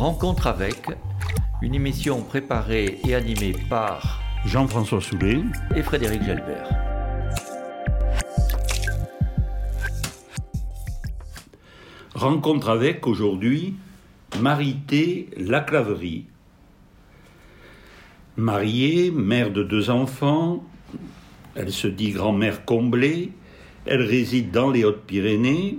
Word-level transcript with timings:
Rencontre 0.00 0.46
avec, 0.46 0.86
une 1.60 1.74
émission 1.74 2.22
préparée 2.22 3.00
et 3.06 3.14
animée 3.14 3.54
par 3.68 4.22
Jean-François 4.46 5.02
Soulet 5.02 5.42
et 5.76 5.82
Frédéric 5.82 6.22
Gelbert. 6.22 6.70
Rencontre 12.14 12.70
avec 12.70 13.06
aujourd'hui 13.06 13.74
Marité 14.40 15.28
Laclaverie. 15.36 16.24
Mariée, 18.38 19.10
mère 19.10 19.50
de 19.50 19.62
deux 19.62 19.90
enfants, 19.90 20.64
elle 21.54 21.72
se 21.72 21.88
dit 21.88 22.12
grand-mère 22.12 22.64
comblée, 22.64 23.32
elle 23.84 24.00
réside 24.00 24.50
dans 24.50 24.70
les 24.70 24.82
Hautes-Pyrénées, 24.82 25.78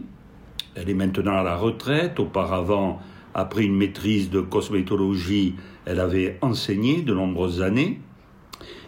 elle 0.76 0.92
est 0.92 0.94
maintenant 0.94 1.38
à 1.38 1.44
la 1.44 1.56
retraite, 1.56 2.20
auparavant, 2.20 3.02
après 3.34 3.64
une 3.64 3.76
maîtrise 3.76 4.30
de 4.30 4.42
cosmétologie, 4.42 5.56
elle 5.86 6.00
avait 6.00 6.38
enseigné 6.42 7.02
de 7.02 7.14
nombreuses 7.14 7.62
années. 7.62 8.00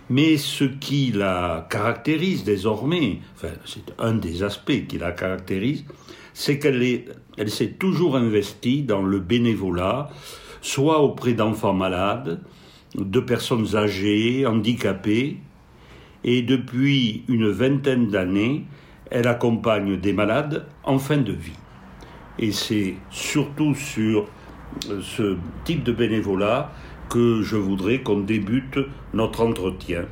Mais 0.09 0.37
ce 0.37 0.65
qui 0.65 1.11
la 1.11 1.67
caractérise 1.69 2.43
désormais, 2.43 3.19
enfin, 3.35 3.53
c'est 3.65 3.93
un 3.99 4.13
des 4.13 4.43
aspects 4.43 4.85
qui 4.87 4.97
la 4.97 5.11
caractérise, 5.11 5.85
c'est 6.33 6.59
qu'elle 6.59 7.05
elle 7.37 7.49
s'est 7.49 7.71
toujours 7.71 8.15
investie 8.15 8.83
dans 8.83 9.01
le 9.01 9.19
bénévolat, 9.19 10.09
soit 10.61 11.01
auprès 11.01 11.33
d'enfants 11.33 11.73
malades, 11.73 12.41
de 12.95 13.19
personnes 13.19 13.75
âgées, 13.75 14.45
handicapées, 14.45 15.37
et 16.23 16.41
depuis 16.41 17.23
une 17.27 17.49
vingtaine 17.49 18.07
d'années, 18.07 18.65
elle 19.09 19.27
accompagne 19.27 19.97
des 19.97 20.13
malades 20.13 20.65
en 20.83 20.99
fin 20.99 21.17
de 21.17 21.33
vie. 21.33 21.51
Et 22.39 22.51
c'est 22.51 22.95
surtout 23.09 23.75
sur 23.75 24.27
ce 25.01 25.37
type 25.65 25.83
de 25.83 25.91
bénévolat 25.91 26.71
que 27.09 27.41
je 27.41 27.55
voudrais 27.55 28.01
qu'on 28.01 28.19
débute 28.19 28.79
notre 29.13 29.45
entretien. 29.45 30.05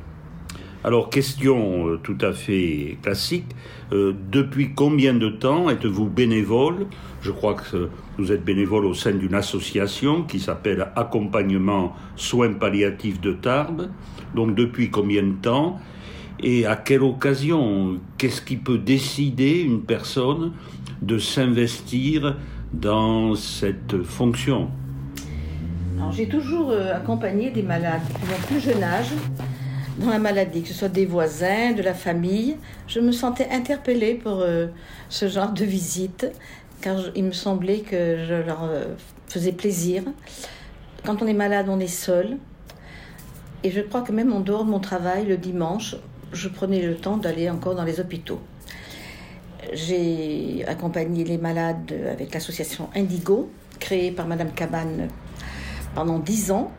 Alors, 0.84 1.10
question 1.10 1.86
euh, 1.88 2.00
tout 2.02 2.18
à 2.20 2.32
fait 2.32 2.98
classique. 3.02 3.46
Euh, 3.92 4.12
depuis 4.32 4.74
combien 4.74 5.14
de 5.14 5.28
temps 5.28 5.70
êtes-vous 5.70 6.06
bénévole? 6.06 6.86
Je 7.20 7.30
crois 7.30 7.54
que 7.54 7.88
vous 8.18 8.32
êtes 8.32 8.44
bénévole 8.44 8.86
au 8.86 8.94
sein 8.94 9.12
d'une 9.12 9.34
association 9.34 10.24
qui 10.24 10.40
s'appelle 10.40 10.88
Accompagnement 10.96 11.94
Soins 12.16 12.54
Palliatifs 12.54 13.20
de 13.20 13.32
Tarbes. 13.32 13.90
Donc, 14.34 14.56
depuis 14.56 14.90
combien 14.90 15.22
de 15.22 15.34
temps? 15.40 15.78
Et 16.40 16.66
à 16.66 16.74
quelle 16.74 17.02
occasion? 17.02 18.00
Qu'est-ce 18.18 18.42
qui 18.42 18.56
peut 18.56 18.78
décider 18.78 19.60
une 19.60 19.82
personne 19.82 20.52
de 21.00 21.18
s'investir 21.18 22.36
dans 22.72 23.34
cette 23.34 24.02
fonction 24.02 24.70
J'ai 26.10 26.28
toujours 26.28 26.70
euh, 26.70 26.94
accompagné 26.94 27.50
des 27.50 27.62
malades 27.62 28.02
mon 28.28 28.46
plus 28.46 28.60
jeune 28.60 28.82
âge 28.82 29.12
dans 29.98 30.10
la 30.10 30.18
maladie, 30.18 30.62
que 30.62 30.68
ce 30.68 30.74
soit 30.74 30.88
des 30.88 31.04
voisins, 31.06 31.72
de 31.72 31.82
la 31.82 31.94
famille. 31.94 32.56
Je 32.86 33.00
me 33.00 33.12
sentais 33.12 33.48
interpellée 33.50 34.14
pour 34.14 34.40
euh, 34.40 34.68
ce 35.08 35.28
genre 35.28 35.52
de 35.52 35.64
visite, 35.64 36.26
car 36.80 36.96
il 37.14 37.24
me 37.24 37.32
semblait 37.32 37.80
que 37.80 38.24
je 38.26 38.34
leur 38.46 38.64
euh, 38.64 38.84
faisais 39.28 39.52
plaisir. 39.52 40.02
Quand 41.04 41.22
on 41.22 41.26
est 41.26 41.34
malade, 41.34 41.66
on 41.68 41.78
est 41.78 41.86
seul. 41.86 42.38
Et 43.64 43.70
je 43.70 43.80
crois 43.80 44.00
que 44.00 44.12
même 44.12 44.32
en 44.32 44.40
dehors 44.40 44.64
de 44.64 44.70
mon 44.70 44.80
travail, 44.80 45.26
le 45.26 45.36
dimanche, 45.36 45.96
je 46.32 46.48
prenais 46.48 46.80
le 46.80 46.96
temps 46.96 47.18
d'aller 47.18 47.50
encore 47.50 47.74
dans 47.74 47.84
les 47.84 48.00
hôpitaux. 48.00 48.40
J'ai 49.72 50.64
accompagné 50.66 51.24
les 51.24 51.38
malades 51.38 51.94
avec 52.10 52.34
l'association 52.34 52.88
Indigo, 52.94 53.50
créée 53.78 54.10
par 54.10 54.26
Madame 54.26 54.52
Cabane 54.52 55.08
pendant 55.94 56.18
dix 56.18 56.50
ans. 56.50 56.72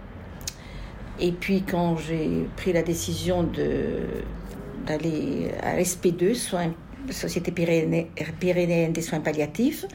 Et 1.19 1.31
puis 1.31 1.63
quand 1.63 1.97
j'ai 1.97 2.47
pris 2.57 2.73
la 2.73 2.81
décision 2.81 3.49
d'aller 4.85 5.51
à 5.61 5.77
l'SP2, 5.77 6.33
soins, 6.33 6.73
Société 7.11 7.51
pyrénéenne 7.51 8.93
des 8.93 9.01
soins 9.01 9.19
palliatifs, 9.19 9.85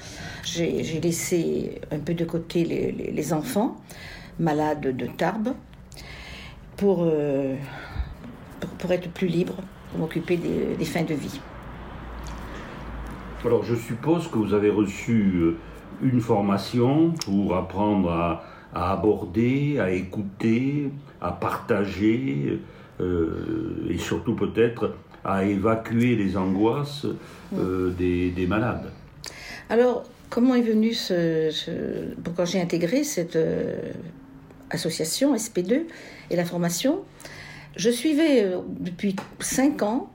j'ai 0.45 1.01
laissé 1.01 1.81
un 1.91 1.99
peu 1.99 2.13
de 2.13 2.25
côté 2.25 2.65
les, 2.65 3.33
enfants 3.33 3.77
malades 4.39 4.95
de 4.95 5.07
Tarbes 5.07 5.55
pour, 6.77 7.03
euh, 7.03 7.57
pour, 8.61 8.71
pour, 8.71 8.93
être 8.93 9.11
plus 9.11 9.27
libre, 9.27 9.57
pour 9.91 10.01
m'occuper 10.01 10.37
des 10.37 10.85
fins 10.85 11.03
de 11.03 11.15
vie. 11.15 11.41
Alors 13.45 13.65
je 13.65 13.77
suppose 13.77 14.27
que 14.29 14.37
vous 14.37 14.53
avez 14.53 14.71
reçu 14.71 15.35
euh, 15.37 15.57
une 16.03 16.21
formation 16.21 17.13
pour 17.25 17.57
apprendre 17.57 18.11
à, 18.11 18.93
aborder, 18.93 19.79
à 19.79 19.93
écouter, 19.93 20.91
à 21.21 21.31
partager 21.31 22.61
euh, 23.01 23.87
et 23.89 23.97
surtout 23.97 24.35
peut-être 24.35 24.97
à 25.25 25.45
évacuer 25.45 26.17
les 26.17 26.37
angoisses 26.37 27.07
euh, 27.57 27.91
des, 27.91 28.47
malades. 28.49 28.91
Alors 29.71 30.05
comment 30.31 30.57
est 30.57 30.63
venu 30.63 30.93
ce, 30.93 32.15
pourquoi 32.25 32.45
j'ai 32.45 32.61
intégré 32.61 33.05
cette 33.05 33.39
association 34.71 35.35
SP2 35.37 35.83
et 36.31 36.37
la 36.37 36.45
formation? 36.45 37.05
Je 37.77 37.91
suivais 37.91 38.51
depuis 38.81 39.15
cinq 39.39 39.83
ans 39.83 40.11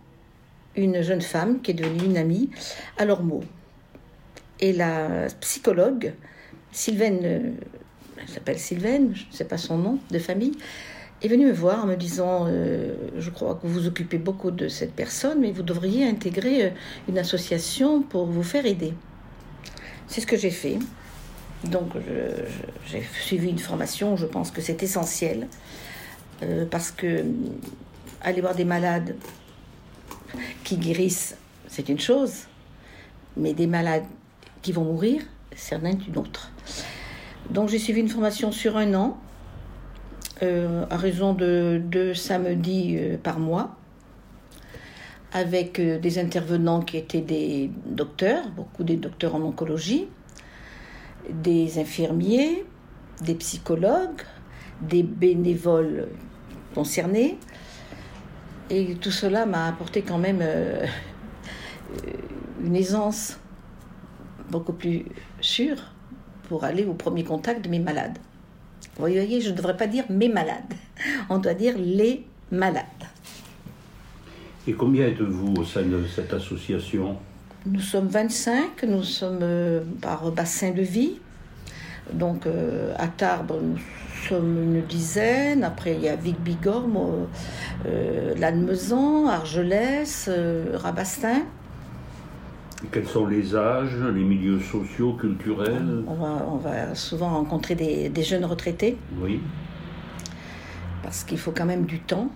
une 0.75 1.01
jeune 1.01 1.21
femme 1.21 1.61
qui 1.61 1.71
est 1.71 1.75
devenue 1.75 2.05
une 2.05 2.17
amie 2.17 2.49
à 2.97 3.05
mots. 3.05 3.43
Et 4.59 4.73
la 4.73 5.27
psychologue, 5.41 6.13
Sylvaine, 6.71 7.57
elle 8.17 8.29
s'appelle 8.29 8.59
Sylvaine, 8.59 9.13
je 9.13 9.25
ne 9.27 9.33
sais 9.33 9.45
pas 9.45 9.57
son 9.57 9.77
nom 9.77 9.99
de 10.11 10.19
famille, 10.19 10.53
est 11.21 11.27
venue 11.27 11.45
me 11.45 11.53
voir 11.53 11.83
en 11.83 11.87
me 11.87 11.95
disant 11.95 12.45
euh, 12.47 12.95
Je 13.17 13.29
crois 13.29 13.55
que 13.55 13.67
vous 13.67 13.87
occupez 13.87 14.17
beaucoup 14.17 14.51
de 14.51 14.67
cette 14.67 14.93
personne, 14.93 15.39
mais 15.39 15.51
vous 15.51 15.63
devriez 15.63 16.07
intégrer 16.07 16.65
euh, 16.65 16.69
une 17.07 17.17
association 17.17 18.01
pour 18.01 18.25
vous 18.25 18.43
faire 18.43 18.65
aider. 18.65 18.93
C'est 20.07 20.21
ce 20.21 20.27
que 20.27 20.37
j'ai 20.37 20.49
fait. 20.49 20.79
Donc, 21.63 21.91
j'ai 22.87 23.03
suivi 23.21 23.49
une 23.49 23.57
formation, 23.57 24.17
je 24.17 24.25
pense 24.25 24.51
que 24.51 24.59
c'est 24.59 24.83
essentiel, 24.83 25.47
euh, 26.43 26.65
parce 26.69 26.91
que 26.91 27.23
aller 28.21 28.41
voir 28.41 28.53
des 28.53 28.65
malades 28.65 29.15
qui 30.63 30.77
guérissent, 30.77 31.37
c'est 31.67 31.89
une 31.89 31.99
chose, 31.99 32.47
mais 33.37 33.53
des 33.53 33.67
malades 33.67 34.05
qui 34.61 34.71
vont 34.71 34.83
mourir, 34.83 35.21
c'est 35.55 35.75
une 35.75 36.17
autre. 36.17 36.51
Donc 37.49 37.69
j'ai 37.69 37.79
suivi 37.79 38.01
une 38.01 38.09
formation 38.09 38.51
sur 38.51 38.77
un 38.77 38.93
an, 38.93 39.17
euh, 40.41 40.85
à 40.89 40.97
raison 40.97 41.33
de 41.33 41.81
deux 41.83 42.13
samedis 42.13 42.95
euh, 42.97 43.17
par 43.17 43.39
mois, 43.39 43.75
avec 45.31 45.79
euh, 45.79 45.99
des 45.99 46.19
intervenants 46.19 46.81
qui 46.81 46.97
étaient 46.97 47.21
des 47.21 47.69
docteurs, 47.85 48.49
beaucoup 48.49 48.83
des 48.83 48.95
docteurs 48.95 49.35
en 49.35 49.41
oncologie, 49.41 50.07
des 51.29 51.79
infirmiers, 51.79 52.65
des 53.21 53.35
psychologues, 53.35 54.21
des 54.81 55.03
bénévoles 55.03 56.07
concernés, 56.73 57.37
et 58.69 58.95
tout 58.95 59.11
cela 59.11 59.45
m'a 59.45 59.67
apporté 59.67 60.01
quand 60.01 60.17
même 60.17 60.39
euh, 60.41 60.85
une 62.63 62.75
aisance 62.75 63.39
beaucoup 64.49 64.73
plus 64.73 65.05
sûre 65.41 65.77
pour 66.47 66.63
aller 66.63 66.85
au 66.85 66.93
premier 66.93 67.23
contact 67.23 67.63
de 67.63 67.69
mes 67.69 67.79
malades. 67.79 68.17
Vous 68.95 68.99
voyez, 68.99 69.41
je 69.41 69.49
ne 69.49 69.55
devrais 69.55 69.77
pas 69.77 69.87
dire 69.87 70.05
mes 70.09 70.29
malades, 70.29 70.73
on 71.29 71.39
doit 71.39 71.53
dire 71.53 71.75
les 71.77 72.25
malades. 72.51 72.85
Et 74.67 74.73
combien 74.73 75.07
êtes-vous 75.07 75.55
au 75.55 75.65
sein 75.65 75.83
de 75.83 76.05
cette 76.07 76.33
association? 76.33 77.17
Nous 77.65 77.81
sommes 77.81 78.07
25, 78.07 78.83
nous 78.83 79.03
sommes 79.03 79.39
euh, 79.41 79.81
par 80.01 80.31
bassin 80.31 80.71
de 80.71 80.81
vie. 80.81 81.19
Donc 82.11 82.45
euh, 82.45 82.93
à 82.97 83.07
Tarbes, 83.07 83.53
nous 83.61 83.77
sommes 84.27 84.75
une 84.75 84.81
dizaine. 84.81 85.63
Après, 85.63 85.95
il 85.95 86.01
y 86.01 86.09
a 86.09 86.15
Vic 86.15 86.39
Bigorre, 86.41 86.87
euh, 87.85 88.35
Lannemezan, 88.35 89.27
Argelès, 89.27 90.27
euh, 90.27 90.75
Rabastin. 90.75 91.43
quels 92.91 93.07
sont 93.07 93.25
les 93.25 93.55
âges, 93.55 93.95
les 94.13 94.23
milieux 94.23 94.59
sociaux, 94.59 95.13
culturels? 95.13 96.03
On 96.07 96.57
va, 96.57 96.93
souvent 96.95 97.29
rencontrer 97.29 97.75
des, 97.75 98.23
jeunes 98.23 98.45
retraités. 98.45 98.97
Oui. 99.21 99.39
Parce 101.01 101.23
qu'il 101.23 101.37
faut 101.37 101.51
quand 101.51 101.65
même 101.65 101.85
du 101.85 101.99
temps. 101.99 102.29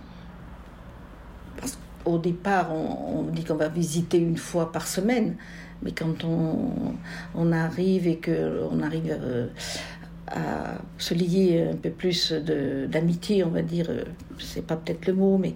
Parce 1.60 1.78
qu'au 2.04 2.18
départ, 2.18 2.74
on, 2.74 3.24
dit 3.24 3.44
qu'on 3.44 3.56
va 3.56 3.68
visiter 3.68 4.18
une 4.18 4.38
fois 4.38 4.72
par 4.72 4.88
semaine. 4.88 5.36
Mais 5.84 5.92
quand 5.92 6.24
on, 6.24 7.52
arrive 7.52 8.08
et 8.08 8.20
qu'on 8.20 8.82
arrive 8.82 9.16
euh, 9.22 9.48
à 10.28 10.80
se 10.98 11.14
lier 11.14 11.70
un 11.72 11.76
peu 11.76 11.90
plus 11.90 12.34
d'amitié, 12.34 13.44
on 13.44 13.50
va 13.50 13.62
dire, 13.62 13.88
euh, 13.90 14.04
c'est 14.40 14.66
pas 14.66 14.76
peut-être 14.76 15.06
le 15.08 15.14
mot, 15.14 15.38
mais 15.38 15.54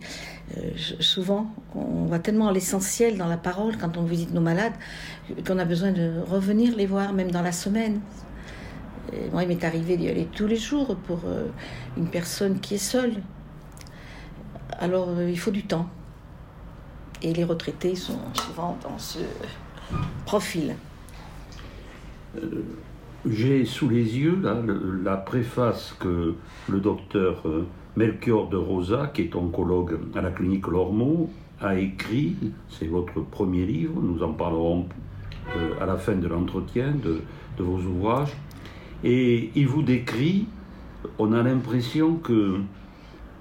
euh, 0.58 0.72
souvent 1.00 1.54
on 1.76 2.06
va 2.06 2.20
tellement 2.20 2.50
à 2.50 2.54
l'essentiel 2.54 3.18
dans 3.18 3.28
la 3.28 3.38
parole 3.38 3.78
quand 3.78 3.98
on 3.98 4.04
visite 4.04 4.34
nos 4.34 4.42
malades 4.42 4.74
qu'on 5.46 5.60
a 5.60 5.66
besoin 5.66 5.92
de 5.92 6.22
revenir 6.30 6.76
les 6.76 6.86
voir, 6.86 7.14
même 7.14 7.32
dans 7.32 7.42
la 7.42 7.52
semaine. 7.52 8.00
Moi, 9.34 9.44
il 9.44 9.50
m'est 9.50 9.64
arrivé 9.66 9.98
d'y 9.98 10.08
aller 10.08 10.26
tous 10.26 10.48
les 10.48 10.56
jours 10.56 10.96
pour 10.96 11.22
une 11.98 12.08
personne 12.08 12.62
qui 12.62 12.76
est 12.76 12.78
seule. 12.78 13.16
Alors, 14.80 15.10
il 15.22 15.38
faut 15.38 15.52
du 15.52 15.64
temps. 15.64 15.90
Et 17.22 17.34
les 17.34 17.44
retraités 17.44 17.96
sont 17.96 18.20
souvent 18.34 18.78
dans 18.82 18.98
ce 18.98 19.20
profil. 20.26 20.76
Euh, 22.38 22.64
J'ai 23.30 23.66
sous 23.66 23.90
les 23.90 24.18
yeux 24.18 24.42
la 25.04 25.18
préface 25.18 25.96
que 26.00 26.36
le 26.70 26.80
docteur 26.80 27.42
euh, 27.46 27.68
Melchior 27.96 28.50
de 28.50 28.58
Rosa, 28.58 29.12
qui 29.14 29.24
est 29.24 29.36
oncologue 29.36 30.00
à 30.16 30.22
la 30.22 30.32
clinique 30.32 30.68
Lormeau, 30.68 31.30
a 31.60 31.78
écrit. 31.78 32.36
C'est 32.70 32.88
votre 32.88 33.22
premier 33.22 33.66
livre, 33.66 34.02
nous 34.02 34.24
en 34.24 34.34
parlerons 34.34 34.88
euh, 35.56 35.74
à 35.80 35.86
la 35.86 35.98
fin 35.98 36.16
de 36.16 36.28
l'entretien 36.28 36.94
de, 37.04 37.22
de 37.58 37.64
vos 37.64 37.78
ouvrages. 37.78 38.34
Et 39.04 39.52
il 39.56 39.68
vous 39.68 39.84
décrit, 39.84 40.48
on 41.20 41.34
a 41.34 41.44
l'impression 41.44 42.16
que 42.16 42.60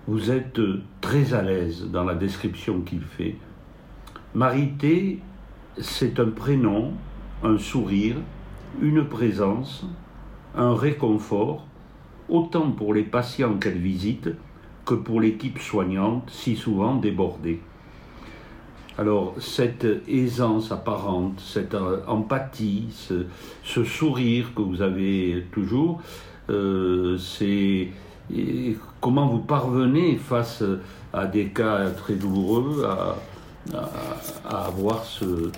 vous 0.06 0.30
êtes 0.30 0.60
très 1.00 1.32
à 1.32 1.42
l'aise 1.42 1.86
dans 1.90 2.04
la 2.04 2.14
description 2.14 2.80
qu'il 2.80 3.02
fait. 3.02 3.36
Marité, 4.34 5.20
c'est 5.80 6.20
un 6.20 6.30
prénom, 6.30 6.92
un 7.42 7.58
sourire, 7.58 8.16
une 8.80 9.04
présence, 9.04 9.84
un 10.56 10.74
réconfort, 10.74 11.66
autant 12.28 12.70
pour 12.70 12.94
les 12.94 13.02
patients 13.02 13.54
qu'elle 13.54 13.78
visite 13.78 14.28
que 14.84 14.94
pour 14.94 15.20
l'équipe 15.20 15.58
soignante, 15.58 16.30
si 16.30 16.56
souvent 16.56 16.96
débordée. 16.96 17.60
Alors, 18.98 19.34
cette 19.38 19.86
aisance 20.08 20.72
apparente, 20.72 21.40
cette 21.40 21.74
euh, 21.74 22.00
empathie, 22.06 22.88
ce, 23.64 23.84
sourire 23.84 24.52
que 24.54 24.62
vous 24.62 24.82
avez 24.82 25.46
toujours, 25.52 26.02
euh, 26.50 27.16
c'est 27.16 27.88
comment 29.00 29.26
vous 29.26 29.38
parvenez 29.38 30.16
face 30.16 30.62
à 31.12 31.26
des 31.26 31.46
cas 31.46 31.90
très 31.90 32.14
douloureux 32.14 32.84
à- 33.74 34.48
à 34.48 34.66
avoir 34.66 35.04
ce, 35.04 35.50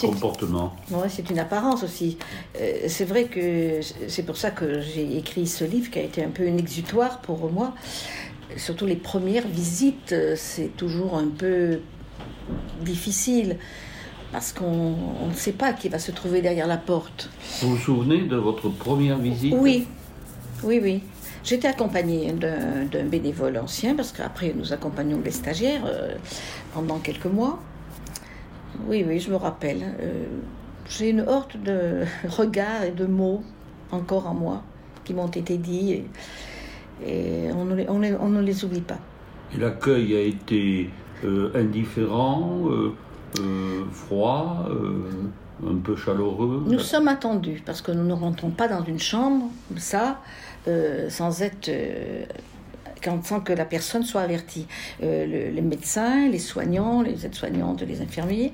comportement. 0.00 0.74
Ouais, 0.90 1.08
c'est 1.08 1.28
une 1.30 1.38
apparence 1.38 1.82
aussi. 1.82 2.18
Euh, 2.60 2.84
c'est 2.88 3.04
vrai 3.04 3.24
que 3.24 3.80
c'est 4.08 4.24
pour 4.24 4.36
ça 4.36 4.50
que 4.50 4.80
j'ai 4.80 5.16
écrit 5.18 5.46
ce 5.46 5.64
livre 5.64 5.90
qui 5.90 5.98
a 5.98 6.02
été 6.02 6.24
un 6.24 6.30
peu 6.30 6.44
un 6.46 6.56
exutoire 6.56 7.18
pour 7.20 7.50
moi. 7.50 7.72
Surtout 8.56 8.86
les 8.86 8.96
premières 8.96 9.46
visites, 9.46 10.14
c'est 10.36 10.76
toujours 10.76 11.16
un 11.16 11.28
peu 11.28 11.80
difficile 12.82 13.56
parce 14.32 14.52
qu'on 14.52 14.94
on 15.22 15.28
ne 15.28 15.34
sait 15.34 15.52
pas 15.52 15.72
qui 15.72 15.88
va 15.88 15.98
se 15.98 16.10
trouver 16.10 16.40
derrière 16.40 16.66
la 16.66 16.78
porte. 16.78 17.30
Vous 17.60 17.76
vous 17.76 17.82
souvenez 17.82 18.22
de 18.22 18.36
votre 18.36 18.68
première 18.70 19.18
visite? 19.18 19.54
Oui, 19.56 19.86
oui, 20.64 20.80
oui. 20.82 21.02
J'étais 21.44 21.68
accompagnée 21.68 22.32
d'un 22.32 23.04
bénévole 23.04 23.58
ancien 23.58 23.94
parce 23.96 24.12
qu'après 24.12 24.54
nous 24.56 24.72
accompagnons 24.72 25.20
les 25.24 25.32
stagiaires 25.32 25.82
euh, 25.86 26.14
pendant 26.72 26.98
quelques 26.98 27.26
mois. 27.26 27.58
Oui, 28.86 29.04
oui, 29.06 29.18
je 29.18 29.30
me 29.30 29.36
rappelle. 29.36 29.82
Euh, 30.00 30.24
J'ai 30.88 31.10
une 31.10 31.20
horte 31.22 31.56
de 31.56 32.04
regards 32.28 32.84
et 32.84 32.92
de 32.92 33.06
mots 33.06 33.42
encore 33.90 34.26
en 34.28 34.34
moi 34.34 34.62
qui 35.04 35.14
m'ont 35.14 35.26
été 35.28 35.58
dits 35.58 35.92
et, 35.92 36.04
et 37.06 37.52
on, 37.52 37.64
ne 37.64 37.74
les, 37.74 37.88
on, 37.88 37.98
les- 37.98 38.14
on 38.14 38.28
ne 38.28 38.40
les 38.40 38.64
oublie 38.64 38.80
pas. 38.80 38.98
L'accueil 39.58 40.14
a 40.16 40.20
été 40.20 40.88
euh, 41.24 41.50
indifférent, 41.54 42.60
froid, 43.92 44.66
un 45.66 45.76
peu 45.76 45.96
chaleureux? 45.96 46.64
Nous 46.66 46.78
sommes 46.78 47.08
attendus 47.08 47.62
parce 47.64 47.82
que 47.82 47.92
nous 47.92 48.04
ne 48.04 48.12
rentrons 48.14 48.50
pas 48.50 48.68
dans 48.68 48.84
une 48.84 48.98
chambre, 48.98 49.46
comme 49.68 49.78
ça, 49.78 50.20
euh, 50.68 51.08
sans 51.10 51.42
être. 51.42 51.68
euh, 51.68 52.24
quand- 53.04 53.24
sans 53.24 53.40
que 53.40 53.52
la 53.52 53.64
personne 53.64 54.04
soit 54.04 54.20
avertie. 54.20 54.66
Euh, 55.02 55.26
le- 55.26 55.50
les 55.54 55.60
médecins, 55.60 56.28
les 56.28 56.38
soignants, 56.38 57.02
les 57.02 57.26
aides-soignantes, 57.26 57.82
les 57.82 58.00
infirmiers 58.00 58.52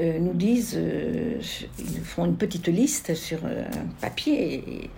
euh, 0.00 0.18
nous 0.18 0.32
disent, 0.32 0.74
euh, 0.76 1.36
ils 1.78 2.00
font 2.00 2.24
une 2.24 2.34
petite 2.36 2.66
liste 2.66 3.14
sur 3.14 3.38
un 3.46 3.86
papier 4.00 4.54
et- 4.54 4.90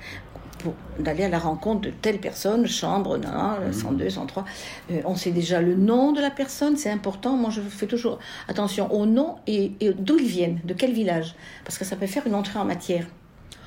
pour 0.60 0.72
d'aller 0.98 1.24
à 1.24 1.28
la 1.28 1.38
rencontre 1.38 1.82
de 1.82 1.90
telle 1.90 2.18
personne, 2.18 2.66
chambre, 2.66 3.18
non, 3.18 3.28
non, 3.30 3.72
102, 3.72 4.08
103. 4.08 4.46
Euh, 4.90 5.02
on 5.04 5.14
sait 5.14 5.30
déjà 5.30 5.60
le 5.60 5.74
nom 5.74 6.12
de 6.12 6.22
la 6.22 6.30
personne, 6.30 6.78
c'est 6.78 6.88
important. 6.90 7.36
Moi, 7.36 7.50
je 7.50 7.60
fais 7.60 7.86
toujours 7.86 8.18
attention 8.48 8.90
au 8.90 9.04
nom 9.04 9.36
et, 9.46 9.72
et 9.80 9.92
d'où 9.92 10.16
ils 10.18 10.26
viennent, 10.26 10.60
de 10.64 10.72
quel 10.72 10.92
village, 10.94 11.34
parce 11.66 11.76
que 11.76 11.84
ça 11.84 11.96
peut 11.96 12.06
faire 12.06 12.26
une 12.26 12.34
entrée 12.34 12.58
en 12.58 12.64
matière. 12.64 13.06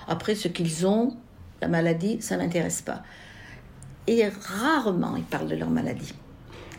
Après, 0.07 0.33
ce 0.33 0.47
qu'ils 0.47 0.87
ont, 0.87 1.15
la 1.61 1.67
maladie, 1.67 2.21
ça 2.21 2.37
m'intéresse 2.37 2.81
pas. 2.81 3.03
Et 4.07 4.23
rarement, 4.27 5.15
ils 5.15 5.23
parlent 5.23 5.47
de 5.47 5.55
leur 5.55 5.69
maladie. 5.69 6.13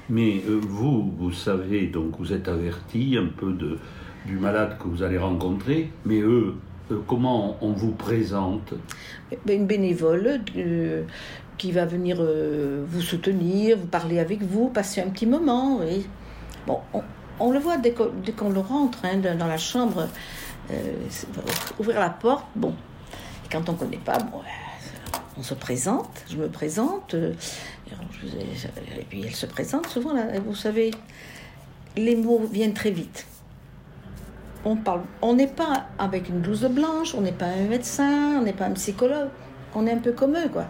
Mais 0.09 0.43
euh, 0.49 0.61
vous, 0.61 1.13
vous 1.17 1.33
savez, 1.33 1.87
donc 1.87 2.19
vous 2.19 2.33
êtes 2.33 2.49
averti 2.49 3.17
un 3.17 3.27
peu 3.27 3.53
de, 3.53 3.79
du 4.27 4.37
malade 4.39 4.77
que 4.79 4.89
vous 4.89 5.03
allez 5.05 5.19
rencontrer, 5.19 5.93
mais 6.05 6.19
eux, 6.21 6.57
euh, 6.91 6.99
comment 7.07 7.57
on 7.61 7.71
vous 7.73 7.93
présente? 7.93 8.75
Ben, 9.47 9.61
Une 9.61 9.67
bénévole 9.67 10.41
euh, 10.57 11.05
qui 11.57 11.71
va 11.71 11.85
venir 11.85 12.17
vous 12.87 13.01
soutenir, 13.03 13.77
vous 13.77 13.87
parler 13.87 14.19
avec 14.19 14.43
vous, 14.43 14.69
passer 14.69 15.01
un 15.01 15.11
petit 15.11 15.27
moment. 15.27 15.79
Oui. 15.79 16.07
Bon, 16.67 16.81
on, 16.93 17.03
on 17.39 17.53
le 17.53 17.61
voit 17.61 17.77
dès 17.77 17.93
qu'on 17.93 18.51
le 18.51 18.61
rentre 18.61 18.99
hein, 19.05 19.19
dans 19.39 19.47
la 19.47 19.59
chambre, 19.59 20.09
ouvrir 21.79 22.01
la 22.01 22.11
porte. 22.11 22.47
Bon, 22.57 22.75
et 23.45 23.49
quand 23.53 23.69
on 23.69 23.73
ne 23.73 23.77
connaît 23.77 23.99
pas, 23.99 24.19
bon, 24.19 24.41
on 25.39 25.43
se 25.43 25.55
présente, 25.55 26.25
je 26.31 26.37
me 26.37 26.49
présente, 26.49 27.15
euh, 27.15 27.33
et 28.99 29.05
puis 29.09 29.23
elle 29.25 29.35
se 29.35 29.47
présente 29.47 29.87
souvent. 29.89 30.13
Là, 30.13 30.39
vous 30.45 30.55
savez, 30.55 30.91
les 31.97 32.17
mots 32.17 32.41
viennent 32.51 32.75
très 32.75 32.91
vite. 32.91 33.27
On 34.65 34.77
parle, 34.77 35.03
on 35.23 35.35
n'est 35.35 35.47
pas 35.47 35.87
avec 35.99 36.29
une 36.29 36.41
blouse 36.41 36.65
blanche, 36.67 37.15
on 37.15 37.23
n'est 37.23 37.33
pas 37.33 37.47
un 37.47 37.67
médecin, 37.69 38.39
on 38.39 38.43
n'est 38.43 38.53
pas 38.53 38.67
un 38.67 38.73
psychologue, 38.73 39.31
on 39.75 39.87
est 39.87 39.93
un 39.93 39.99
peu 39.99 40.13
comme 40.13 40.37
eux, 40.37 40.49
quoi. 40.53 40.67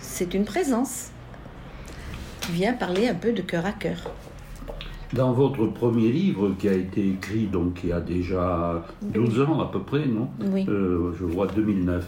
C'est 0.00 0.32
une 0.34 0.44
présence 0.44 1.10
qui 2.40 2.52
vient 2.52 2.72
parler 2.72 3.08
un 3.08 3.14
peu 3.14 3.32
de 3.32 3.42
cœur 3.42 3.66
à 3.66 3.72
cœur. 3.72 4.10
Dans 5.12 5.32
votre 5.32 5.66
premier 5.66 6.10
livre, 6.10 6.54
qui 6.58 6.68
a 6.68 6.72
été 6.72 7.08
écrit 7.08 7.46
donc 7.46 7.80
il 7.84 7.90
y 7.90 7.92
a 7.92 8.00
déjà 8.00 8.84
12 9.02 9.42
ans 9.42 9.60
à 9.60 9.70
peu 9.70 9.80
près, 9.80 10.06
non? 10.06 10.28
Oui. 10.40 10.64
Euh, 10.68 11.12
Je 11.18 11.24
vois 11.24 11.46
2009. 11.46 12.04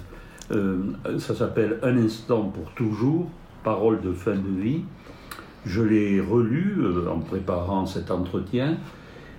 Euh, 0.53 0.77
ça 1.19 1.35
s'appelle 1.35 1.79
Un 1.83 1.97
instant 1.97 2.45
pour 2.45 2.71
toujours, 2.73 3.29
parole 3.65 4.01
de 4.01 4.13
fin 4.13 4.35
de 4.35 4.61
vie. 4.61 4.83
Je 5.65 5.83
l'ai 5.83 6.21
relu 6.21 6.77
euh, 6.81 7.11
en 7.11 7.19
préparant 7.19 7.87
cet 7.87 8.11
entretien. 8.11 8.77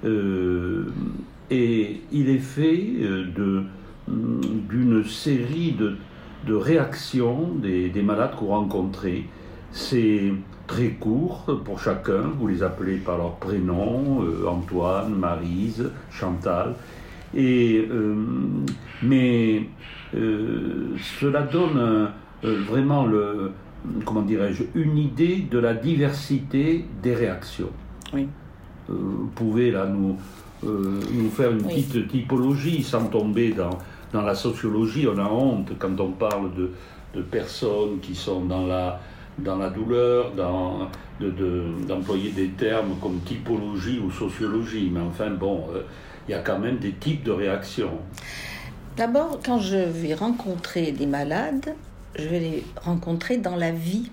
Euh, 0.03 0.85
et 1.49 2.01
il 2.11 2.29
est 2.29 2.39
fait 2.39 2.93
hum, 3.37 4.41
d'une 4.69 5.03
série 5.05 5.73
de, 5.73 5.95
réactions 6.53 7.55
des, 7.55 7.89
des 7.89 8.01
malades 8.01 8.31
que 8.35 8.41
vous 8.41 8.47
rencontrez. 8.47 9.25
C'est 9.71 10.33
très 10.65 10.89
court 10.89 11.45
pour 11.63 11.79
chacun, 11.79 12.23
vous 12.37 12.47
les 12.47 12.63
appelez 12.63 12.97
par 12.97 13.17
leur 13.17 13.35
prénom, 13.35 14.21
Antoine, 14.45 15.15
Marise, 15.15 15.89
Chantal. 16.09 16.75
Et, 17.35 17.85
euh, 17.91 18.15
mais 19.03 19.63
euh, 20.15 20.95
cela 21.19 21.41
donne 21.41 21.77
euh, 21.77 22.07
vraiment 22.67 23.05
le, 23.05 23.51
comment 24.05 24.21
dirais-je, 24.21 24.63
une 24.75 24.97
idée 24.97 25.45
de 25.49 25.59
la 25.59 25.73
diversité 25.73 26.85
des 27.03 27.13
réactions. 27.13 27.69
Oui. 28.13 28.27
Vous 28.89 29.29
pouvez 29.35 29.71
là 29.71 29.85
nous, 29.85 30.15
nous 30.63 31.29
faire 31.29 31.51
une 31.51 31.61
Oui. 31.65 31.83
petite 31.83 32.07
typologie 32.07 32.81
sans 32.81 33.05
tomber 33.07 33.51
dans, 33.51 33.77
dans 34.13 34.21
la 34.21 34.33
sociologie. 34.33 35.05
On 35.13 35.19
a 35.19 35.27
honte 35.29 35.73
quand 35.77 35.99
on 35.99 36.11
parle 36.11 36.53
de, 36.55 36.71
de 37.13 37.21
personnes 37.21 37.99
qui 38.01 38.15
sont 38.15 38.45
dans 38.45 38.65
la, 38.65 39.01
dans 39.37 39.57
la 39.57 39.69
douleur, 39.69 40.31
dans, 40.37 40.87
de- 41.19 41.31
de- 41.31 41.63
d'employer 41.85 42.31
des 42.31 42.47
termes 42.49 42.95
comme 43.01 43.19
typologie 43.25 43.99
ou 43.99 44.09
sociologie. 44.09 44.89
Mais 44.93 45.01
enfin, 45.01 45.31
bon, 45.31 45.65
euh, 45.75 45.81
il 46.27 46.31
y 46.31 46.33
a 46.35 46.39
quand 46.39 46.59
même 46.59 46.77
des 46.77 46.93
types 46.93 47.23
de 47.23 47.31
réactions. 47.31 47.99
D'abord, 48.97 49.39
quand 49.45 49.59
je 49.59 49.77
vais 49.77 50.13
rencontrer 50.13 50.91
des 50.91 51.05
malades, 51.05 51.75
je 52.15 52.27
vais 52.27 52.39
les 52.39 52.65
rencontrer 52.81 53.37
dans 53.37 53.55
la 53.55 53.71
vie. 53.71 54.11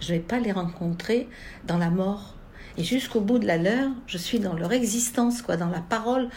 Je 0.00 0.12
ne 0.12 0.18
vais 0.18 0.22
pas 0.22 0.38
les 0.38 0.52
rencontrer 0.52 1.28
dans 1.66 1.78
la 1.78 1.90
mort. 1.90 2.34
Et 2.78 2.84
jusqu'au 2.84 3.20
bout 3.20 3.38
de 3.38 3.46
la 3.46 3.58
leur, 3.58 3.90
je 4.06 4.16
suis 4.16 4.38
dans 4.38 4.54
leur 4.54 4.72
existence, 4.72 5.42
quoi, 5.42 5.56
dans 5.56 5.68
la 5.68 5.80
parole 5.80 6.28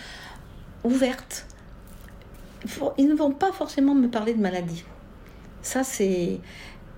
ouverte. 0.83 1.45
Ils 2.97 3.07
ne 3.07 3.15
vont 3.15 3.31
pas 3.31 3.51
forcément 3.51 3.95
me 3.95 4.07
parler 4.07 4.33
de 4.33 4.41
maladie. 4.41 4.83
Ça, 5.61 5.83
c'est 5.83 6.39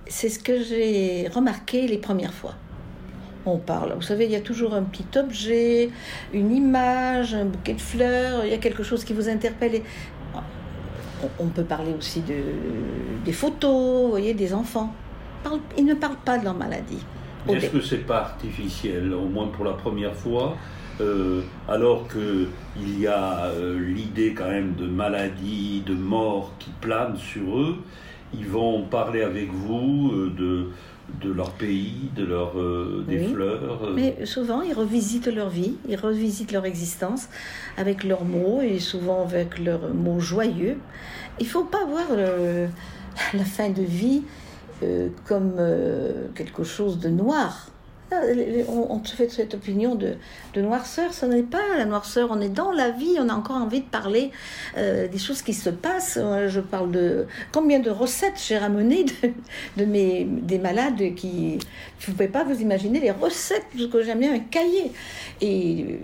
c'est 0.08 0.30
ce 0.30 0.38
que 0.38 0.62
j'ai 0.62 1.28
remarqué 1.28 1.86
les 1.86 1.98
premières 1.98 2.32
fois. 2.32 2.54
On 3.50 3.56
parle, 3.56 3.94
vous 3.94 4.02
savez, 4.02 4.26
il 4.26 4.30
y 4.30 4.36
a 4.36 4.40
toujours 4.40 4.74
un 4.74 4.82
petit 4.82 5.18
objet, 5.18 5.88
une 6.34 6.54
image, 6.54 7.34
un 7.34 7.46
bouquet 7.46 7.72
de 7.72 7.80
fleurs, 7.80 8.44
il 8.44 8.50
y 8.50 8.54
a 8.54 8.58
quelque 8.58 8.82
chose 8.82 9.04
qui 9.04 9.14
vous 9.14 9.28
interpelle. 9.28 9.76
Et 9.76 9.82
on, 11.40 11.46
peut 11.46 11.64
parler 11.64 11.94
aussi 11.96 12.20
de, 12.20 12.34
des 13.24 13.32
photos, 13.32 14.02
vous 14.02 14.10
voyez, 14.10 14.34
des 14.34 14.52
enfants. 14.52 14.92
Ils 15.78 15.86
ne 15.86 15.94
parlent 15.94 16.22
pas 16.24 16.36
de 16.36 16.44
leur 16.44 16.54
maladie. 16.54 17.02
Est-ce 17.48 17.70
que 17.70 17.80
c'est 17.80 18.06
pas 18.06 18.18
artificiel, 18.18 19.14
au 19.14 19.26
moins 19.26 19.46
pour 19.48 19.64
la 19.64 19.72
première 19.72 20.14
fois 20.14 20.56
euh, 21.00 21.42
alors 21.68 22.08
qu'il 22.08 23.00
y 23.00 23.06
a 23.06 23.44
euh, 23.44 23.78
l'idée 23.78 24.34
quand 24.34 24.48
même 24.48 24.74
de 24.74 24.86
maladie, 24.86 25.82
de 25.86 25.94
mort 25.94 26.52
qui 26.58 26.70
plane 26.80 27.16
sur 27.16 27.56
eux, 27.56 27.76
ils 28.34 28.46
vont 28.46 28.82
parler 28.82 29.22
avec 29.22 29.52
vous 29.52 30.10
euh, 30.12 30.32
de, 30.36 30.70
de 31.22 31.32
leur 31.32 31.50
pays, 31.52 32.10
de 32.16 32.24
leur, 32.24 32.54
des 33.06 33.18
fleurs. 33.28 33.90
Mais 33.94 34.24
souvent, 34.24 34.62
ils 34.62 34.74
revisitent 34.74 35.26
leur 35.26 35.48
vie, 35.48 35.74
ils 35.88 35.96
revisitent 35.96 36.52
leur 36.52 36.64
existence 36.64 37.28
avec 37.76 38.04
leurs 38.04 38.24
mots 38.24 38.60
et 38.60 38.78
souvent 38.78 39.22
avec 39.22 39.58
leurs 39.58 39.92
mots 39.94 40.20
joyeux. 40.20 40.76
Il 41.40 41.44
ne 41.44 41.50
faut 41.50 41.64
pas 41.64 41.84
voir 41.84 42.06
la 43.34 43.44
fin 43.44 43.70
de 43.70 43.82
vie 43.82 44.22
comme 45.24 45.54
quelque 46.34 46.62
chose 46.62 46.98
de 46.98 47.08
noir. 47.08 47.68
Ah, 48.10 48.22
on, 48.68 49.04
se 49.04 49.14
fait 49.14 49.28
cette 49.28 49.52
opinion 49.52 49.94
de, 49.94 50.16
noirceur. 50.56 51.12
Ce 51.12 51.26
n'est 51.26 51.42
pas 51.42 51.76
la 51.76 51.84
noirceur. 51.84 52.28
On 52.30 52.40
est 52.40 52.48
dans 52.48 52.72
la 52.72 52.90
vie. 52.90 53.16
On 53.20 53.28
a 53.28 53.34
encore 53.34 53.56
envie 53.56 53.80
de 53.80 53.86
parler 53.86 54.30
euh, 54.78 55.08
des 55.08 55.18
choses 55.18 55.42
qui 55.42 55.52
se 55.52 55.68
passent. 55.68 56.18
Je 56.48 56.60
parle 56.60 56.90
de 56.90 57.26
combien 57.52 57.80
de 57.80 57.90
recettes 57.90 58.42
j'ai 58.46 58.56
ramenées 58.56 59.04
de, 59.76 59.84
mes, 59.84 60.24
des 60.24 60.58
malades 60.58 61.14
qui. 61.16 61.58
Vous 62.00 62.12
ne 62.12 62.16
pouvez 62.16 62.28
pas 62.28 62.44
vous 62.44 62.60
imaginer 62.60 62.98
les 63.00 63.10
recettes, 63.10 63.66
parce 63.72 63.86
que 63.88 64.02
j'aime 64.02 64.20
bien 64.20 64.34
un 64.34 64.40
cahier. 64.40 64.92
Et 65.42 65.84
euh, 65.88 65.96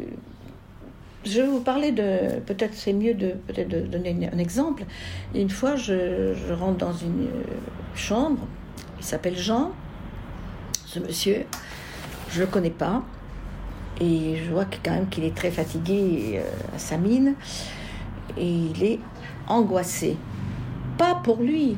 je 1.25 1.41
vais 1.41 1.47
vous 1.47 1.61
parler 1.61 1.91
de. 1.91 2.39
Peut-être 2.41 2.75
c'est 2.75 2.93
mieux 2.93 3.15
de, 3.15 3.31
peut-être 3.47 3.69
de 3.69 3.81
donner 3.81 4.29
un 4.31 4.39
exemple. 4.39 4.85
Une 5.35 5.51
fois, 5.51 5.77
je, 5.77 6.35
rentre 6.53 6.79
dans 6.79 6.93
une 6.93 7.29
euh, 7.29 7.45
chambre. 7.95 8.47
Il 8.99 9.05
s'appelle 9.05 9.39
Jean, 9.39 9.73
ce 10.87 10.99
monsieur. 10.99 11.47
Je 12.35 12.41
ne 12.41 12.47
le 12.47 12.51
connais 12.51 12.71
pas. 12.71 13.05
Et 14.01 14.39
je 14.45 14.51
vois 14.51 14.65
quand 14.65 14.91
même 14.91 15.09
qu'il 15.09 15.23
est 15.23 15.37
très 15.37 15.53
fatigué 15.53 16.41
euh, 16.41 16.75
à 16.75 16.79
sa 16.81 16.97
mine. 16.97 17.35
Et 18.37 18.49
il 18.49 18.83
est 18.83 18.99
angoissé. 19.47 20.17
Pas 20.99 21.15
pour 21.23 21.41
lui. 21.41 21.77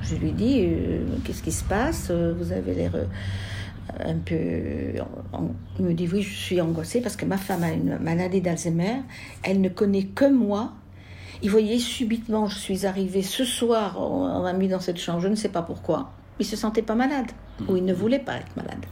Je 0.00 0.16
lui 0.16 0.32
dis 0.32 0.64
euh, 0.64 1.04
Qu'est-ce 1.22 1.42
qui 1.42 1.52
se 1.52 1.64
passe? 1.64 2.10
Vous 2.10 2.50
avez 2.50 2.72
l'air 2.72 2.92
euh, 2.94 3.04
un 4.00 4.16
peu. 4.24 5.02
Il 5.78 5.84
me 5.84 5.92
dit 5.92 6.08
Oui, 6.10 6.22
je 6.22 6.34
suis 6.34 6.58
angoissé 6.62 7.02
parce 7.02 7.16
que 7.16 7.26
ma 7.26 7.36
femme 7.36 7.62
a 7.62 7.72
une 7.72 7.98
maladie 7.98 8.40
d'Alzheimer. 8.40 9.02
Elle 9.42 9.60
ne 9.60 9.68
connaît 9.68 10.04
que 10.04 10.32
moi. 10.32 10.72
Il 11.42 11.50
voyait 11.50 11.78
subitement, 11.78 12.46
je 12.46 12.56
suis 12.56 12.86
arrivée 12.86 13.20
ce 13.20 13.44
soir, 13.44 14.00
on 14.00 14.40
m'a 14.40 14.54
mis 14.54 14.68
dans 14.68 14.80
cette 14.80 14.96
chambre, 14.96 15.20
je 15.20 15.28
ne 15.28 15.34
sais 15.34 15.50
pas 15.50 15.60
pourquoi. 15.60 16.12
Il 16.38 16.46
se 16.46 16.56
sentait 16.56 16.80
pas 16.80 16.94
malade 16.94 17.26
ou 17.68 17.76
il 17.76 17.84
ne 17.84 17.94
voulait 17.94 18.18
pas 18.18 18.36
être 18.36 18.56
malade. 18.56 18.84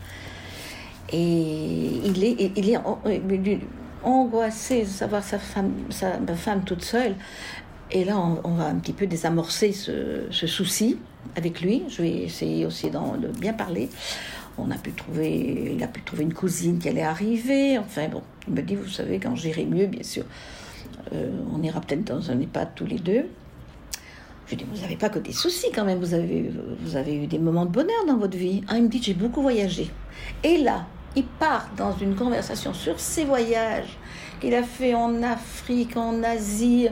Et 1.10 2.00
il 2.04 2.24
est, 2.24 2.52
il 2.56 2.70
est 2.70 3.60
angoissé 4.02 4.82
de 4.82 4.88
savoir 4.88 5.22
sa 5.22 5.38
femme, 5.38 5.72
sa 5.90 6.18
femme 6.36 6.64
toute 6.64 6.82
seule. 6.82 7.14
Et 7.94 8.04
là, 8.04 8.18
on, 8.18 8.54
va 8.54 8.66
un 8.68 8.76
petit 8.76 8.94
peu 8.94 9.06
désamorcer 9.06 9.72
ce, 9.72 10.46
souci 10.46 10.96
avec 11.36 11.60
lui. 11.60 11.82
Je 11.88 12.00
vais 12.00 12.10
essayer 12.10 12.64
aussi 12.64 12.90
de 12.90 13.28
bien 13.38 13.52
parler. 13.52 13.90
On 14.56 14.70
a 14.70 14.76
pu 14.76 14.92
trouver, 14.92 15.74
il 15.74 15.82
a 15.82 15.88
pu 15.88 16.00
trouver 16.00 16.22
une 16.22 16.32
cousine 16.32 16.78
qui 16.78 16.88
allait 16.88 17.02
arriver. 17.02 17.78
Enfin 17.78 18.08
bon, 18.08 18.22
il 18.48 18.54
me 18.54 18.62
dit, 18.62 18.76
vous 18.76 18.88
savez, 18.88 19.18
quand 19.18 19.36
j'irai 19.36 19.66
mieux, 19.66 19.86
bien 19.86 20.02
sûr, 20.02 20.24
euh, 21.12 21.30
on 21.54 21.62
ira 21.62 21.82
peut-être 21.82 22.04
dans 22.04 22.30
un 22.30 22.40
EHPAD 22.40 22.70
tous 22.74 22.86
les 22.86 22.98
deux. 22.98 23.26
Je 24.52 24.56
lui 24.58 24.64
dis, 24.64 24.70
vous 24.70 24.82
n'avez 24.82 24.96
pas 24.96 25.08
que 25.08 25.18
des 25.18 25.32
soucis 25.32 25.70
quand 25.74 25.84
même, 25.84 25.98
vous 25.98 26.12
avez, 26.12 26.52
vous 26.80 26.96
avez 26.96 27.14
eu 27.14 27.26
des 27.26 27.38
moments 27.38 27.64
de 27.64 27.70
bonheur 27.70 28.04
dans 28.06 28.18
votre 28.18 28.36
vie. 28.36 28.62
Ah, 28.68 28.76
il 28.76 28.84
me 28.84 28.88
dit, 28.88 29.02
j'ai 29.02 29.14
beaucoup 29.14 29.40
voyagé. 29.40 29.90
Et 30.44 30.58
là, 30.58 30.84
il 31.16 31.24
part 31.24 31.70
dans 31.74 31.96
une 31.96 32.14
conversation 32.14 32.74
sur 32.74 33.00
ses 33.00 33.24
voyages 33.24 33.96
qu'il 34.40 34.54
a 34.54 34.62
fait 34.62 34.94
en 34.94 35.22
Afrique, 35.22 35.96
en 35.96 36.22
Asie. 36.22 36.88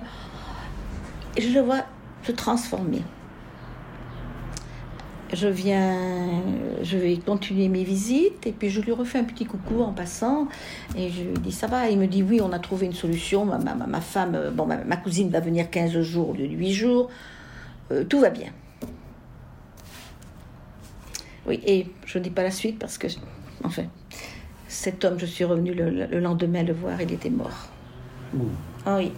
Je 1.38 1.48
le 1.50 1.60
vois 1.60 1.84
se 2.22 2.32
transformer. 2.32 3.02
Je 5.34 5.46
viens, 5.46 6.42
je 6.82 6.96
vais 6.96 7.18
continuer 7.18 7.68
mes 7.68 7.84
visites 7.84 8.46
et 8.46 8.52
puis 8.52 8.70
je 8.70 8.80
lui 8.80 8.92
refais 8.92 9.18
un 9.18 9.24
petit 9.24 9.44
coucou 9.44 9.82
en 9.82 9.92
passant 9.92 10.48
et 10.96 11.10
je 11.10 11.22
lui 11.22 11.34
dis 11.34 11.52
ça 11.52 11.66
va? 11.66 11.90
Il 11.90 11.98
me 11.98 12.06
dit 12.06 12.22
oui, 12.22 12.40
on 12.42 12.52
a 12.52 12.58
trouvé 12.58 12.86
une 12.86 12.94
solution. 12.94 13.44
Ma 13.44 14.00
femme, 14.00 14.50
bon, 14.54 14.64
ma, 14.64 14.78
ma, 14.78 14.96
cousine 14.96 15.28
va 15.28 15.40
venir 15.40 15.70
15 15.70 16.00
jours 16.00 16.30
au 16.30 16.32
lieu 16.32 16.48
de 16.48 16.54
8 16.54 16.72
jours. 16.72 17.10
Euh, 17.90 18.04
tout 18.04 18.20
va 18.20 18.30
bien. 18.30 18.50
Oui, 21.46 21.60
et 21.66 21.86
je 22.06 22.18
ne 22.18 22.24
dis 22.24 22.30
pas 22.30 22.42
la 22.42 22.50
suite 22.50 22.78
parce 22.78 22.98
que, 22.98 23.06
enfin, 23.64 23.84
cet 24.68 25.04
homme, 25.04 25.18
je 25.18 25.26
suis 25.26 25.44
revenue 25.44 25.74
le, 25.74 26.20
lendemain 26.20 26.62
le 26.62 26.72
voir, 26.72 27.00
il 27.00 27.12
était 27.12 27.30
mort. 27.30 27.68
Ah 28.86 28.96
oui, 28.96 29.12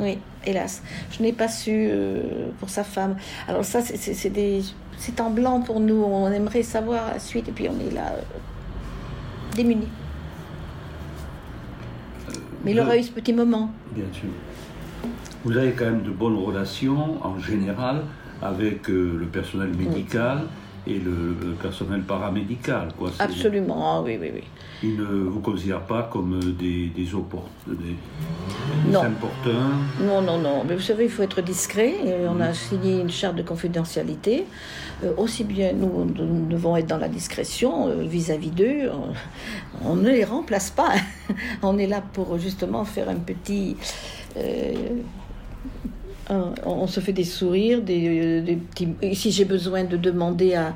oui, 0.00 0.18
hélas. 0.44 0.82
Je 1.10 1.22
n'ai 1.22 1.32
pas 1.32 1.48
su 1.48 1.88
euh, 1.90 2.50
pour 2.58 2.68
sa 2.68 2.84
femme. 2.84 3.16
Alors 3.46 3.64
ça, 3.64 3.80
c'est 3.82 4.30
des... 4.30 4.62
C'est 4.98 5.20
en 5.20 5.30
blanc 5.30 5.60
pour 5.60 5.78
nous. 5.78 6.02
On 6.02 6.30
aimerait 6.32 6.64
savoir 6.64 7.12
la 7.12 7.20
suite 7.20 7.48
et 7.48 7.52
puis 7.52 7.68
on 7.68 7.78
est 7.88 7.94
là, 7.94 8.14
euh, 8.14 8.22
démunis. 9.54 9.88
Mais 12.64 12.72
il 12.72 12.80
aura 12.80 12.96
eu 12.96 13.04
ce 13.04 13.12
petit 13.12 13.32
moment. 13.32 13.70
Bien 13.92 14.04
sûr. 14.12 14.28
Vous 15.48 15.56
avez 15.56 15.72
quand 15.72 15.86
même 15.86 16.02
de 16.02 16.10
bonnes 16.10 16.36
relations 16.36 17.24
en 17.24 17.38
général 17.38 18.02
avec 18.42 18.90
euh, 18.90 19.16
le 19.18 19.24
personnel 19.24 19.70
médical 19.74 20.42
et 20.86 20.98
le, 20.98 21.54
personnel 21.62 22.02
paramédical. 22.02 22.88
Quoi. 22.98 23.12
Absolument, 23.18 23.96
ah 23.98 24.02
oui, 24.02 24.18
oui, 24.20 24.30
oui. 24.34 24.44
Ils 24.82 24.96
ne 24.96 25.06
vous 25.06 25.40
considèrent 25.40 25.86
pas 25.86 26.02
comme 26.12 26.38
des, 26.38 26.88
des, 26.88 27.04
des, 27.04 27.08
non. 28.92 29.02
Non, 30.00 30.20
non, 30.20 30.38
non. 30.38 30.64
Mais 30.68 30.74
vous 30.74 30.82
savez, 30.82 31.04
il 31.04 31.10
faut 31.10 31.22
être 31.22 31.40
discret. 31.40 31.94
on 32.28 32.40
a 32.42 32.52
signé 32.52 33.00
une 33.00 33.10
charte 33.10 33.36
de 33.36 33.42
confidentialité. 33.42 34.44
Euh, 35.02 35.12
aussi 35.16 35.44
bien 35.44 35.72
nous, 35.72 36.04
nous, 36.04 36.46
devons 36.46 36.76
être 36.76 36.86
dans 36.86 36.98
la 36.98 37.08
discrétion 37.08 37.88
euh, 37.88 38.02
vis-à-vis 38.02 38.50
d'eux. 38.50 38.90
On, 39.82 39.96
ne 39.96 40.10
les 40.10 40.24
remplace 40.24 40.70
pas. 40.70 40.92
on 41.62 41.78
est 41.78 41.86
là 41.86 42.02
pour 42.12 42.36
justement 42.36 42.84
faire 42.84 43.08
un 43.08 43.16
petit 43.16 43.76
on 46.30 46.86
se 46.86 47.00
fait 47.00 47.12
des 47.12 47.24
sourires, 47.24 47.82
des, 47.82 48.58
petits... 48.70 48.88
Si 49.14 49.30
j'ai 49.30 49.44
besoin 49.44 49.84
de 49.84 49.96
demander 49.96 50.54
à, 50.54 50.74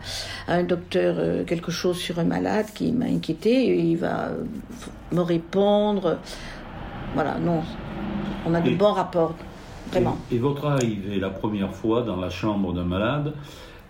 un 0.49 0.63
docteur 0.63 1.17
euh, 1.19 1.45
quelque 1.45 1.71
chose 1.71 1.99
sur 1.99 2.19
un 2.19 2.25
malade 2.25 2.67
qui 2.75 2.93
m'a 2.93 3.07
inquiété, 3.07 3.77
il 3.77 3.97
va 3.97 4.31
me 5.13 5.21
répondre. 5.21 6.19
Voilà, 7.15 7.39
non. 7.39 7.63
On 8.47 8.55
a 8.55 8.61
de 8.61 8.71
bons 8.71 8.93
rapports, 8.93 9.35
vraiment. 9.91 10.17
Et, 10.31 10.39
votre 10.39 10.67
arrivée 10.67 11.19
la 11.21 11.31
première 11.31 11.75
fois 11.75 12.03
dans 12.03 12.17
la 12.17 12.31
chambre 12.31 12.73
d'un 12.73 12.85
malade, 12.85 13.35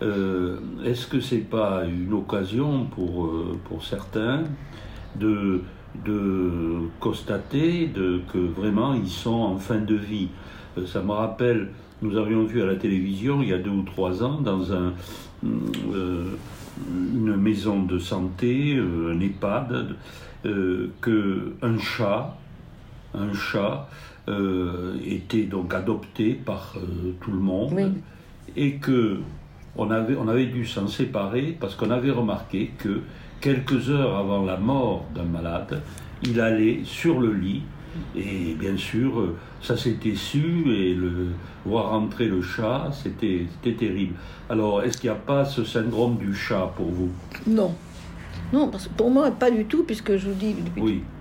euh, 0.02 0.58
est-ce 0.84 1.06
que 1.06 1.20
c'est 1.20 1.38
pas 1.38 1.84
une 1.84 2.12
occasion 2.12 2.86
pour, 2.86 3.26
euh, 3.26 3.58
pour 3.64 3.84
certains 3.84 4.42
de, 5.14 5.62
de 6.04 6.88
constater 7.00 7.86
de, 7.86 8.20
que 8.32 8.38
vraiment 8.38 8.94
ils 8.94 9.10
sont 9.10 9.30
en 9.30 9.56
fin 9.58 9.78
de 9.78 9.94
vie. 9.94 10.28
Euh, 10.78 10.86
ça 10.86 11.02
me 11.02 11.12
rappelle, 11.12 11.68
nous 12.00 12.16
avions 12.16 12.44
vu 12.44 12.62
à 12.62 12.66
la 12.66 12.76
télévision 12.76 13.42
il 13.42 13.48
y 13.48 13.52
a 13.52 13.58
deux 13.58 13.70
ou 13.70 13.82
trois 13.82 14.22
ans 14.22 14.40
dans 14.40 14.72
un, 14.72 14.94
euh, 15.44 16.30
une 17.14 17.36
maison 17.36 17.82
de 17.82 17.98
santé, 17.98 18.74
euh, 18.76 19.14
un 19.14 19.20
EHPAD, 19.20 19.96
que 21.00 21.52
un 21.62 21.78
chat, 21.78 22.36
un 23.14 23.32
chat 23.32 23.88
était 25.06 25.44
donc 25.44 25.72
adopté 25.72 26.34
par 26.34 26.74
tout 27.20 27.30
le 27.30 27.38
monde 27.38 27.92
et 28.56 28.74
que 28.74 29.18
on 29.76 29.90
avait, 29.92 30.16
on 30.16 30.26
avait 30.26 30.46
dû 30.46 30.66
s'en 30.66 30.88
séparer 30.88 31.56
parce 31.60 31.76
qu'on 31.76 31.90
avait 31.90 32.10
remarqué 32.10 32.72
que 32.76 33.02
quelques 33.42 33.90
heures 33.90 34.16
avant 34.16 34.44
la 34.44 34.56
mort 34.56 35.04
d'un 35.14 35.24
malade, 35.24 35.82
il 36.22 36.40
allait 36.40 36.80
sur 36.84 37.20
le 37.20 37.34
lit 37.34 37.62
et 38.16 38.54
bien 38.54 38.76
sûr, 38.76 39.20
euh, 39.20 39.36
ça 39.60 39.76
s'était 39.76 40.14
su 40.14 40.64
et 40.72 40.94
le, 40.94 41.28
voir 41.66 41.90
rentrer 41.90 42.26
le 42.26 42.40
chat, 42.40 42.90
c'était 42.92 43.46
terrible. 43.74 44.14
Alors, 44.48 44.82
est-ce 44.82 44.96
qu'il 44.96 45.10
n'y 45.10 45.16
a 45.16 45.18
pas 45.18 45.44
ce 45.44 45.64
syndrome 45.64 46.16
du 46.16 46.34
chat 46.34 46.72
pour 46.76 46.86
vous? 46.86 47.10
Non. 47.46 47.74
Non, 48.52 48.68
parce 48.68 48.88
que 48.88 48.94
pour 48.94 49.10
moi, 49.10 49.30
pas 49.30 49.50
du 49.50 49.64
tout, 49.66 49.84
puisque 49.84 50.16
je 50.16 50.28
vous 50.28 50.34
dis 50.34 50.56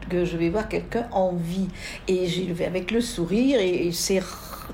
que 0.09 0.23
je 0.23 0.37
vais 0.37 0.49
voir 0.49 0.69
quelqu'un 0.69 1.07
en 1.11 1.33
vie. 1.33 1.67
Et 2.07 2.27
j'y 2.27 2.51
vais 2.51 2.65
avec 2.65 2.91
le 2.91 3.01
sourire, 3.01 3.59
et 3.59 3.91
c'est 3.91 4.21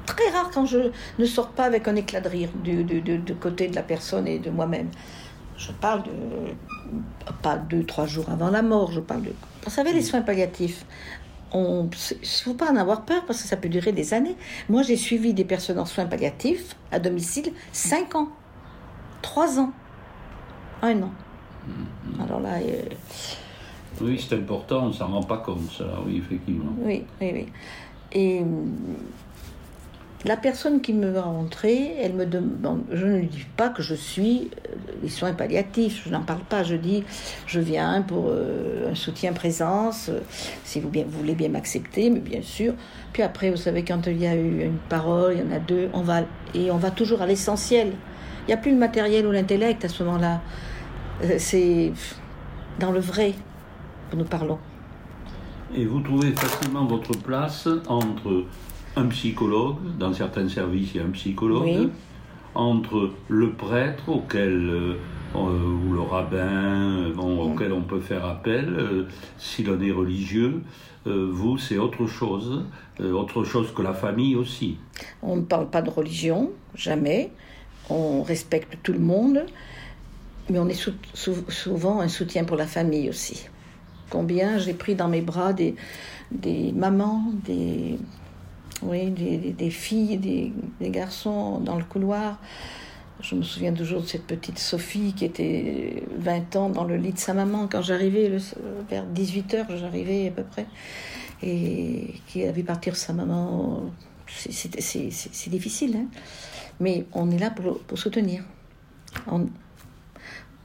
très 0.06 0.30
rare 0.32 0.52
quand 0.54 0.66
je 0.66 0.92
ne 1.20 1.26
sors 1.26 1.50
pas 1.50 1.66
avec 1.66 1.88
un 1.88 1.96
éclat 1.96 2.22
de 2.22 2.30
rire 2.30 2.50
du, 2.64 2.84
du 2.84 3.36
côté 3.36 3.68
de 3.68 3.76
la 3.76 3.84
personne 3.84 4.28
et 4.28 4.40
de 4.40 4.50
moi-même. 4.50 4.90
Je 5.58 5.72
parle 5.72 6.04
de. 6.04 6.12
Pas 7.42 7.58
deux, 7.58 7.84
trois 7.84 8.06
jours 8.06 8.30
avant 8.30 8.50
la 8.50 8.62
mort, 8.62 8.92
je 8.92 9.00
parle 9.00 9.24
de. 9.24 9.32
Vous 9.64 9.70
savez, 9.72 9.94
les 9.94 10.02
soins 10.02 10.22
palliatifs, 10.22 10.86
il 11.54 11.60
ne 11.62 11.90
faut 12.44 12.54
pas 12.54 12.72
en 12.72 12.76
avoir 12.76 13.04
peur 13.06 13.26
parce 13.26 13.42
que 13.42 13.48
ça 13.48 13.58
peut 13.58 13.70
durer 13.70 13.92
des 13.92 14.14
années. 14.14 14.36
Moi, 14.70 14.84
j'ai 14.84 14.98
suivi 14.98 15.34
des 15.34 15.46
personnes 15.46 15.80
en 15.80 15.86
soins 15.86 16.06
palliatifs 16.06 16.76
à 16.92 17.00
domicile 17.00 17.52
5 17.72 18.16
ans, 18.16 18.30
3 19.22 19.60
ans, 19.60 19.72
1 20.82 21.02
an. 21.04 21.12
Mhm. 21.68 22.22
Alors 22.22 22.40
là, 22.40 22.56
euh, 22.62 22.82
Oui, 24.02 24.24
c'est 24.26 24.36
important, 24.36 24.84
on 24.86 24.88
ne 24.90 24.94
s'en 24.94 25.08
rend 25.08 25.24
pas 25.24 25.38
compte, 25.38 25.72
ça, 25.78 25.86
oui, 26.06 26.18
effectivement. 26.18 26.72
oui, 26.80 27.04
oui, 27.22 27.32
oui. 27.34 27.48
Et 28.14 28.42
la 30.26 30.36
personne 30.36 30.82
qui 30.82 30.94
me 30.94 31.12
va 31.12 31.22
rentrer, 31.22 31.96
elle 32.02 32.14
me 32.14 32.26
demande, 32.26 32.84
je 32.92 33.06
ne 33.06 33.22
dis 33.22 33.46
pas 33.56 33.70
que 33.70 33.84
je 33.84 33.94
suis 33.94 34.50
euh, 34.68 34.76
les 35.04 35.10
soins 35.10 35.34
palliatifs, 35.34 36.04
je 36.06 36.10
n'en 36.10 36.22
parle 36.22 36.42
pas, 36.42 36.64
je 36.64 36.76
dis 36.76 37.04
je 37.46 37.60
viens 37.60 38.02
pour 38.02 38.26
euh, 38.30 38.92
un 38.92 38.96
soutien 38.96 39.34
présence, 39.34 40.10
euh, 40.10 40.22
si 40.64 40.80
vous, 40.80 40.90
voulez 41.08 41.36
bien 41.36 41.50
m'accepter, 41.50 42.10
mais 42.10 42.20
bien 42.20 42.42
sûr. 42.42 42.74
Puis 43.14 43.22
après, 43.22 43.52
vous 43.52 43.58
savez, 43.58 43.84
quand 43.84 44.08
il 44.08 44.18
y 44.18 44.26
a 44.26 44.36
eu 44.36 44.64
une 44.64 44.80
parole, 44.90 45.34
il 45.36 45.40
y 45.40 45.48
en 45.48 45.56
a 45.56 45.60
deux, 45.60 45.90
on 45.94 46.02
va, 46.02 46.22
et 46.56 46.72
on 46.72 46.78
va 46.78 46.90
toujours 46.90 47.22
à 47.22 47.28
l'essentiel. 47.28 47.94
Il 48.44 48.48
n'y 48.48 48.54
a 48.54 48.58
plus 48.58 48.72
le 48.72 48.78
matériel 48.78 49.28
ou 49.28 49.32
l'intellect 49.32 49.86
à 49.86 49.90
ce 49.90 50.04
moment-là. 50.04 50.42
C'est 51.38 51.92
dans 52.80 52.92
le 52.92 53.00
vrai 53.00 53.34
que 54.10 54.16
nous 54.16 54.26
parlons. 54.26 54.60
Et 55.76 55.86
vous 55.86 56.00
trouvez 56.00 56.32
facilement 56.32 56.86
votre 56.86 57.18
place 57.18 57.68
entre 57.88 58.46
un 58.98 59.08
psychologue, 59.08 59.78
dans 60.00 60.14
certains 60.14 60.50
services 60.50 60.92
il 60.94 60.98
y 60.98 61.04
a 61.04 61.06
un 61.06 61.12
psychologue, 61.12 61.64
Oui. 61.64 61.90
entre 62.56 63.12
le 63.30 63.52
prêtre 63.52 64.10
auquel, 64.10 64.70
euh, 64.70 64.94
euh, 65.36 65.88
ou 65.88 65.94
le 65.94 66.02
rabbin 66.02 67.12
euh, 67.16 67.16
auquel 67.18 67.72
on 67.74 67.82
peut 67.82 68.00
faire 68.00 68.26
appel, 68.26 68.66
euh, 68.70 69.04
si 69.38 69.64
l'on 69.64 69.80
est 69.82 69.92
religieux, 69.92 70.62
Euh, 71.06 71.30
vous 71.32 71.58
c'est 71.58 71.78
autre 71.78 72.06
chose, 72.06 72.66
autre 73.00 73.46
chose 73.46 73.74
que 73.74 73.82
la 73.82 73.94
famille 73.94 74.36
aussi. 74.36 74.76
On 75.22 75.38
ne 75.38 75.42
parle 75.42 75.70
pas 75.70 75.82
de 75.82 75.90
religion, 75.90 76.52
jamais. 76.76 77.32
On 77.90 78.24
respecte 78.24 78.78
tout 78.84 78.92
le 78.92 79.00
monde, 79.00 79.46
mais 80.50 80.60
on 80.60 80.68
est 80.68 80.74
sou- 80.84 81.00
sou- 81.14 81.46
souvent 81.50 82.02
un 82.02 82.10
soutien 82.10 82.44
pour 82.44 82.58
la 82.58 82.68
famille 82.68 83.08
aussi. 83.08 83.48
Combien 84.10 84.58
j'ai 84.58 84.74
pris 84.74 84.96
dans 84.96 85.08
mes 85.08 85.22
bras 85.22 85.54
des, 85.54 85.76
des 86.32 86.74
mamans, 86.74 87.24
des, 87.46 87.98
oui, 88.84 89.10
des, 89.10 89.70
filles, 89.70 90.18
des, 90.18 90.90
garçons 90.90 91.60
dans 91.60 91.78
le 91.78 91.84
couloir. 91.84 92.40
Je 93.22 93.36
me 93.36 93.42
souviens 93.42 93.74
toujours 93.74 94.02
de 94.02 94.06
cette 94.06 94.28
petite 94.28 94.60
Sophie 94.60 95.14
qui 95.16 95.26
était 95.26 96.04
20 96.20 96.56
ans 96.56 96.70
dans 96.70 96.84
le 96.84 96.98
lit 96.98 97.14
de 97.14 97.18
sa 97.18 97.34
maman 97.34 97.68
quand 97.68 97.82
j'arrivais, 97.82 98.32
vers 98.90 99.06
18h, 99.08 99.66
j'arrivais 99.76 100.28
à 100.28 100.32
peu 100.32 100.44
près, 100.44 100.68
et 101.42 102.14
qui 102.28 102.44
a 102.46 102.52
vu 102.52 102.64
partir 102.64 102.96
sa 102.96 103.14
maman. 103.14 103.84
C'est- 104.28 105.50
difficile, 105.50 105.96
hein 105.96 106.08
mais 106.80 107.06
on 107.14 107.32
est 107.32 107.40
là 107.40 107.50
pour, 107.50 107.98
soutenir. 107.98 108.44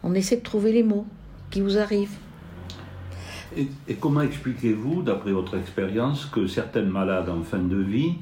On 0.02 0.14
essaie 0.14 0.37
de 0.37 0.42
trouver 0.42 0.73
les 0.73 0.83
mots 0.83 1.07
qui 1.50 1.61
vous 1.61 1.78
arrivent. 1.78 2.19
Et, 3.56 3.68
et 3.88 3.94
comment 3.94 4.21
expliquez-vous, 4.23 5.02
d'après 5.02 5.32
votre 5.32 5.56
expérience, 5.56 6.26
que 6.26 6.47
certaines 6.47 6.88
malades 6.88 7.28
en 7.28 7.42
fin 7.42 7.59
de 7.59 7.76
vie 7.76 8.14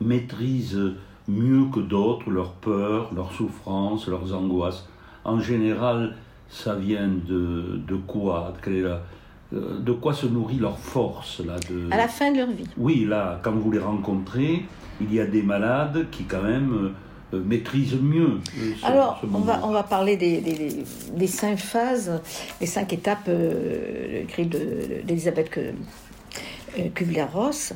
maîtrisent 0.00 0.92
mieux 1.28 1.64
que 1.72 1.80
d'autres 1.80 2.30
leurs 2.30 2.52
peurs, 2.52 3.12
leurs 3.14 3.32
souffrances, 3.32 4.06
leurs 4.08 4.34
angoisses? 4.34 4.88
En 5.24 5.40
général, 5.40 6.14
ça 6.48 6.74
vient 6.76 7.08
de, 7.08 7.80
de 7.86 7.96
quoi? 7.96 8.54
Quelle 8.62 8.74
est 8.76 8.82
la- 8.82 9.02
euh, 9.52 9.78
De 9.80 9.92
quoi 9.92 10.12
se 10.14 10.26
nourrit 10.26 10.58
leur 10.58 10.78
force 10.78 11.40
là, 11.44 11.56
de... 11.68 11.90
À 11.90 11.96
la 11.96 12.08
fin 12.08 12.30
de 12.30 12.38
leur 12.38 12.50
vie. 12.50 12.64
Oui, 12.76 13.04
là, 13.08 13.40
quand 13.42 13.52
vous 13.52 13.70
les 13.72 13.78
rencontrez, 13.80 14.64
il 15.00 15.12
y 15.12 15.18
a 15.20 15.26
des 15.26 15.42
malades 15.42 16.06
qui 16.10 16.24
quand 16.24 16.42
même 16.42 16.92
euh, 17.34 17.42
maîtrisent 17.44 17.94
mieux. 18.00 18.40
euh, 18.58 18.72
ce- 18.80 18.86
Alors, 18.86 19.18
ce 19.20 19.26
on 19.26 19.40
va, 19.40 19.60
on 19.64 19.70
va 19.70 19.82
parler 19.82 20.16
des, 20.16 20.40
des- 20.40 20.84
des 21.12 21.26
cinq 21.26 21.56
phases, 21.58 22.20
les 22.60 22.66
cinq 22.66 22.92
étapes 22.92 23.28
euh, 23.28 24.22
écrites 24.22 24.50
de- 24.50 25.02
d'Elisabeth 25.04 25.50
Ku- 25.50 25.60
euh, 26.78 26.88
Kubler-Ross, 26.94 27.72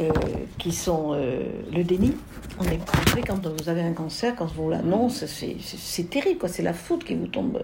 euh, 0.00 0.10
qui 0.58 0.70
sont 0.72 1.12
euh, 1.14 1.42
le 1.72 1.82
déni. 1.82 2.12
On 2.60 2.64
est 2.64 2.78
savez, 3.08 3.22
quand 3.22 3.44
vous 3.46 3.68
avez 3.68 3.82
un 3.82 3.92
cancer, 3.92 4.34
quand 4.36 4.48
on 4.56 4.62
vous 4.62 4.70
l'annonce, 4.70 5.24
c'est 5.26 6.10
terrible. 6.10 6.40
C'est 6.48 6.62
la 6.62 6.72
foudre 6.72 7.04
qui 7.06 7.14
vous 7.14 7.26
tombe 7.28 7.62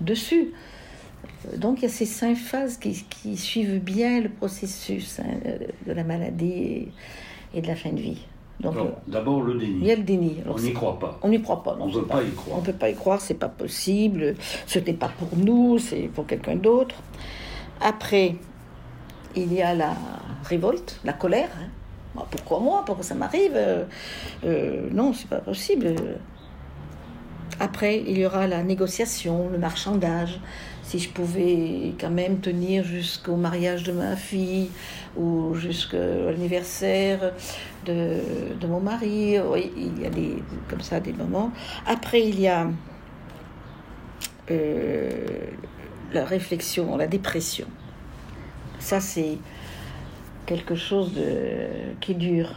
dessus. 0.00 0.52
Donc 1.58 1.80
il 1.80 1.82
y 1.82 1.86
a 1.86 1.90
ces 1.90 2.06
cinq 2.06 2.36
phases 2.36 2.78
qui, 2.78 3.04
qui 3.10 3.36
suivent 3.36 3.78
bien 3.80 4.20
le 4.20 4.30
processus 4.30 5.20
hein, 5.20 5.34
de 5.86 5.92
la 5.92 6.04
maladie 6.04 6.88
et 7.54 7.60
de 7.60 7.66
la 7.66 7.76
fin 7.76 7.90
de 7.92 8.00
vie. 8.00 8.22
Donc 8.60 8.72
Alors, 8.74 8.88
D'abord 9.06 9.42
le 9.42 9.54
il 9.54 9.58
déni. 9.60 9.84
y 9.86 9.90
a 9.92 9.96
le 9.96 10.02
déni. 10.02 10.40
Alors, 10.42 10.56
On 10.56 10.60
n'y 10.60 10.72
croit 10.72 10.98
pas. 10.98 11.18
on 11.22 11.28
n'y 11.28 11.42
croit 11.42 11.62
pas. 11.62 11.74
non, 11.76 11.84
On 11.84 11.88
ne 11.88 11.92
veut 11.94 12.04
pas 12.04 12.22
y 12.22 12.30
croire. 12.30 12.58
On 12.58 12.62
peut 12.62 12.72
pas 12.72 12.88
y 12.88 12.94
croire, 12.94 13.20
c'est 13.20 13.34
pas 13.34 13.48
possible. 13.48 14.34
Ce 14.66 14.78
n'est 14.78 14.92
pas 14.94 15.10
pour 15.18 15.36
nous, 15.36 15.78
c'est 15.78 16.08
pour 16.14 16.26
quelqu'un 16.26 16.56
d'autre. 16.56 16.94
Après, 17.80 18.36
il 19.34 19.52
y 19.52 19.60
a 19.60 19.74
la 19.74 19.94
révolte, 20.44 21.00
la 21.04 21.12
colère. 21.12 21.48
hein. 21.60 21.68
Bah, 22.14 22.26
Pourquoi 22.30 22.60
moi? 22.60 22.84
Pourquoi 22.86 23.02
ça 23.04 23.14
m'arrive? 23.16 23.52
Euh, 23.56 23.84
euh, 24.44 24.88
Non, 24.92 25.12
c'est 25.12 25.28
pas 25.28 25.38
possible. 25.40 25.94
Après, 27.60 28.02
il 28.06 28.18
y 28.18 28.26
aura 28.26 28.46
la 28.46 28.62
négociation, 28.62 29.48
le 29.50 29.58
marchandage. 29.58 30.40
Si 30.82 30.98
je 30.98 31.08
pouvais 31.08 31.92
quand 31.98 32.10
même 32.10 32.38
tenir 32.40 32.84
jusqu'au 32.84 33.36
mariage 33.36 33.84
de 33.84 33.92
ma 33.92 34.16
fille 34.16 34.68
ou 35.16 35.54
jusqu'à 35.54 35.96
l'anniversaire 35.98 37.32
de, 37.86 38.18
de 38.60 38.66
mon 38.66 38.80
mari. 38.80 39.38
Oui, 39.40 39.72
il 39.76 40.02
y 40.02 40.06
a 40.06 40.10
des, 40.10 40.42
comme 40.68 40.80
ça 40.82 41.00
des 41.00 41.12
moments. 41.12 41.52
Après, 41.86 42.20
il 42.22 42.38
y 42.40 42.48
a 42.48 42.68
euh, 44.50 45.10
la 46.12 46.24
réflexion, 46.24 46.96
la 46.96 47.06
dépression. 47.06 47.66
Ça, 48.78 49.00
c'est 49.00 49.38
quelque 50.46 50.74
chose 50.74 51.14
de, 51.14 51.94
qui 52.00 52.14
dure. 52.14 52.54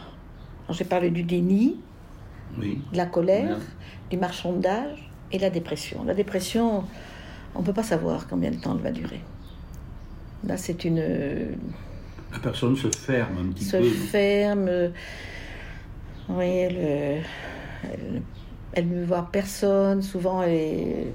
J'ai 0.70 0.84
parlé 0.84 1.10
du 1.10 1.22
déni, 1.22 1.76
Oui. 2.58 2.82
de 2.92 2.96
la 2.96 3.06
colère. 3.06 3.56
Du 4.10 4.16
marchandage 4.16 5.10
et 5.32 5.38
la 5.38 5.50
dépression. 5.50 6.04
La 6.04 6.14
dépression, 6.14 6.84
on 7.54 7.60
ne 7.60 7.64
peut 7.64 7.72
pas 7.72 7.82
savoir 7.82 8.26
combien 8.28 8.50
de 8.50 8.56
temps 8.56 8.74
elle 8.76 8.82
va 8.82 8.90
durer. 8.90 9.20
Là, 10.44 10.56
c'est 10.56 10.84
une, 10.84 11.02
La 12.32 12.38
personne 12.40 12.76
se 12.76 12.88
ferme 12.88 13.38
un 13.38 13.52
petit 13.52 13.64
se 13.64 13.76
peu. 13.76 13.82
ferme. 13.84 14.70
Oui, 16.28 16.44
elle, 16.46 17.22
elle, 17.84 18.22
elle 18.74 18.88
ne 18.88 19.04
voit 19.04 19.28
personne. 19.32 20.02
Souvent, 20.02 20.42
elle 20.42 20.54
est, 20.54 21.06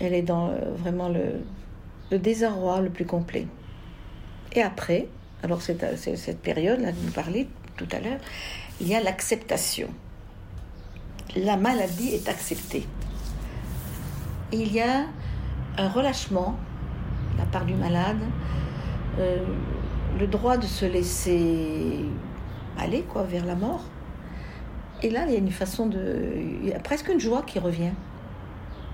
elle 0.00 0.14
est 0.14 0.22
dans 0.22 0.52
vraiment 0.76 1.08
le, 1.08 1.42
le 2.10 2.18
désarroi 2.18 2.80
le 2.80 2.90
plus 2.90 3.06
complet. 3.06 3.46
Et 4.52 4.62
après, 4.62 5.08
alors 5.42 5.62
c'est 5.62 5.76
cette 6.16 6.40
période-là 6.40 6.92
dont 6.92 7.00
vous 7.00 7.12
parlez 7.12 7.48
tout 7.76 7.88
à 7.92 8.00
l'heure, 8.00 8.20
il 8.80 8.88
y 8.88 8.94
a 8.94 9.00
l'acceptation. 9.00 9.88
La 11.36 11.56
maladie 11.56 12.10
est 12.10 12.28
acceptée. 12.28 12.86
Il 14.52 14.72
y 14.72 14.80
a 14.80 15.06
un 15.78 15.88
relâchement 15.88 16.56
de 17.32 17.38
la 17.38 17.46
part 17.46 17.64
du 17.64 17.74
malade, 17.74 18.20
euh, 19.18 19.38
le 20.18 20.26
droit 20.26 20.58
de 20.58 20.66
se 20.66 20.84
laisser 20.84 22.04
aller 22.78 23.02
quoi 23.02 23.22
vers 23.22 23.46
la 23.46 23.54
mort. 23.54 23.84
Et 25.02 25.10
là, 25.10 25.24
il 25.26 25.32
y 25.32 25.36
a 25.36 25.38
une 25.38 25.50
façon 25.50 25.86
de, 25.86 26.34
presque 26.84 27.08
une 27.08 27.18
joie 27.18 27.42
qui 27.42 27.58
revient 27.58 27.92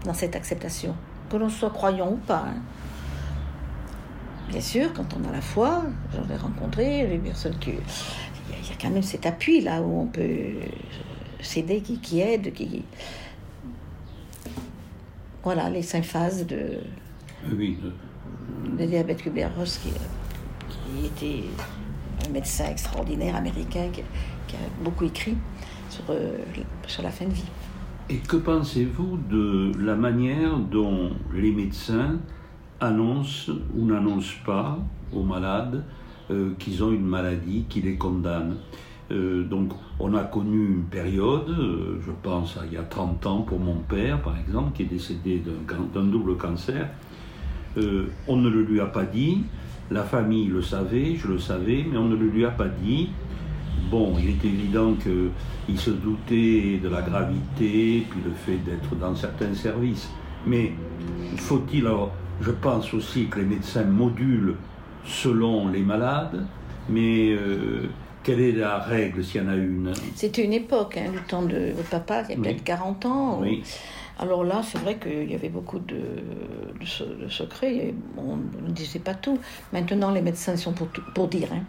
dans 0.05 0.15
cette 0.15 0.37
acceptation, 0.37 0.95
que 1.29 1.37
l'on 1.37 1.49
soit 1.49 1.71
croyant 1.71 2.13
ou 2.13 2.17
pas. 2.17 2.45
hein. 2.47 2.63
Bien 4.49 4.61
sûr, 4.61 4.93
quand 4.95 5.05
on 5.21 5.29
a 5.29 5.33
la 5.33 5.43
foi, 5.43 5.83
j'en 6.15 6.33
ai 6.33 6.39
rencontré 6.39 7.07
les 7.07 7.19
personnes 7.19 7.59
qui, 7.59 7.71
il 7.71 8.69
y 8.69 8.73
a 8.73 8.77
quand 8.81 8.91
même 8.91 9.03
cet 9.03 9.27
appui 9.27 9.61
là 9.61 9.83
où 9.83 10.03
on 10.03 10.07
peut 10.07 10.53
euh, 11.39 11.43
s'aider, 11.43 11.81
qui, 11.81 11.99
qui 11.99 12.21
aide, 12.21 12.53
qui, 12.53 12.83
voilà 15.43 15.71
les 15.71 15.83
cinq 15.83 16.05
phases 16.05 16.47
de, 16.47 16.79
Oui. 17.57 17.79
d'Elisabeth 18.77 19.23
Kubler-Ross, 19.23 19.79
qui, 19.79 19.91
qui 20.69 21.07
était 21.07 21.45
un 22.27 22.33
médecin 22.33 22.67
extraordinaire 22.71 23.37
américain 23.37 23.89
qui, 23.93 24.03
qui 24.47 24.57
a 24.57 24.85
beaucoup 24.85 25.05
écrit 25.05 25.37
sur, 25.89 26.05
euh, 26.11 26.39
sur 26.87 27.03
la 27.03 27.11
fin 27.11 27.27
de 27.27 27.33
vie. 27.33 27.45
Et 28.11 28.17
que 28.19 28.37
pensez-vous 28.37 29.19
de 29.31 29.73
la 29.79 29.95
manière 29.95 30.59
dont 30.59 31.11
les 31.35 31.53
médecins 31.53 32.19
annoncent 32.81 33.53
ou 33.77 33.85
n'annoncent 33.85 34.37
pas 34.47 34.79
aux 35.13 35.23
malades 35.23 35.85
euh, 36.31 36.55
qu'ils 36.59 36.83
ont 36.83 36.91
une 36.93 37.05
maladie 37.07 37.65
qui 37.69 37.83
les 37.83 37.97
condamne? 37.97 38.57
Euh, 39.11 39.45
donc, 39.45 39.73
on 39.99 40.15
a 40.15 40.25
connu 40.25 40.67
une 40.67 40.85
période, 40.85 41.49
euh, 41.49 41.99
je 42.05 42.11
pense 42.23 42.59
à 42.59 42.67
il 42.67 42.75
y 42.75 42.77
a 42.77 42.83
30 42.83 43.27
ans 43.27 43.41
pour 43.41 43.59
mon 43.59 43.77
père, 43.77 44.21
par 44.21 44.37
exemple, 44.39 44.73
qui 44.75 44.83
est 44.83 44.87
décédé 44.87 45.43
d'un 45.95 46.05
double 46.05 46.37
cancer. 46.37 46.89
Euh, 47.79 48.07
on 48.27 48.37
ne 48.37 48.51
le 48.51 48.63
lui 48.63 48.81
a 48.81 48.87
pas 48.87 49.05
dit, 49.05 49.45
La 49.91 50.03
famille 50.03 50.47
le 50.47 50.61
savait, 50.61 51.15
je 51.17 51.29
le 51.29 51.39
savais, 51.39 51.87
mais 51.91 51.97
on 51.97 52.09
ne 52.09 52.17
le 52.17 52.27
lui 52.27 52.45
a 52.45 52.51
pas 52.51 52.69
dit. 52.69 53.09
Bon, 53.91 54.15
il 54.19 54.29
est 54.29 54.45
évident 54.45 54.95
qu'il 54.95 55.79
se 55.79 55.91
doutait 55.91 56.79
de 56.83 56.89
la 56.91 57.01
gravité, 57.01 58.07
puis 58.11 58.21
le 58.23 58.33
fait 58.33 58.59
d'être 58.59 58.95
dans 58.97 59.15
certains 59.15 59.55
services. 59.55 60.11
Mais 60.47 60.73
faut-il 61.37 61.87
alors, 61.87 62.13
je 62.43 62.51
pense 62.51 62.93
aussi 62.93 63.27
que 63.29 63.39
les 63.39 63.47
médecins 63.47 63.85
modulent 63.85 64.57
selon 65.05 65.69
les 65.69 65.81
malades, 65.81 66.45
mais 66.91 67.35
quelle 68.29 68.41
est 68.41 68.53
la 68.53 68.79
règle 68.79 69.25
s'il 69.25 69.43
y 69.43 69.45
en 69.45 69.49
a 69.49 69.55
une 69.55 69.93
C'était 70.15 70.45
une 70.45 70.53
époque, 70.53 70.99
hein, 70.99 71.11
le 71.15 71.21
temps 71.21 71.43
de 71.43 71.73
votre 71.75 71.89
papa, 71.89 72.25
il 72.29 72.37
y 72.37 72.39
a 72.39 72.43
peut-être 72.43 72.63
40 72.63 73.07
ans. 73.07 73.39
Oui. 73.41 73.63
Alors 74.19 74.45
là, 74.45 74.61
c'est 74.63 74.77
vrai 74.79 74.99
qu'il 74.99 75.31
y 75.31 75.35
avait 75.35 75.49
beaucoup 75.49 75.79
de, 75.79 75.97
de, 76.79 77.29
secrets. 77.31 77.95
on 78.19 78.37
ne 78.37 78.71
disait 78.71 78.99
pas 78.99 79.15
tout. 79.15 79.39
Maintenant, 79.73 80.11
les 80.11 80.21
médecins 80.21 80.57
sont 80.57 80.73
pour, 80.73 80.89
pour 81.15 81.29
dire. 81.29 81.49
Hein. 81.53 81.63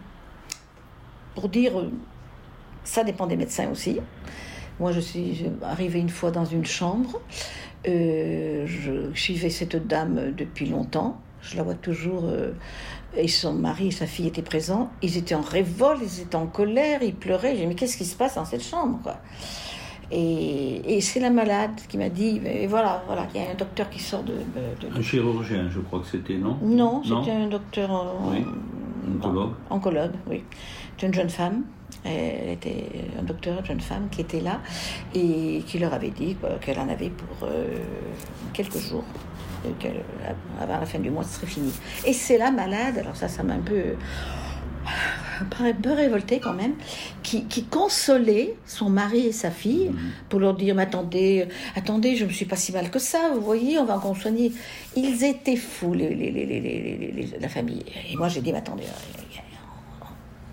Pour 1.34 1.48
dire, 1.48 1.78
euh, 1.78 1.90
ça 2.84 3.04
dépend 3.04 3.26
des 3.26 3.36
médecins 3.36 3.70
aussi. 3.70 3.98
Moi, 4.80 4.92
je 4.92 5.00
suis 5.00 5.46
arrivée 5.62 6.00
une 6.00 6.10
fois 6.10 6.30
dans 6.30 6.44
une 6.44 6.66
chambre. 6.66 7.22
Euh, 7.88 8.66
je 8.66 9.14
suivais 9.14 9.50
cette 9.50 9.86
dame 9.86 10.32
depuis 10.36 10.66
longtemps. 10.66 11.20
Je 11.40 11.56
la 11.56 11.62
vois 11.62 11.74
toujours. 11.74 12.24
Euh, 12.26 12.52
et 13.16 13.28
son 13.28 13.52
mari 13.52 13.88
et 13.88 13.90
sa 13.90 14.06
fille 14.06 14.26
étaient 14.26 14.42
présents. 14.42 14.90
Ils 15.02 15.16
étaient 15.16 15.34
en 15.34 15.40
révolte, 15.40 16.00
ils 16.02 16.22
étaient 16.22 16.36
en 16.36 16.46
colère, 16.46 17.02
ils 17.02 17.14
pleuraient. 17.14 17.54
J'ai 17.54 17.62
dit, 17.62 17.66
mais 17.66 17.74
qu'est-ce 17.74 17.96
qui 17.96 18.04
se 18.04 18.16
passe 18.16 18.36
dans 18.36 18.44
cette 18.44 18.64
chambre 18.64 18.98
quoi? 19.02 19.16
Et, 20.12 21.00
c'est 21.00 21.20
la 21.20 21.30
malade 21.30 21.70
qui 21.88 21.96
m'a 21.96 22.08
dit, 22.08 22.40
et 22.44 22.66
voilà, 22.66 23.02
voilà, 23.06 23.28
il 23.32 23.40
y 23.40 23.44
a 23.44 23.50
un 23.50 23.54
docteur 23.54 23.88
qui 23.88 24.00
sort 24.00 24.24
de... 24.24 24.34
Un 24.92 25.02
chirurgien, 25.02 25.70
je 25.70 25.78
crois 25.78 26.00
que 26.00 26.06
c'était, 26.06 26.36
non? 26.36 26.56
Non, 26.62 27.02
c'était 27.04 27.30
un 27.30 27.46
docteur... 27.46 28.16
oui. 28.24 28.44
Oncologue 29.16 29.52
Oncologue, 29.70 30.12
oui. 30.28 30.42
C'est 30.98 31.06
une 31.06 31.14
jeune 31.14 31.30
femme. 31.30 31.62
Elle 32.04 32.50
était 32.50 32.86
un 33.18 33.22
docteur, 33.22 33.58
une 33.60 33.66
jeune 33.66 33.80
femme 33.80 34.08
qui 34.10 34.20
était 34.20 34.40
là 34.40 34.60
et 35.14 35.62
qui 35.66 35.78
leur 35.78 35.92
avait 35.92 36.10
dit 36.10 36.36
qu'elle 36.60 36.78
en 36.78 36.88
avait 36.88 37.10
pour 37.10 37.48
euh, 37.48 37.78
quelques 38.52 38.78
jours. 38.78 39.04
Avant 40.60 40.78
la 40.78 40.86
fin 40.86 40.98
du 40.98 41.10
mois, 41.10 41.24
ce 41.24 41.36
serait 41.36 41.46
fini. 41.46 41.72
Et 42.06 42.12
c'est 42.12 42.38
la 42.38 42.50
malade, 42.50 42.98
alors 42.98 43.16
ça, 43.16 43.28
ça 43.28 43.42
m'a 43.42 43.54
un 43.54 43.60
peu 43.60 43.94
un 45.60 45.72
peu 45.72 45.92
révolté 45.92 46.40
quand 46.40 46.52
même, 46.52 46.74
qui, 47.22 47.44
qui, 47.44 47.64
consolait 47.64 48.56
son 48.66 48.90
mari 48.90 49.26
et 49.26 49.32
sa 49.32 49.50
fille 49.50 49.90
mhm. 49.90 50.10
pour 50.28 50.40
leur 50.40 50.54
dire, 50.54 50.74
mais 50.74 50.82
attendez, 50.82 51.46
attendez, 51.76 52.16
je 52.16 52.24
ne 52.24 52.28
me 52.28 52.34
suis 52.34 52.44
pas 52.44 52.56
si 52.56 52.72
mal 52.72 52.90
que 52.90 52.98
ça, 52.98 53.30
vous 53.34 53.40
voyez, 53.40 53.78
on 53.78 53.84
va 53.84 53.96
encore 53.96 54.16
soigner. 54.16 54.52
Ils 54.96 55.24
étaient 55.24 55.56
fous, 55.56 55.94
les, 55.94 56.14
les, 56.14 56.30
les, 56.30 57.28
la 57.40 57.48
famille. 57.48 57.84
Et 58.10 58.16
moi, 58.16 58.28
j'ai 58.28 58.40
dit, 58.40 58.52
mais 58.52 58.58
attendez, 58.58 58.84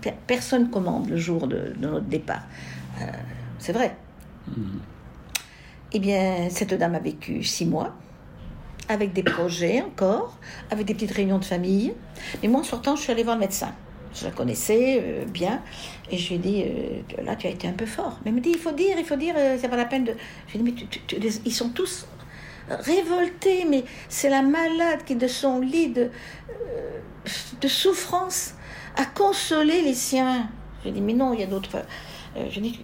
euh, 0.06 0.10
personne 0.26 0.70
commande 0.70 1.08
le 1.08 1.16
jour 1.16 1.46
de, 1.46 1.74
notre 1.78 2.06
départ. 2.06 2.42
Euh, 3.00 3.04
c'est 3.58 3.72
vrai. 3.72 3.96
Mhm. 4.48 4.80
Eh 5.92 5.98
bien, 6.00 6.48
cette 6.50 6.74
dame 6.74 6.94
a 6.94 6.98
vécu 6.98 7.42
six 7.42 7.64
mois 7.64 7.96
avec 8.88 9.12
des 9.12 9.22
projets 9.22 9.82
encore, 9.82 10.38
avec 10.70 10.86
des 10.86 10.94
petites 10.94 11.12
réunions 11.12 11.38
de 11.38 11.44
famille. 11.44 11.92
Mais 12.42 12.48
moi, 12.48 12.60
en 12.60 12.64
sortant, 12.64 12.96
je 12.96 13.02
suis 13.02 13.12
allée 13.12 13.24
voir 13.24 13.36
le 13.36 13.40
médecin 13.40 13.72
je 14.14 14.24
la 14.24 14.30
connaissais 14.30 15.00
euh, 15.02 15.24
bien, 15.24 15.62
et 16.10 16.16
je 16.16 16.28
lui 16.28 16.34
ai 16.36 16.38
dit, 16.38 16.64
euh, 16.64 17.22
là, 17.24 17.36
tu 17.36 17.46
as 17.46 17.50
été 17.50 17.68
un 17.68 17.72
peu 17.72 17.86
fort. 17.86 18.18
Mais 18.24 18.30
elle 18.30 18.36
me 18.36 18.40
dit, 18.40 18.50
il 18.50 18.58
faut 18.58 18.72
dire, 18.72 18.96
il 18.98 19.04
faut 19.04 19.16
dire, 19.16 19.34
euh, 19.36 19.56
c'est 19.60 19.68
pas 19.68 19.76
la 19.76 19.84
peine 19.84 20.04
de... 20.04 20.14
Je 20.48 20.58
lui 20.58 20.68
ai 20.68 20.72
dit, 20.72 20.86
mais 20.90 21.30
ils 21.44 21.54
sont 21.54 21.70
tous 21.70 22.06
révoltés, 22.68 23.64
mais 23.68 23.84
c'est 24.08 24.28
la 24.28 24.42
malade 24.42 25.04
qui, 25.06 25.16
de 25.16 25.28
son 25.28 25.60
lit 25.60 25.88
de, 25.88 26.10
de 27.60 27.68
souffrance, 27.68 28.54
a 28.96 29.04
consolé 29.04 29.82
les 29.82 29.94
siens. 29.94 30.48
J'ai 30.84 30.90
dit, 30.90 31.00
mais 31.00 31.14
non, 31.14 31.32
il 31.32 31.40
y 31.40 31.42
a 31.42 31.46
d'autres... 31.46 31.82
je 32.36 32.60
dis, 32.60 32.78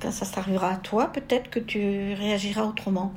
quand 0.00 0.10
ça 0.10 0.24
s'arrivera 0.24 0.72
à 0.72 0.76
toi, 0.76 1.06
peut-être 1.12 1.50
que 1.50 1.60
tu 1.60 2.14
réagiras 2.14 2.64
autrement. 2.64 3.14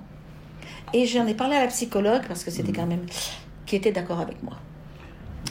Et 0.94 1.06
j'en 1.06 1.28
ai 1.28 1.34
parlé 1.34 1.56
à 1.56 1.62
la 1.62 1.68
psychologue, 1.68 2.24
parce 2.28 2.44
que 2.44 2.52
c'était 2.52 2.72
mmh. 2.72 2.76
quand 2.76 2.86
même... 2.88 3.06
qui 3.66 3.76
était 3.76 3.92
d'accord 3.92 4.20
avec 4.20 4.42
moi. 4.42 4.54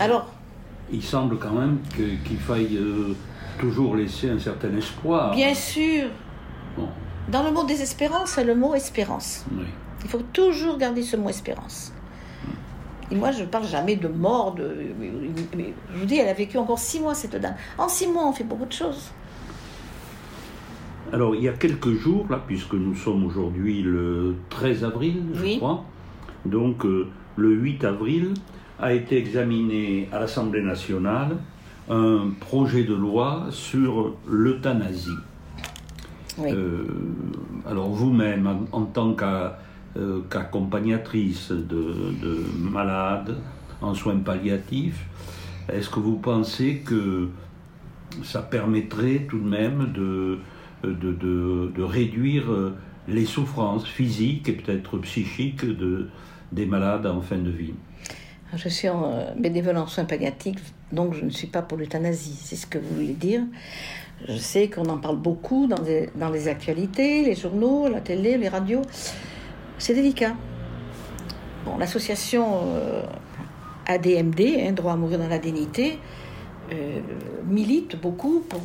Alors, 0.01 0.27
il 0.91 1.03
semble 1.03 1.39
quand 1.39 1.53
même 1.53 1.79
qu'il 2.25 2.39
faille 2.39 2.77
euh, 2.77 3.15
toujours 3.59 3.97
laisser 3.97 4.31
un 4.31 4.39
certain 4.39 4.75
espoir. 4.77 5.35
Bien 5.35 5.55
sûr. 5.55 6.09
Dans 7.29 7.43
le 7.43 7.51
mot 7.51 7.65
désespérance, 7.65 8.31
c'est 8.31 8.45
le 8.45 8.55
mot 8.55 8.75
espérance. 8.75 9.45
Il 10.05 10.09
faut 10.09 10.23
toujours 10.33 10.79
garder 10.79 11.03
ce 11.03 11.17
mot 11.17 11.29
espérance. 11.29 11.93
Et 13.11 13.15
moi, 13.15 13.31
je 13.33 13.43
ne 13.43 13.47
parle 13.47 13.67
jamais 13.67 13.97
de 13.97 14.09
mort. 14.09 14.55
De... 14.55 14.77
Je 15.01 15.99
vous 15.99 16.07
dis, 16.07 16.19
elle 16.19 16.29
a 16.29 16.35
vécu 16.35 16.57
encore 16.59 16.79
six 16.79 17.01
mois, 17.01 17.15
cette 17.15 17.37
dame. 17.37 17.57
En 17.79 17.89
six 17.89 18.07
mois, 18.07 18.27
on 18.27 18.33
fait 18.33 18.45
beaucoup 18.45 18.67
de 18.67 18.73
choses. 18.73 19.11
Alors, 21.13 21.35
il 21.35 21.43
y 21.43 21.49
a 21.49 21.53
quelques 21.53 21.93
jours, 21.93 22.27
là, 22.31 22.43
puisque 22.45 22.75
nous 22.75 22.95
sommes 22.95 23.25
aujourd'hui 23.25 23.83
le 23.83 24.35
13 24.51 24.85
avril, 24.85 25.23
je 25.35 25.59
crois, 25.59 25.85
donc 26.45 26.85
euh, 26.85 27.07
le 27.37 27.53
8 27.53 27.85
avril, 27.85 28.35
a 28.79 28.93
été 28.93 29.17
examiné 29.17 30.09
à 30.13 30.21
l'Assemblée 30.21 30.63
nationale 30.63 31.37
un 31.89 32.31
projet 32.41 32.85
de 32.85 32.95
loi 32.95 33.47
sur 33.51 34.17
l'euthanasie. 34.29 35.17
Euh, 36.41 36.85
alors 37.67 37.89
vous-même, 37.89 38.67
en, 38.73 38.85
tant 38.85 39.17
euh, 39.23 40.21
qu'accompagnatrice 40.29 41.53
de, 41.53 42.45
malades 42.59 43.37
en 43.81 43.95
soins 43.95 44.17
palliatifs, 44.17 45.07
est-ce 45.73 45.89
que 45.89 46.01
vous 46.01 46.17
pensez 46.17 46.83
que 46.85 47.29
ça 48.23 48.43
permettrait 48.43 49.27
tout 49.29 49.39
de 49.39 49.49
même 49.49 49.93
de, 49.95 50.39
de, 50.83 51.13
de 51.13 51.83
réduire 51.83 52.45
les 53.09 53.25
souffrances 53.25 53.87
physiques 53.87 54.49
et 54.49 54.53
peut-être 54.53 54.99
psychiques 54.99 55.65
de, 55.65 56.09
des 56.53 56.67
malades 56.67 57.07
en 57.07 57.21
fin 57.21 57.39
de 57.39 57.51
vie 57.51 57.75
je 58.55 58.69
suis 58.69 58.89
en 58.89 59.05
euh, 59.05 59.25
bénévole 59.37 59.77
en 59.77 59.87
soins 59.87 60.05
palliatifs, 60.05 60.73
donc 60.93 61.15
je 61.15 61.25
ne 61.25 61.31
suis 61.31 61.47
pas 61.47 61.63
pour 61.63 61.79
l'euthanasie, 61.79 62.39
c'est 62.41 62.57
ce 62.57 62.67
que 62.67 62.79
vous 62.79 62.95
voulez 62.95 63.13
dire. 63.13 63.43
Je 64.27 64.37
sais 64.37 64.69
qu'on 64.69 64.87
en 64.87 64.99
parle 64.99 65.19
beaucoup 65.19 65.67
dans, 65.67 65.83
dans 66.15 66.31
les 66.31 66.49
actualités, 66.49 67.25
les 67.25 67.35
journaux, 67.35 67.89
la 67.89 68.01
télé, 68.01 68.39
les 68.39 68.49
radios. 68.49 68.83
C'est 69.79 69.95
délicat. 69.95 70.35
Bon, 71.67 71.77
l'association 71.77 72.63
euh, 72.65 73.03
ADMD, 73.87 74.41
hein, 74.41 74.73
droit 74.73 74.93
à 74.93 74.97
mourir 74.97 75.19
dans 75.19 75.29
la 75.29 75.39
dignité, 75.39 75.99
euh, 76.73 77.01
milite 77.47 78.01
beaucoup 78.01 78.41
pour, 78.49 78.63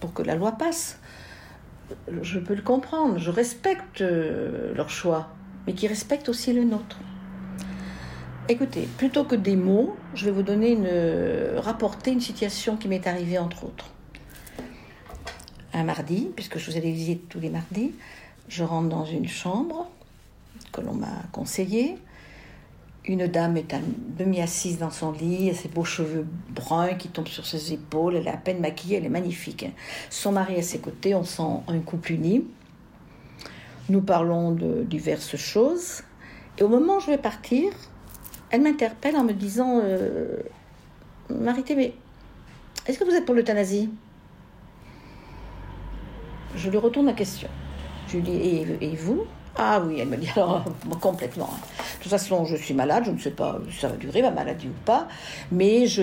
pour 0.00 0.12
que 0.12 0.22
la 0.22 0.34
loi 0.34 0.52
passe. 0.52 0.98
Je 2.22 2.38
peux 2.38 2.54
le 2.54 2.62
comprendre, 2.62 3.18
je 3.18 3.30
respecte 3.30 4.00
leur 4.00 4.90
choix, 4.90 5.28
mais 5.66 5.72
qui 5.72 5.86
respectent 5.86 6.28
aussi 6.28 6.52
le 6.52 6.64
nôtre. 6.64 6.98
Écoutez, 8.48 8.88
plutôt 8.98 9.24
que 9.24 9.34
des 9.34 9.56
mots, 9.56 9.96
je 10.14 10.24
vais 10.24 10.30
vous 10.30 10.42
donner 10.42 10.70
une, 10.70 11.58
rapporter 11.58 12.12
une 12.12 12.20
situation 12.20 12.76
qui 12.76 12.86
m'est 12.86 13.06
arrivée 13.06 13.38
entre 13.38 13.64
autres. 13.64 13.86
Un 15.72 15.84
mardi, 15.84 16.30
puisque 16.34 16.58
je 16.58 16.70
vous 16.70 16.76
ai 16.76 16.80
des 16.80 16.92
visites 16.92 17.28
tous 17.28 17.40
les 17.40 17.50
mardis, 17.50 17.92
je 18.48 18.62
rentre 18.62 18.88
dans 18.88 19.04
une 19.04 19.26
chambre 19.26 19.88
que 20.72 20.80
l'on 20.80 20.94
m'a 20.94 21.22
conseillée. 21.32 21.98
Une 23.08 23.28
dame 23.28 23.56
est 23.56 23.72
demi-assise 24.18 24.78
dans 24.78 24.90
son 24.90 25.12
lit, 25.12 25.54
ses 25.54 25.68
beaux 25.68 25.84
cheveux 25.84 26.26
bruns 26.50 26.94
qui 26.94 27.08
tombent 27.08 27.28
sur 27.28 27.46
ses 27.46 27.72
épaules, 27.72 28.16
elle 28.16 28.26
est 28.26 28.30
à 28.30 28.36
peine 28.36 28.60
maquillée, 28.60 28.96
elle 28.96 29.04
est 29.04 29.10
magnifique. 29.10 29.66
Son 30.10 30.32
mari 30.32 30.56
à 30.56 30.62
ses 30.62 30.80
côtés, 30.80 31.14
on 31.14 31.22
sent 31.22 31.62
un 31.68 31.78
couple 31.78 32.12
uni. 32.12 32.44
Nous 33.88 34.00
parlons 34.00 34.50
de 34.50 34.82
diverses 34.82 35.36
choses. 35.36 36.02
Et 36.58 36.64
au 36.64 36.68
moment 36.68 36.96
où 36.96 37.00
je 37.00 37.06
vais 37.06 37.18
partir, 37.18 37.70
elle 38.50 38.62
m'interpelle 38.62 39.16
en 39.16 39.22
me 39.22 39.32
disant 39.32 39.80
euh, 39.84 40.38
Marité, 41.30 41.76
mais 41.76 41.94
est-ce 42.86 42.98
que 42.98 43.04
vous 43.04 43.14
êtes 43.14 43.24
pour 43.24 43.34
l'euthanasie? 43.34 43.90
Je 46.56 46.70
lui 46.70 46.78
retourne 46.78 47.06
la 47.06 47.12
question. 47.12 47.48
Je 48.08 48.16
lui 48.16 48.22
dis 48.22 48.66
Et, 48.80 48.96
vous? 48.96 49.24
Ah 49.58 49.80
oui, 49.80 49.98
elle 50.00 50.08
me 50.08 50.16
dit 50.16 50.28
alors 50.36 50.64
complètement. 51.00 51.48
De 51.98 52.02
toute 52.02 52.10
façon, 52.10 52.44
je 52.44 52.56
suis 52.56 52.74
malade, 52.74 53.04
je 53.06 53.10
ne 53.10 53.18
sais 53.18 53.30
pas 53.30 53.58
si 53.70 53.78
ça 53.78 53.88
va 53.88 53.96
durer, 53.96 54.22
ma 54.22 54.30
maladie 54.30 54.68
ou 54.68 54.84
pas, 54.84 55.08
mais 55.50 55.86
je, 55.86 56.02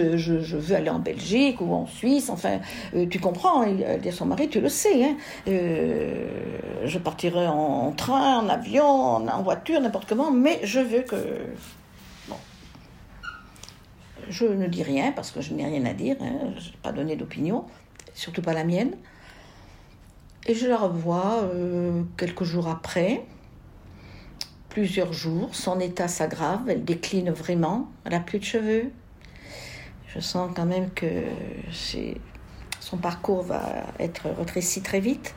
veux 0.56 0.76
aller 0.76 0.90
en 0.90 1.00
Belgique 1.00 1.62
ou 1.62 1.72
en 1.74 1.86
Suisse, 1.86 2.30
enfin, 2.30 2.60
euh, 2.96 3.06
tu 3.08 3.20
comprends, 3.20 3.64
elle 3.64 4.02
dit 4.02 4.10
à 4.10 4.12
son 4.12 4.26
mari, 4.26 4.50
tu 4.50 4.60
le 4.60 4.70
sais, 4.70 5.06
hein, 5.06 5.16
euh, 5.48 6.28
je 6.86 6.98
partirai 6.98 7.48
en 7.48 7.92
train, 7.92 8.40
en 8.40 8.50
avion, 8.50 8.86
en 8.86 9.44
voiture, 9.44 9.80
n'importe 9.80 10.10
comment, 10.10 10.32
mais 10.32 10.60
je 10.64 10.80
veux 10.80 11.02
que 11.02 11.16
je 14.30 14.46
ne 14.46 14.68
dis 14.68 14.84
rien 14.84 15.12
parce 15.12 15.32
que 15.32 15.42
je 15.42 15.54
n'ai 15.54 15.66
rien 15.66 15.86
à 15.86 15.94
dire, 15.94 16.16
hein, 16.22 16.54
je 16.58 16.70
n'ai 16.70 16.78
pas 16.82 16.92
donné 16.92 17.16
d'opinion, 17.16 17.66
surtout 18.14 18.42
pas 18.42 18.54
la 18.54 18.64
mienne. 18.64 18.96
Et 20.46 20.56
je 20.56 20.68
la 20.68 20.78
revois 20.78 21.44
euh, 21.44 22.04
quelques 22.18 22.44
jours 22.44 22.68
après, 22.68 23.24
plusieurs 24.74 25.14
jours, 25.14 25.54
son 25.54 25.80
état 25.80 26.08
s'aggrave, 26.08 26.68
elle 26.68 26.84
décline 26.84 27.30
vraiment, 27.30 27.92
elle 28.06 28.14
n'a 28.14 28.20
plus 28.20 28.40
de 28.40 28.44
cheveux, 28.44 28.86
Je 30.08 30.20
sens 30.20 30.52
quand 30.56 30.66
même 30.66 30.90
que 30.90 31.06
son 32.80 32.98
parcours 32.98 33.44
va 33.44 33.86
être 34.00 34.30
rétréci 34.36 34.82
très 34.82 35.00
vite. 35.00 35.36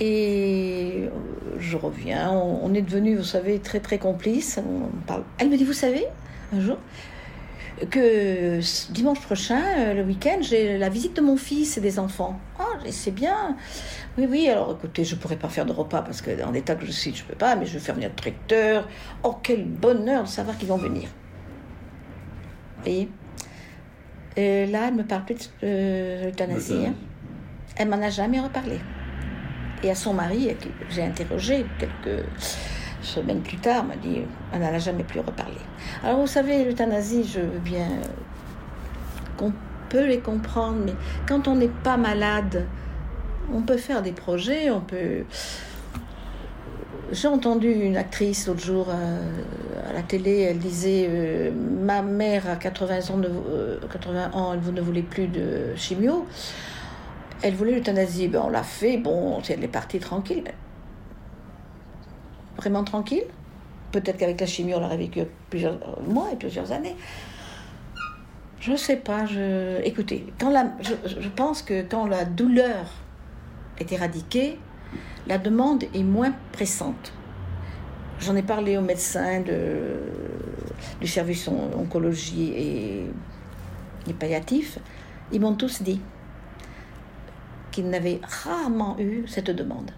Et 0.00 1.10
je 1.58 1.76
reviens, 1.76 2.30
on, 2.30 2.72
est 2.72 2.80
devenus, 2.80 3.18
vous 3.18 3.24
savez, 3.24 3.58
très 3.58 3.80
très 3.80 3.98
complices. 3.98 4.58
Elle 5.36 5.50
me 5.50 5.58
dit, 5.58 5.64
vous 5.64 5.74
savez, 5.74 6.06
un 6.54 6.60
jour, 6.60 6.78
que 7.90 8.60
dimanche 8.92 9.20
prochain, 9.20 9.60
euh, 9.78 9.94
le 9.94 10.02
week-end, 10.04 10.38
j'ai 10.40 10.78
la 10.78 10.88
visite 10.88 11.16
de 11.16 11.20
mon 11.20 11.36
fils 11.36 11.76
et 11.76 11.82
des 11.82 11.98
enfants. 11.98 12.40
Dis, 12.84 12.92
c'est 12.92 13.10
bien. 13.10 13.56
Oui, 14.18 14.26
oui, 14.28 14.48
alors 14.48 14.72
écoutez, 14.72 15.04
je 15.04 15.14
ne 15.14 15.20
pourrais 15.20 15.36
pas 15.36 15.48
faire 15.48 15.64
de 15.66 15.72
repas 15.72 16.02
parce 16.02 16.20
que 16.20 16.30
dans 16.38 16.50
l'état 16.50 16.74
que 16.74 16.84
je 16.84 16.90
suis, 16.90 17.14
je 17.14 17.22
ne 17.22 17.28
peux 17.28 17.36
pas, 17.36 17.54
mais 17.56 17.64
je 17.66 17.74
vais 17.74 17.78
faire 17.78 17.94
venir 17.94 18.08
le 18.10 18.14
traiteur. 18.16 18.88
Oh, 19.22 19.36
quel 19.42 19.64
bonheur 19.64 20.24
de 20.24 20.28
savoir 20.28 20.58
qu'ils 20.58 20.68
vont 20.68 20.76
venir. 20.76 21.08
Vous 22.78 22.82
voyez 22.84 23.08
Et 24.36 24.66
là, 24.66 24.88
elle 24.88 24.94
me 24.94 25.04
parle 25.04 25.24
plus 25.24 25.34
de 25.36 25.40
euh, 25.64 26.24
l'euthanasie. 26.24 26.86
hein. 26.88 26.94
Elle 27.76 27.88
m'en 27.88 28.02
a 28.02 28.10
jamais 28.10 28.40
reparlé. 28.40 28.78
Et 29.82 29.90
à 29.90 29.94
son 29.94 30.12
mari, 30.12 30.48
que 30.60 30.68
j'ai 30.90 31.02
interrogé 31.02 31.64
quelques 31.78 32.24
semaines 33.00 33.40
plus 33.40 33.56
tard, 33.56 33.84
m'a 33.84 33.96
dit 33.96 34.22
elle 34.52 34.60
n'en 34.60 34.74
a 34.74 34.78
jamais 34.78 35.04
plus 35.04 35.20
reparlé. 35.20 35.56
Alors 36.04 36.20
vous 36.20 36.26
savez, 36.26 36.64
l'euthanasie, 36.64 37.24
je 37.24 37.40
veux 37.40 37.58
bien 37.60 37.86
euh, 37.86 38.04
qu'on 39.38 39.52
peut 39.88 40.04
les 40.06 40.20
comprendre, 40.20 40.78
mais 40.84 40.92
quand 41.26 41.48
on 41.48 41.54
n'est 41.54 41.68
pas 41.68 41.96
malade, 41.96 42.66
on 43.54 43.62
peut 43.62 43.76
faire 43.76 44.02
des 44.02 44.12
projets, 44.12 44.70
on 44.70 44.80
peut. 44.80 45.24
J'ai 47.12 47.28
entendu 47.28 47.70
une 47.72 47.96
actrice 47.96 48.46
l'autre 48.46 48.60
jour 48.64 48.86
euh, 48.88 49.20
à 49.88 49.92
la 49.92 50.02
télé, 50.02 50.40
elle 50.40 50.58
disait 50.58 51.06
euh, 51.08 51.50
Ma 51.50 52.02
mère 52.02 52.48
à 52.48 52.54
80 52.56 53.10
ans, 53.10 53.16
ne- 53.16 53.28
euh, 53.28 53.80
80 53.92 54.30
ans, 54.32 54.54
elle 54.54 54.74
ne 54.74 54.80
voulait 54.80 55.02
plus 55.02 55.26
de 55.26 55.74
chimio. 55.74 56.26
Elle 57.42 57.54
voulait 57.54 57.74
l'euthanasie. 57.74 58.28
Ben, 58.28 58.42
on 58.44 58.50
l'a 58.50 58.62
fait, 58.62 58.96
bon, 58.96 59.40
elle 59.48 59.64
est 59.64 59.68
partie 59.68 59.98
tranquille. 59.98 60.44
Vraiment 62.56 62.84
tranquille. 62.84 63.24
Peut-être 63.90 64.18
qu'avec 64.18 64.40
la 64.40 64.46
chimio, 64.46 64.76
elle 64.76 64.84
aurait 64.84 64.96
vécu 64.96 65.22
plusieurs 65.48 65.78
mois 66.02 66.28
et 66.32 66.36
plusieurs 66.36 66.70
années. 66.70 66.94
Je 68.60 68.72
ne 68.72 68.76
sais 68.76 68.96
pas. 68.96 69.24
Je... 69.26 69.80
Écoutez, 69.82 70.26
je 70.40 71.28
pense 71.34 71.62
que 71.62 71.82
quand 71.82 72.06
la 72.06 72.24
douleur 72.24 72.86
est 73.80 73.90
éradiquée, 73.92 74.58
la 75.26 75.38
demande 75.38 75.84
est 75.94 76.02
moins 76.02 76.32
pressante. 76.52 77.12
J'en 78.20 78.36
ai 78.36 78.42
parlé 78.42 78.76
aux 78.76 78.82
médecins 78.82 79.40
de, 79.40 79.94
du 81.00 81.06
service 81.06 81.48
on- 81.48 81.80
oncologie 81.80 82.52
et, 82.54 83.06
et 84.08 84.12
palliatif. 84.12 84.78
Ils 85.32 85.40
m'ont 85.40 85.54
tous 85.54 85.82
dit 85.82 86.00
qu'ils 87.70 87.88
n'avaient 87.88 88.20
rarement 88.44 88.96
eu 88.98 89.24
cette 89.26 89.50
demande. 89.50 89.90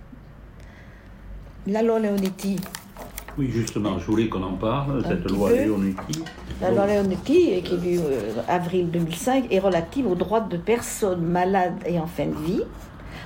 La 1.67 1.83
loi 1.83 1.99
Leonetti, 2.01 2.57
Oui, 3.39 3.49
justement, 3.51 3.99
je 3.99 4.05
voulais 4.07 4.29
qu'on 4.29 4.43
en 4.43 4.55
parle, 4.57 5.03
cette 5.09 5.29
loi 5.31 5.49
peu. 5.51 5.65
Leonetti. 5.65 6.23
la 6.61 6.71
loi 6.71 6.87
Leonetti, 6.87 7.63
qui 7.63 7.75
est 7.75 7.79
du 7.79 7.99
euh, 7.99 8.35
avril 8.47 8.91
2005, 8.91 9.47
est 9.51 9.59
relative 9.59 10.07
aux 10.07 10.15
droits 10.17 10.41
de 10.41 10.57
personnes 10.59 11.23
malades 11.25 11.83
et 11.87 11.99
en 11.99 12.07
fin 12.07 12.27
de 12.27 12.35
vie. 12.45 12.63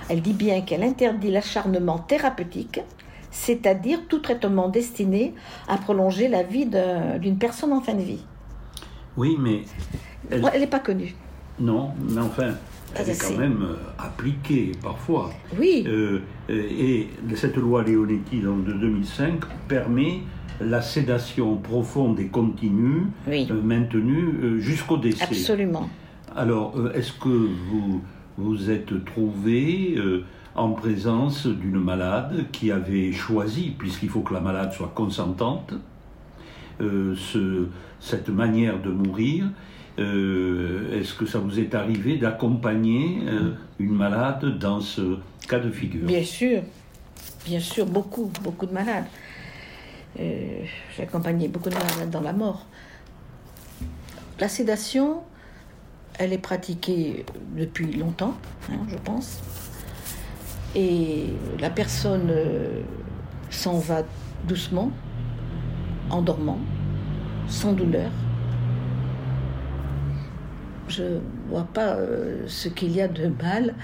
Elle 0.09 0.23
dit 0.23 0.33
bien 0.33 0.61
qu'elle 0.62 0.83
interdit 0.83 1.31
l'acharnement 1.31 1.99
thérapeutique, 1.99 2.81
c'est-à-dire 3.31 4.01
tout 4.09 4.21
traitement 4.21 4.69
destiné 4.69 5.35
à 5.69 5.77
prolonger 5.79 6.29
la 6.29 6.42
vie 6.42 6.66
d'un- 6.66 7.19
d'une 7.19 7.38
personne 7.38 7.73
en 7.73 7.81
fin 7.81 7.95
de 7.95 8.03
vie. 8.03 8.25
Oui, 9.16 9.37
mais 9.38 9.62
elle- 10.31 10.42
n'est 10.61 10.66
pas 10.66 10.79
connue. 10.81 11.14
non, 11.59 11.90
mais 12.09 12.21
enfin, 12.21 12.55
elle 12.95 13.05
Ah, 13.09 13.11
est 13.11 13.21
quand 13.21 13.37
même 13.38 13.62
euh, 13.62 13.75
appliquée 13.99 14.73
parfois. 14.83 15.31
Oui, 15.59 15.85
Euh, 15.87 16.21
euh, 16.51 16.69
et 16.71 17.09
cette 17.35 17.57
loi 17.57 17.83
Leonetti 17.83 18.40
donc, 18.40 18.64
de 18.64 18.73
2005 18.75 19.40
permet 19.66 20.21
la 20.61 20.81
sédation 20.83 21.57
profonde 21.57 22.19
et 22.21 22.29
continue 22.29 23.07
oui, 23.27 23.49
euh, 23.51 23.61
maintenue 23.61 24.61
jusqu'au 24.61 24.97
décès. 24.99 25.25
absolument. 25.25 25.88
Alors, 26.35 26.75
est-ce 26.95 27.12
que 27.12 27.29
vous 27.29 28.03
vous 28.38 28.70
êtes 28.70 29.05
trouvé 29.05 29.94
euh, 29.96 30.25
en 30.55 30.70
présence 30.72 31.46
d'une 31.46 31.79
malade 31.79 32.46
qui 32.53 32.70
avait 32.70 33.12
choisi, 33.12 33.75
puisqu'il 33.79 34.09
faut 34.09 34.20
que 34.20 34.35
la 34.35 34.40
malade 34.40 34.72
soit 34.72 34.92
consentante, 34.94 35.75
euh, 36.81 37.14
ce- 37.16 37.66
cette 38.01 38.29
manière 38.29 38.81
de 38.81 38.90
mourir 38.90 39.46
euh, 39.99 40.99
Est-ce 41.01 41.14
que 41.14 41.25
ça 41.25 41.38
vous 41.38 41.59
est 41.59 41.75
arrivé 41.75 42.18
d'accompagner 42.18 43.18
une 43.79 43.94
malade 43.94 44.59
dans 44.59 44.81
ce 44.83 45.16
cas 45.49 45.59
de 45.59 45.70
figure? 45.70 46.05
Bien 46.07 46.22
sûr, 46.22 46.61
bien 47.46 47.61
sûr, 47.61 47.87
beaucoup, 47.87 48.31
beaucoup 48.42 48.66
de 48.66 48.72
malades. 48.75 49.07
J'ai 50.18 51.03
accompagné 51.03 51.49
beaucoup 51.49 51.70
de 51.70 51.75
malades 51.75 52.11
dans 52.11 52.20
la 52.20 52.35
mort. 52.35 52.66
La 54.38 54.49
sédation, 54.51 55.20
elle 56.18 56.33
est 56.33 56.38
pratiquée 56.38 57.24
depuis 57.57 57.92
longtemps, 57.92 58.35
hein, 58.70 58.79
je 58.88 58.96
pense. 58.96 59.40
Et 60.74 61.26
la 61.59 61.70
personne 61.70 62.29
euh, 62.31 62.83
s'en 63.50 63.79
va 63.79 64.02
doucement, 64.46 64.90
en 66.11 66.22
dormant, 66.22 66.59
sans 67.48 67.72
douleur. 67.72 68.11
Je 70.88 71.02
ne 71.02 71.20
vois 71.48 71.66
pas 71.72 71.94
euh, 71.94 72.44
ce 72.46 72.68
qu'il 72.68 72.92
y 72.92 73.00
a 73.00 73.09
de 73.09 73.29
mal 73.42 73.74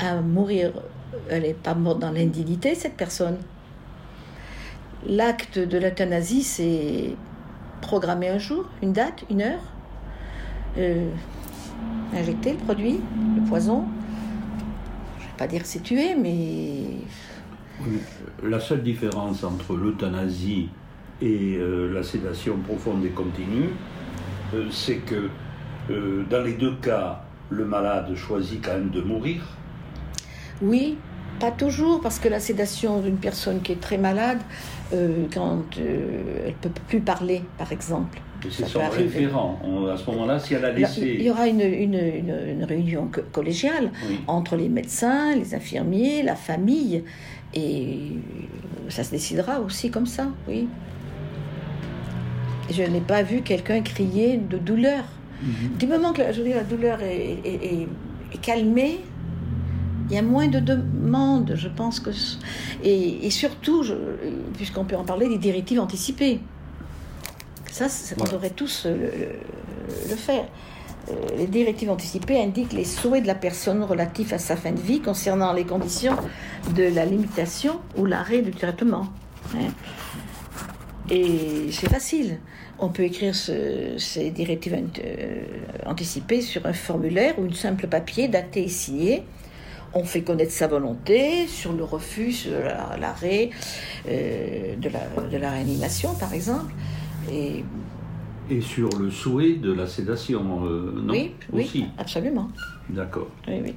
à 0.00 0.20
mourir. 0.20 0.72
Elle 1.28 1.42
n'est 1.42 1.54
pas 1.54 1.74
morte 1.74 2.00
dans 2.00 2.10
l'indignité, 2.10 2.74
cette 2.74 2.96
personne. 2.96 3.38
L'acte 5.06 5.58
de 5.58 5.78
l'euthanasie, 5.78 6.42
c'est 6.42 7.16
programmer 7.80 8.28
un 8.28 8.38
jour, 8.38 8.68
une 8.82 8.92
date, 8.92 9.24
une 9.30 9.42
heure, 9.42 9.62
euh, 10.78 11.10
injecter 12.14 12.52
le 12.52 12.58
produit, 12.58 13.00
le 13.36 13.42
poison. 13.42 13.84
Je 15.18 15.24
ne 15.24 15.28
vais 15.28 15.36
pas 15.36 15.46
dire 15.46 15.62
c'est 15.64 15.82
tuer, 15.82 16.14
mais 16.14 16.98
La 18.42 18.60
seule 18.60 18.82
différence 18.82 19.44
entre 19.44 19.76
l'euthanasie 19.76 20.68
et 21.20 21.56
euh, 21.56 21.92
la 21.92 22.02
sédation 22.02 22.58
profonde 22.58 23.04
et 23.04 23.10
continue, 23.10 23.70
euh, 24.54 24.66
c'est 24.70 24.96
que 24.96 25.28
euh, 25.90 26.24
dans 26.28 26.42
les 26.42 26.54
deux 26.54 26.74
cas, 26.76 27.22
le 27.50 27.64
malade 27.64 28.14
choisit 28.14 28.64
quand 28.64 28.72
même 28.72 28.90
de 28.90 29.00
mourir. 29.00 29.42
Oui, 30.60 30.96
pas 31.40 31.50
toujours, 31.50 32.00
parce 32.00 32.18
que 32.18 32.28
la 32.28 32.40
sédation 32.40 33.00
d'une 33.00 33.16
personne 33.16 33.62
qui 33.62 33.72
est 33.72 33.80
très 33.80 33.98
malade, 33.98 34.38
euh, 34.92 35.24
quand 35.32 35.62
euh, 35.78 36.46
elle 36.46 36.54
peut 36.54 36.70
plus 36.88 37.00
parler, 37.00 37.42
par 37.58 37.72
exemple. 37.72 38.20
C'est 38.50 38.66
son 38.66 38.80
référent. 38.88 39.58
On- 39.64 39.86
à 39.86 39.96
ce 39.96 40.10
moment-là, 40.10 40.38
si 40.40 40.54
elle 40.54 40.64
a 40.64 40.72
Là, 40.72 40.74
Il 40.74 40.80
y 40.80 40.80
laissé. 41.16 41.30
aura 41.30 41.46
une, 41.46 41.60
une, 41.60 41.94
une- 41.94 42.38
une 42.58 42.64
réunion 42.64 43.06
co- 43.12 43.20
collégiale 43.30 43.90
Oui. 44.08 44.18
entre 44.26 44.56
les 44.56 44.68
médecins, 44.68 45.34
les 45.36 45.54
infirmiers, 45.54 46.22
la 46.24 46.34
famille, 46.34 47.04
et 47.54 47.98
ça 48.88 49.04
se 49.04 49.12
décidera 49.12 49.60
aussi 49.60 49.90
comme 49.90 50.06
ça, 50.06 50.26
oui. 50.48 50.66
Je 52.70 52.82
n'ai 52.82 53.00
pas 53.00 53.22
vu 53.22 53.42
quelqu'un 53.42 53.80
crier 53.82 54.38
de 54.38 54.56
douleur. 54.58 55.04
Mhm. 55.42 55.76
Du 55.78 55.86
moment 55.86 56.12
que 56.12 56.22
la, 56.22 56.32
je 56.32 56.38
veux 56.40 56.46
dire, 56.48 56.56
la 56.56 56.64
douleur 56.64 57.00
est, 57.02 57.38
est- 57.44 57.64
est- 57.64 57.88
est 58.34 58.40
calmée, 58.40 59.00
il 60.12 60.16
y 60.16 60.18
a 60.18 60.22
moins 60.22 60.46
de 60.46 60.60
demandes, 60.60 61.54
je 61.56 61.68
pense 61.68 61.98
que. 61.98 62.10
Et, 62.84 63.26
et 63.26 63.30
surtout, 63.30 63.82
puisqu'on 64.54 64.84
peut 64.84 64.94
en 64.96 65.04
parler, 65.04 65.26
des 65.28 65.38
directives 65.38 65.80
anticipées. 65.80 66.40
Ça, 67.70 67.86
on 68.20 68.24
devrait 68.24 68.50
tous 68.50 68.84
euh, 68.84 68.94
le, 68.94 70.10
le 70.10 70.16
faire. 70.16 70.44
Euh, 71.10 71.14
Les 71.38 71.46
directives 71.46 71.90
anticipées 71.90 72.38
indiquent 72.42 72.74
les 72.74 72.84
souhaits 72.84 73.22
de 73.22 73.26
la 73.26 73.34
personne 73.34 73.82
relatifs 73.82 74.34
à 74.34 74.38
sa 74.38 74.54
fin 74.54 74.72
de 74.72 74.80
vie 74.80 75.00
concernant 75.00 75.54
les 75.54 75.64
conditions 75.64 76.14
de 76.76 76.82
la 76.94 77.06
limitation 77.06 77.80
ou 77.96 78.04
l'arrêt 78.04 78.42
du 78.42 78.50
traitement. 78.50 79.06
hein. 79.54 79.70
Et 81.10 81.70
c'est 81.72 81.88
facile. 81.88 82.38
On 82.78 82.88
peut 82.88 83.02
écrire 83.04 83.34
ce- 83.34 83.96
ces 83.96 84.30
directives 84.30 84.76
euh, 85.04 85.42
anticipées 85.86 86.42
sur 86.42 86.66
un 86.66 86.72
formulaire 86.74 87.38
ou 87.38 87.46
une 87.46 87.54
simple 87.54 87.86
papier 87.86 88.28
daté 88.28 88.64
et 88.64 88.68
signé. 88.68 89.24
On 89.94 90.04
fait 90.04 90.22
connaître 90.22 90.52
sa 90.52 90.68
volonté 90.68 91.46
sur 91.46 91.72
le 91.72 91.84
refus, 91.84 92.32
sur 92.32 92.52
la- 92.58 92.96
l'arrêt 92.98 93.50
euh, 94.08 94.74
de, 94.76 94.88
la, 94.88 95.28
de 95.28 95.36
la 95.36 95.50
réanimation, 95.50 96.14
par 96.14 96.32
exemple. 96.32 96.72
Et 97.30 97.62
Et 98.50 98.60
sur 98.60 98.88
le 98.98 99.10
souhait 99.10 99.54
de 99.54 99.72
la 99.72 99.86
sédation, 99.86 100.64
euh, 100.66 100.92
non? 101.04 101.12
Oui, 101.12 101.32
Aussi. 101.52 101.80
oui, 101.80 101.88
absolument. 101.98 102.48
D'accord. 102.88 103.28
Oui, 103.46 103.60
oui. 103.62 103.74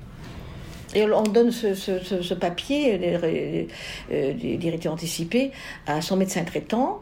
Et 0.93 1.03
on 1.03 1.23
donne 1.23 1.51
ce, 1.51 1.73
ce- 1.75 1.99
ce- 1.99 2.21
ce 2.21 2.33
papier, 2.33 2.97
euh, 3.01 4.33
des 4.33 4.57
directives 4.57 4.91
anticipées, 4.91 5.51
à 5.85 6.01
son 6.01 6.15
médecin 6.15 6.43
traitant, 6.45 7.01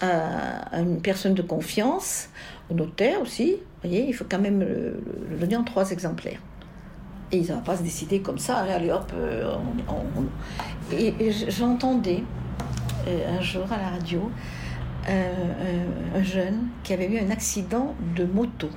à, 0.00 0.76
à 0.76 0.80
une 0.80 1.00
personne 1.00 1.32
de 1.34 1.42
confiance 1.42 2.28
au 2.70 2.74
notaire 2.74 3.20
aussi. 3.22 3.52
Vous 3.82 3.88
voyez, 3.88 4.04
il 4.06 4.12
faut 4.12 4.26
quand 4.28 4.38
même 4.40 4.60
le, 4.60 5.00
le 5.30 5.36
donner 5.38 5.56
en 5.56 5.64
trois 5.64 5.90
exemplaires. 5.90 6.40
Et 7.32 7.38
ils 7.38 7.50
ne 7.50 7.54
vont 7.56 7.62
pas 7.62 7.76
se 7.76 7.82
décider 7.82 8.20
comme 8.20 8.38
ça, 8.38 8.60
hein, 8.60 8.66
allez 8.70 8.92
hop. 8.92 9.10
euh, 9.14 9.56
on- 9.88 10.94
Et, 10.94 11.14
j'entendais 11.48 12.22
euh, 13.08 13.38
un 13.38 13.42
jour 13.42 13.64
à 13.72 13.78
la 13.78 13.88
radio 13.90 14.30
euh, 15.08 15.32
un, 16.14 16.18
un 16.18 16.22
jeune 16.22 16.68
qui 16.82 16.92
avait 16.92 17.06
eu 17.06 17.18
un 17.18 17.30
accident 17.30 17.94
de 18.16 18.24
moto. 18.24 18.68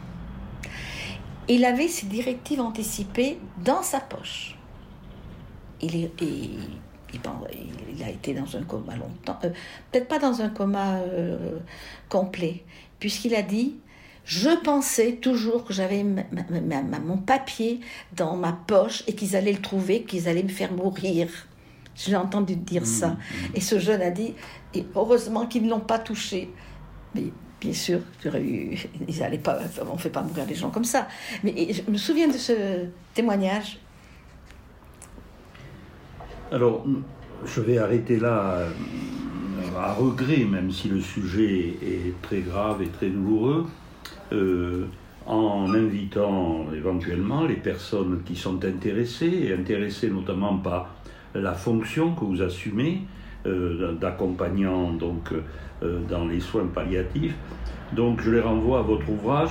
Il 1.48 1.66
avait 1.66 1.88
ses 1.88 2.06
directives 2.08 2.62
anticipées 2.62 3.40
dans 3.64 3.82
sa 3.82 4.00
poche. 4.00 4.56
Il, 5.82 5.96
a 5.96 6.00
été 8.10 8.34
dans 8.34 8.56
un 8.56 8.64
coma 8.64 8.96
longtemps, 8.96 9.40
peut-être 9.92 10.08
pas 10.08 10.20
dans 10.20 10.42
un 10.42 10.50
coma 10.50 11.00
complet, 12.10 12.64
puisqu'il 13.00 13.34
a 13.34 13.42
dit 13.42 13.78
Je 14.30 14.50
pensais 14.64 15.14
toujours 15.14 15.66
que 15.66 15.74
j'avais 15.74 16.04
mon 16.04 17.18
papier 17.18 17.80
dans 18.16 18.36
ma 18.36 18.54
poche 18.54 19.04
et 19.08 19.16
qu'ils 19.16 19.36
allaient 19.36 19.54
le 19.54 19.62
trouver, 19.62 20.04
qu'ils 20.04 20.30
allaient 20.30 20.44
me 20.44 20.50
faire 20.50 20.72
mourir. 20.72 21.28
Je 21.96 22.12
l'ai 22.12 22.16
entendu 22.16 22.56
dire 22.56 22.86
ça. 22.86 23.18
Et 23.56 23.60
ce 23.60 23.80
jeune 23.80 24.04
a 24.04 24.12
dit 24.12 24.36
et 24.76 24.86
Heureusement 24.96 25.48
qu'ils 25.48 25.64
ne 25.64 25.72
l'ont 25.72 25.80
pas 25.80 25.98
touché. 25.98 26.48
Mais 27.16 27.24
bien 27.60 27.74
sûr, 27.74 28.02
eu- 28.24 28.78
ils 29.08 29.24
allaient 29.24 29.40
pas, 29.40 29.58
on 29.90 29.96
ne 29.96 30.00
fait 30.00 30.12
pas 30.12 30.22
mourir 30.22 30.46
les 30.48 30.54
gens 30.54 30.70
comme 30.70 30.86
ça. 30.86 31.08
Mais 31.44 31.74
je 31.74 31.82
me 31.90 31.98
souviens 31.98 32.28
de 32.28 32.38
ce 32.38 32.86
témoignage. 33.16 33.80
Alors, 36.52 36.86
je 37.46 37.62
vais 37.62 37.80
arrêter 37.80 38.20
là, 38.20 38.58
euh, 38.60 38.70
à 39.76 39.92
regret, 39.94 40.46
même 40.46 40.72
si 40.72 40.88
le 40.88 41.02
sujet 41.02 41.78
est 41.82 42.22
très 42.22 42.42
grave 42.42 42.84
et 42.84 42.90
très 42.90 43.10
douloureux, 43.10 43.68
euh, 44.34 44.86
en 45.28 45.74
invitant 45.74 46.66
éventuellement 46.76 47.44
les 47.46 47.56
personnes 47.56 48.22
qui 48.26 48.36
sont 48.36 48.64
intéressées, 48.66 49.48
et 49.48 49.54
intéressées 49.54 50.10
notamment 50.10 50.58
par 50.58 50.96
la 51.36 51.54
fonction 51.54 52.16
que 52.16 52.26
vous 52.26 52.42
assumez 52.42 53.02
euh, 53.46 53.94
d'accompagnant 53.94 54.92
donc 54.94 55.32
euh, 55.84 56.00
dans 56.10 56.26
les 56.26 56.40
soins 56.40 56.66
palliatifs. 56.66 57.36
Donc, 57.96 58.22
je 58.22 58.32
les 58.32 58.42
renvoie 58.42 58.80
à 58.80 58.82
votre 58.82 59.10
ouvrage, 59.10 59.50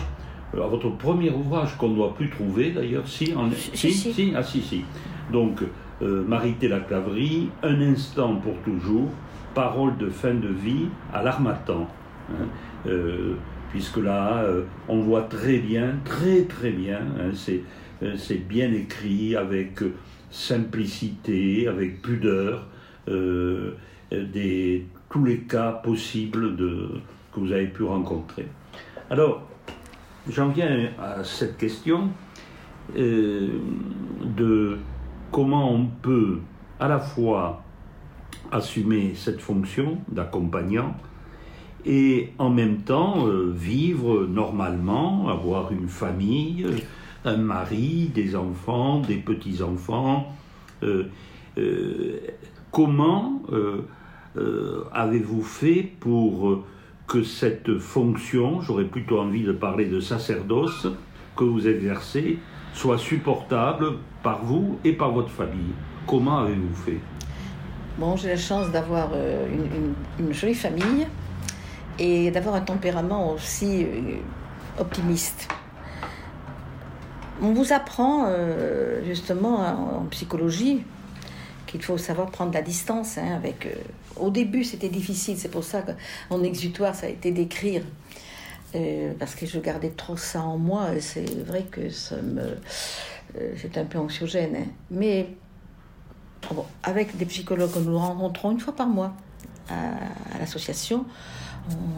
à 0.55 0.67
votre 0.67 0.91
premier 0.91 1.31
ouvrage 1.31 1.77
qu'on 1.77 1.89
ne 1.91 1.95
doit 1.97 2.15
plus 2.15 2.29
trouver 2.31 2.71
d'ailleurs, 2.71 3.07
si, 3.07 3.35
en, 3.35 3.49
Si, 3.53 3.93
si. 3.93 4.33
ah 4.37 4.43
si, 4.43 4.61
si. 4.63 4.85
Donc, 5.33 5.63
euh, 6.03 6.25
Marité 6.27 6.69
Laclaverie, 6.69 7.49
Un 7.63 7.81
instant 7.81 8.37
pour 8.37 8.55
toujours, 8.65 9.09
parole 9.55 9.97
de 9.97 10.09
fin 10.09 10.35
de 10.35 10.49
vie 10.49 10.87
à 11.13 11.23
l'armatan. 11.23 11.89
hein. 12.31 12.89
Puisque 13.71 13.99
là, 13.99 14.43
euh, 14.43 14.65
on 14.89 15.01
voit 15.01 15.23
très 15.23 15.59
bien, 15.59 15.97
très 16.05 16.43
très 16.45 16.71
bien, 16.71 17.01
hein, 17.01 17.31
c'est, 17.35 17.63
euh, 18.03 18.15
c'est 18.17 18.49
bien 18.49 18.73
écrit 18.73 19.37
avec 19.37 19.83
euh, 19.83 19.95
simplicité, 20.31 21.69
avec 21.69 22.01
pudeur, 22.03 22.67
tous 25.11 25.25
les 25.25 25.39
cas 25.49 25.73
possibles 25.73 26.57
que 26.57 27.41
vous 27.41 27.53
avez 27.53 27.67
pu 27.67 27.83
rencontrer. 27.83 28.47
Alors, 29.09 29.49
j'en 30.29 30.49
viens 30.49 30.91
à 31.01 31.25
cette 31.25 31.57
question 31.57 32.11
de 32.95 34.77
comment 35.33 35.73
on 35.73 35.87
peut 35.87 36.41
à 36.79 36.89
la 36.89 36.99
fois 36.99 37.63
assumer 38.53 39.15
cette 39.15 39.41
fonction 39.41 39.99
d'accompagnant 40.09 40.95
et 41.85 42.33
en 42.39 42.51
même 42.51 42.79
temps 42.79 43.27
euh, 43.27 43.53
vivre 43.55 44.27
normalement, 44.27 45.29
avoir 45.29 45.73
une 45.73 45.89
famille, 45.89 46.65
euh, 46.65 46.77
un 47.25 47.37
mari, 47.37 48.11
des 48.15 48.37
enfants, 48.37 49.01
des 49.01 49.17
petits-enfants. 49.17 50.33
Euh, 50.83 51.05
comment 52.71 53.43
avez-vous 54.93 55.43
fait 55.43 55.91
pour 55.99 56.63
que 57.09 57.25
cette 57.25 57.79
fonction, 57.79 58.61
j'aurais 58.61 58.85
plutôt 58.85 59.19
envie 59.19 59.43
de 59.43 59.51
parler 59.51 59.87
de 59.87 59.99
sacerdoce, 59.99 60.87
que 61.35 61.43
vous 61.43 61.67
exercez, 61.67 62.39
soit 62.73 62.99
supportable 62.99 63.95
par 64.23 64.45
vous 64.45 64.79
et 64.85 64.93
par 64.93 65.11
votre 65.11 65.31
famille? 65.31 65.73
Comment 66.07 66.39
avez-vous 66.39 66.77
fait? 66.77 67.01
Bon, 67.99 68.15
j'ai 68.15 68.29
la 68.29 68.37
chance 68.37 68.71
d'avoir 68.71 69.09
une 70.21 70.33
jolie 70.33 70.55
famille 70.55 71.09
et 71.99 72.31
d'avoir 72.31 72.55
un 72.55 72.61
tempérament 72.61 73.33
aussi 73.33 73.85
euh, 73.85 74.17
optimiste. 74.79 75.49
On 77.41 77.53
vous 77.53 77.73
apprend 77.73 78.27
euh, 78.27 79.05
justement 79.05 80.01
en, 80.01 80.05
psychologie 80.07 80.83
qu'il 81.67 81.83
faut 81.83 81.99
savoir 81.99 82.31
prendre 82.31 82.53
la 82.53 82.63
distance 82.63 83.19
hein, 83.19 83.35
avec. 83.37 83.67
euh, 83.67 83.75
au 84.17 84.31
début, 84.31 84.65
c'était 84.65 84.89
difficile, 84.89 85.39
c'est 85.39 85.51
pour 85.51 85.63
ça 85.63 85.83
que 85.83 85.93
mon 86.31 86.43
exutoire, 86.43 86.95
ça 86.95 87.07
a 87.07 87.11
été 87.11 87.31
d'écrire. 87.31 87.83
Parce 89.19 89.35
que 89.35 89.47
je 89.47 89.59
gardais 89.61 89.91
trop 89.91 90.17
ça 90.17 90.43
en 90.43 90.59
moi, 90.59 90.89
c'est 91.01 91.25
vrai 91.45 91.63
que 91.71 91.89
ça 91.89 92.17
me. 92.17 92.59
c'est 93.57 93.79
un 93.79 93.85
peu 93.85 93.99
anxiogène. 93.99 94.57
hein. 94.57 94.67
Mais 94.91 95.29
avec 96.83 97.17
des 97.17 97.25
psychologues 97.25 97.73
que 97.73 97.79
nous 97.79 97.97
rencontrons 97.97 98.51
une 98.51 98.61
fois 98.61 98.75
par 98.75 98.89
mois 98.89 99.15
à 99.71 100.39
l'association, 100.39 101.07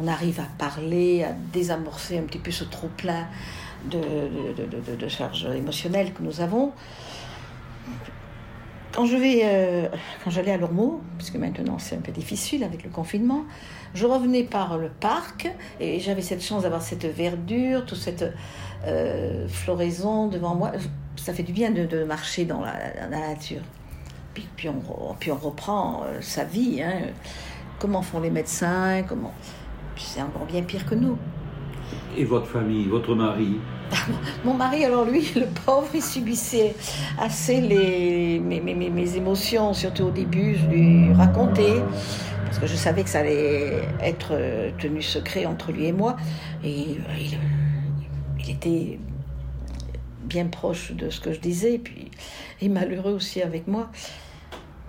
on 0.02 0.06
arrive 0.06 0.40
à 0.40 0.48
parler, 0.59 1.24
à 1.24 1.33
désamorcer 1.52 2.18
un 2.18 2.22
petit 2.22 2.38
peu 2.38 2.50
ce 2.50 2.64
trop-plein 2.64 3.26
de, 3.90 3.98
de, 4.56 4.96
de, 4.96 5.09
charges 5.09 5.46
émotionnelles 5.46 6.12
que 6.12 6.22
nous 6.22 6.40
avons. 6.40 6.72
Quand 8.92 9.06
je 9.06 9.16
vais, 9.16 9.42
euh, 9.44 9.88
quand 10.24 10.30
j'allais 10.30 10.50
à 10.50 10.56
Lormeau, 10.56 11.00
puisque 11.16 11.37
maintenant 11.37 11.78
c'est 11.78 11.96
un 11.96 12.00
peu 12.00 12.11
difficile 12.11 12.64
avec 12.64 12.83
le 12.83 12.90
confinement, 12.90 13.44
je 13.94 14.04
revenais 14.04 14.42
par 14.42 14.78
le 14.78 14.88
parc 14.88 15.48
et 15.78 16.00
j'avais 16.00 16.22
cette 16.22 16.42
chance 16.42 16.64
d'avoir 16.64 16.83
cette 16.83 17.04
verdure, 17.04 17.87
toute 17.87 17.98
cette 17.98 18.24
euh, 18.87 19.46
floraison 19.48 20.26
devant 20.26 20.56
moi. 20.56 20.72
Ça 21.16 21.33
fait 21.33 21.42
du 21.42 21.52
bien 21.52 21.70
de, 21.70 22.04
marcher 22.04 22.44
dans 22.44 22.62
la, 22.62 23.06
nature. 23.09 23.62
Puis, 24.35 24.48
puis, 24.56 24.68
on, 24.68 25.14
puis 25.18 25.30
on 25.30 25.37
reprend 25.37 26.02
euh, 26.04 26.20
sa 26.20 26.44
vie. 26.44 26.83
hein. 26.83 27.12
Comment 27.78 28.02
font 28.02 28.20
les 28.20 28.30
médecins 28.30 29.02
comment... 29.09 29.33
C'est 30.02 30.22
encore 30.22 30.46
bien 30.46 30.62
pire 30.62 30.84
que 30.86 30.94
nous. 30.94 31.16
Et 32.16 32.24
votre 32.24 32.46
famille, 32.46 32.86
votre 32.88 33.14
mari 33.14 33.56
Mon 34.44 34.54
mari, 34.54 34.84
alors 34.84 35.04
lui, 35.04 35.32
le 35.34 35.46
pauvre, 35.64 35.88
il 35.94 36.02
subissait 36.02 36.74
assez 37.18 37.60
les, 37.60 38.38
mes, 38.38 38.60
mes, 38.60 38.74
mes- 38.74 38.90
mes 38.90 39.16
émotions, 39.16 39.74
surtout 39.74 40.04
au 40.04 40.10
début. 40.10 40.54
Je 40.56 40.66
lui 40.66 41.12
racontais, 41.12 41.74
parce 42.44 42.58
que 42.60 42.66
je 42.68 42.76
savais 42.76 43.02
que 43.02 43.08
ça 43.10 43.20
allait 43.20 43.82
être 44.00 44.28
euh, 44.32 44.70
tenu 44.78 45.02
secret 45.02 45.44
entre 45.46 45.72
lui 45.72 45.86
et 45.86 45.92
moi. 45.92 46.16
Et 46.62 46.98
euh, 46.98 47.02
il, 47.18 47.38
il 48.44 48.50
était 48.50 48.98
bien 50.24 50.46
proche 50.46 50.92
de 50.92 51.10
ce 51.10 51.20
que 51.20 51.32
je 51.32 51.40
disais, 51.40 51.74
et 51.74 51.78
puis 51.78 52.10
et 52.60 52.68
malheureux 52.68 53.12
aussi 53.12 53.42
avec 53.42 53.66
moi. 53.66 53.90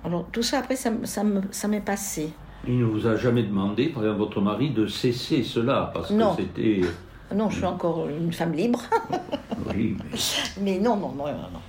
Alors 0.06 0.28
tout 0.32 0.44
ça, 0.44 0.60
après, 0.60 0.76
ça 0.76 1.68
m'est 1.68 1.80
passé. 1.82 2.30
Il 2.68 2.80
ne 2.80 2.86
vous 2.86 3.08
a 3.08 3.16
jamais 3.16 3.44
demandé, 3.44 3.88
par 3.88 4.04
exemple, 4.04 4.20
votre 4.20 4.42
mari, 4.42 4.70
de 4.72 4.86
cesser 4.88 5.44
cela, 5.44 5.90
parce 5.94 6.12
Non. 6.12 6.36
que 6.36 6.44
c'était... 6.44 6.82
Non, 7.34 7.50
je 7.50 7.56
suis 7.58 7.66
encore 7.66 8.08
une 8.10 8.34
femme 8.34 8.54
libre. 8.54 8.82
Oui, 9.74 9.96
mais 10.00 10.18
Mais 10.62 10.80
non, 10.80 10.96
non, 10.98 11.10
non, 11.10 11.26
non. 11.28 11.34
non. 11.54 11.60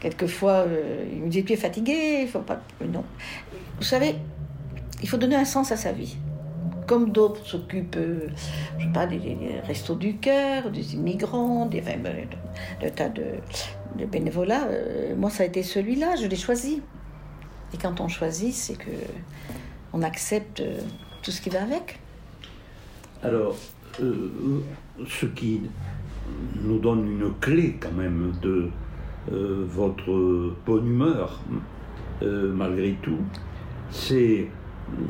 Quelquefois, 0.00 0.64
euh, 0.66 1.04
il 1.12 1.20
me 1.22 1.28
dit, 1.28 1.44
tu 1.44 1.52
es 1.52 1.56
fatigué, 1.56 2.20
il 2.22 2.28
faut 2.28 2.40
pas... 2.40 2.60
Non. 2.84 3.04
Vous 3.76 3.84
savez, 3.84 4.16
il 5.02 5.08
faut 5.08 5.18
donner 5.18 5.36
un 5.36 5.44
sens 5.44 5.70
à 5.70 5.76
sa 5.76 5.92
vie. 5.92 6.16
Comme 6.86 7.10
d'autres 7.12 7.44
s'occupent, 7.46 7.96
euh, 7.96 8.28
je 8.78 8.84
sais 8.86 8.92
pas, 8.92 9.06
des, 9.06 9.20
restos 9.66 9.94
du 9.96 10.16
cœur, 10.16 10.70
des 10.70 10.94
immigrants, 10.94 11.66
des 11.66 11.80
enfin, 11.80 11.98
ben, 12.02 12.26
de, 12.80 12.86
de 12.86 12.90
tas 12.90 13.10
de, 13.10 13.24
de 13.98 14.06
bénévolat, 14.06 14.64
euh, 14.70 15.14
moi, 15.16 15.28
ça 15.30 15.42
a 15.44 15.46
été 15.46 15.62
celui-là, 15.62 16.16
je 16.20 16.26
l'ai 16.26 16.36
choisi. 16.36 16.82
Et 17.72 17.76
quand 17.76 18.00
on 18.00 18.08
choisit, 18.08 18.52
c'est 18.54 18.76
que 18.76 18.90
on 19.94 20.02
accepte 20.02 20.60
euh, 20.60 20.80
tout 21.22 21.30
ce 21.30 21.40
qui 21.40 21.48
va 21.50 21.62
avec. 21.62 21.98
Alors, 23.22 23.56
euh, 24.02 24.28
ce 25.08 25.26
qui 25.26 25.62
nous 26.62 26.78
donne 26.78 27.06
une 27.08 27.32
clé 27.40 27.76
quand 27.80 27.92
même 27.92 28.32
de 28.42 28.68
euh, 29.32 29.64
votre 29.68 30.52
bonne 30.66 30.86
humeur, 30.88 31.40
euh, 32.22 32.52
malgré 32.52 32.94
tout, 33.02 33.20
c'est 33.90 34.48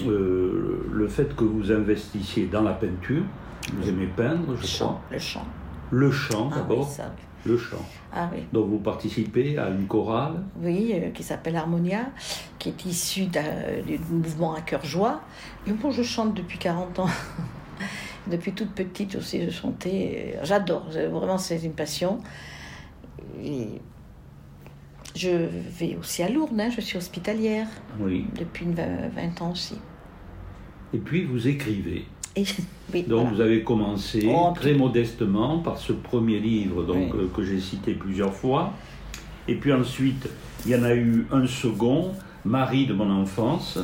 euh, 0.07 0.87
le 0.93 1.09
fait 1.09 1.35
que 1.35 1.45
vous 1.45 1.73
investissiez 1.73 2.47
dans 2.47 2.63
la 2.63 2.75
peinture. 2.75 3.23
Vous 3.73 3.89
aimez 3.89 4.09
peindre, 4.15 4.51
Le 4.53 4.57
je 4.59 4.67
chant, 4.67 4.87
crois. 4.87 5.01
le 5.11 5.19
chant. 5.19 5.47
Le 5.91 6.11
chant 6.11 6.51
Ah 6.53 6.57
oui, 6.57 6.61
d'abord. 6.69 6.89
Le 7.47 7.57
chant. 7.59 7.85
Ah 8.13 8.31
oui. 8.33 8.43
Donc 8.53 8.69
vous 8.69 8.79
participez 8.79 9.59
à 9.59 9.69
une 9.69 9.87
chorale. 9.87 10.43
oui, 10.63 10.93
euh, 10.95 11.11
qui 11.11 11.23
s'appelle 11.23 11.57
Harmonia, 11.57 12.07
qui 12.59 12.71
est 12.71 12.85
issu 12.87 13.27
d'un- 13.27 13.83
du 13.87 13.99
mouvement 14.11 14.55
à 14.55 14.61
cœur 14.61 14.85
joie. 14.85 15.21
Et 15.67 15.73
moi, 15.73 15.91
je 15.91 16.03
chante 16.03 16.35
depuis 16.35 16.59
40 16.59 16.99
ans. 17.01 17.09
Depuis 18.27 18.53
toute 18.53 18.71
petite 18.71 19.17
aussi, 19.17 19.45
je 19.45 19.51
chantais. 19.51 20.39
J'adore. 20.43 20.87
Vraiment, 20.89 21.37
c'est 21.37 21.63
une 21.63 21.75
passion. 21.75 22.21
Et 23.43 23.67
je 25.15 25.29
vais 25.29 25.97
aussi 26.01 26.23
à 26.23 26.31
Lourdes, 26.31 26.59
hein, 26.59 26.71
je 26.75 26.81
suis 26.81 26.97
hospitalière. 26.97 27.67
Oui. 28.01 28.27
Depuis 28.39 28.65
20 28.67 29.43
ans 29.43 29.51
aussi. 29.53 29.77
Et 30.95 30.99
puis 30.99 31.25
vous 31.25 31.47
écrivez. 31.47 32.07
Et, 32.37 32.45
oui, 32.93 33.03
Donc 33.03 33.21
voilà. 33.21 33.31
vous 33.35 33.41
avez 33.41 33.63
commencé 33.63 34.29
Oh, 34.29 34.53
très 34.55 34.75
modestement 34.75 35.59
par 35.59 35.79
ce 35.79 35.93
premier 35.93 36.41
livre 36.41 36.83
donc, 36.83 37.15
Oui. 37.15 37.21
euh, 37.21 37.27
que 37.35 37.45
j'ai 37.45 37.61
cité 37.61 37.95
plusieurs 37.95 38.35
fois. 38.35 38.73
Et 39.47 39.55
puis 39.55 39.73
ensuite, 39.73 40.29
il 40.67 40.73
y 40.73 40.77
en 40.77 40.83
a 40.83 40.95
eu 40.95 41.27
un 41.31 41.47
second, 41.47 42.11
Marie 42.45 42.87
de 42.87 42.93
mon 42.95 43.11
enfance, 43.11 43.79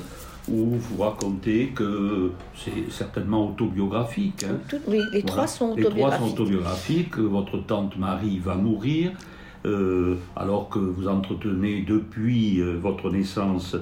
où 0.48 0.70
vous 0.76 1.02
racontez 1.02 1.68
que 1.74 2.32
c'est 2.56 2.90
certainement 2.90 3.50
autobiographique. 3.50 4.44
hein. 4.44 4.56
Tout- 4.68 4.78
oui, 4.88 4.98
les 5.12 5.20
Voilà. 5.20 5.26
trois 5.26 5.46
sont 5.46 5.74
Les 5.76 5.82
trois 5.82 5.90
autobiographiques. 5.92 6.26
sont 6.26 6.32
autobiographiques. 6.42 7.18
Votre 7.18 7.58
tante 7.66 7.96
Marie 7.98 8.38
va 8.40 8.56
mourir, 8.56 9.12
euh, 9.66 10.16
alors 10.34 10.68
que 10.68 10.78
vous 10.78 11.06
entretenez 11.08 11.82
depuis 11.86 12.60
euh, 12.60 12.78
votre 12.82 13.10
naissance 13.10 13.76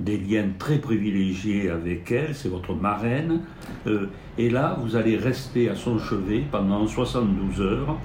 des 0.00 0.18
liens 0.18 0.48
très 0.58 0.78
privilégiés 0.78 1.70
avec 1.70 2.10
elle, 2.10 2.34
c'est 2.34 2.48
votre 2.48 2.74
marraine. 2.74 3.40
Euh, 3.86 4.06
et 4.38 4.50
là, 4.50 4.76
vous 4.80 4.96
allez 4.96 5.16
rester 5.16 5.68
à 5.68 5.74
son 5.74 5.98
chevet 5.98 6.42
pendant 6.50 6.86
72 6.86 7.60
heures 7.60 7.96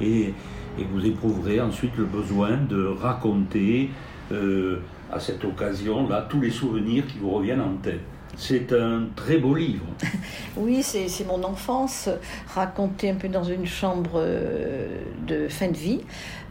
et, 0.00 0.32
et 0.78 0.84
vous 0.92 1.04
éprouverez 1.06 1.60
ensuite 1.60 1.96
le 1.96 2.04
besoin 2.04 2.56
de 2.68 2.86
raconter 2.86 3.90
euh, 4.32 4.80
à 5.12 5.20
cette 5.20 5.44
occasion-là 5.44 6.26
tous 6.28 6.40
les 6.40 6.50
souvenirs 6.50 7.06
qui 7.06 7.18
vous 7.18 7.30
reviennent 7.30 7.60
en 7.60 7.74
tête. 7.74 8.00
C'est 8.36 8.72
un 8.72 9.04
très 9.14 9.38
beau 9.38 9.54
livre. 9.54 9.86
Oui, 10.58 10.82
c'est 10.82 11.26
mon 11.26 11.44
enfance 11.44 12.08
racontée 12.54 13.10
un 13.10 13.14
peu 13.14 13.28
dans 13.28 13.44
une 13.44 13.66
chambre 13.66 14.12
euh, 14.16 15.02
de 15.26 15.48
fin 15.48 15.68
de 15.68 15.76
vie. 15.76 16.00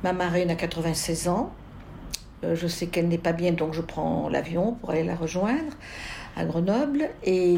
Ma 0.04 0.14
marraine 0.14 0.52
a 0.52 0.56
96 0.56 1.28
ans. 1.28 1.52
Euh, 2.44 2.56
Je 2.56 2.68
sais 2.68 2.88
qu'elle 2.88 3.08
n'est 3.08 3.18
pas 3.18 3.34
bien, 3.34 3.52
donc 3.52 3.74
je 3.74 3.82
prends 3.82 4.30
l'avion 4.30 4.74
pour 4.74 4.92
aller 4.92 5.04
la 5.04 5.16
rejoindre 5.16 5.74
à 6.36 6.46
Grenoble. 6.46 7.10
Et 7.24 7.58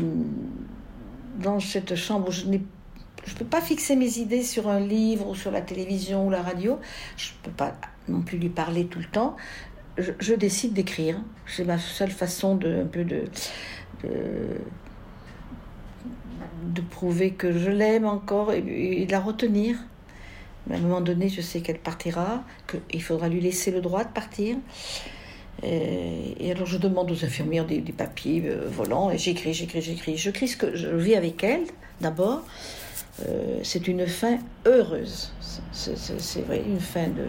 dans 1.40 1.60
cette 1.60 1.96
chambre, 1.96 2.30
où 2.30 2.32
je 2.32 2.46
n'ai 2.46 2.62
je 3.26 3.34
ne 3.34 3.40
peux 3.40 3.46
pas 3.46 3.60
fixer 3.60 3.98
mes 3.98 4.20
idées 4.20 4.42
sur 4.42 4.70
un 4.70 4.80
livre 4.80 5.28
ou 5.28 5.36
sur 5.36 5.52
la 5.52 5.60
télévision 5.60 6.28
ou 6.28 6.30
la 6.30 6.42
radio. 6.42 6.80
Je 7.18 7.32
ne 7.32 7.38
peux 7.44 7.52
pas 7.52 7.74
non 8.08 8.22
plus 8.22 8.38
lui 8.38 8.48
parler 8.48 8.86
tout 8.86 9.00
le 9.00 9.06
temps. 9.06 9.36
Je, 9.98 10.34
décide 10.34 10.72
d'écrire. 10.72 11.20
C'est 11.46 11.66
ma 11.66 11.78
seule 11.78 12.12
façon 12.12 12.56
de 12.56 12.84
un 12.84 12.86
peu 12.86 13.04
de, 13.04 13.26
de 14.04 14.62
prouver 16.90 17.32
que 17.32 17.52
je 17.52 17.70
l'aime 17.70 18.06
encore 18.06 18.54
et 18.54 19.06
de 19.06 19.12
la 19.12 19.20
retenir. 19.20 19.76
À 20.72 20.76
un 20.76 20.80
moment 20.80 21.02
donné, 21.02 21.30
je 21.30 21.42
sais 21.42 21.62
qu'elle 21.62 21.80
partira, 21.80 22.44
qu'il 22.68 23.02
faudra 23.02 23.30
lui 23.30 23.40
laisser 23.40 23.72
le 23.72 23.82
droit 23.82 24.04
de 24.04 24.10
partir. 24.10 24.58
Et, 25.64 26.52
alors 26.52 26.68
je 26.68 26.78
demande 26.78 27.12
aux 27.12 27.26
infirmières 27.26 27.66
des, 27.66 27.82
papiers 27.82 28.44
euh, 28.46 28.68
volants 28.70 29.10
et 29.10 29.18
j'écris, 29.18 29.54
j'écris, 29.54 29.82
j'écris. 29.82 30.18
Je 30.18 30.30
ce 30.30 30.56
que 30.56 30.76
je 30.76 30.88
vis 30.90 31.16
avec 31.16 31.44
elle 31.44 31.64
d'abord. 32.00 32.44
Euh, 33.28 33.60
c'est 33.64 33.88
une 33.88 34.06
fin 34.06 34.38
heureuse. 34.66 35.32
C'est- 35.72 36.46
vrai, 36.46 36.62
une 36.66 36.80
fin 36.80 37.08
de. 37.08 37.26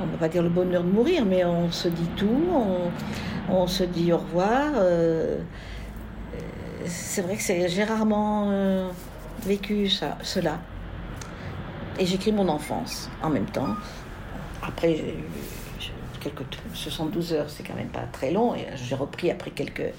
On 0.00 0.06
ne 0.06 0.12
va 0.12 0.18
pas 0.18 0.28
dire 0.28 0.42
le 0.42 0.48
bonheur 0.48 0.82
de 0.84 0.90
mourir, 0.90 1.24
mais 1.24 1.44
on 1.44 1.70
se 1.70 1.88
dit 1.88 2.08
tout, 2.16 2.46
on, 3.48 3.66
se 3.66 3.84
dit 3.84 4.12
au 4.12 4.18
revoir. 4.18 4.72
euh, 4.76 5.38
c'est 6.84 7.22
vrai 7.22 7.36
que 7.36 7.42
j'ai 7.42 7.84
rarement 7.84 8.90
vécu 9.46 9.88
cela. 10.22 10.58
Et 11.98 12.06
j'écris 12.06 12.32
mon 12.32 12.48
enfance 12.48 13.10
en 13.22 13.30
même 13.30 13.46
temps. 13.46 13.68
Après, 14.62 15.14
quelques 16.20 16.42
72 16.74 17.32
heures, 17.32 17.50
c'est 17.50 17.62
quand 17.62 17.74
même 17.74 17.88
pas 17.88 18.04
très 18.12 18.32
long. 18.32 18.54
Et 18.54 18.66
j'ai 18.76 18.94
repris 18.94 19.30
après 19.30 19.50
quelques, 19.50 19.92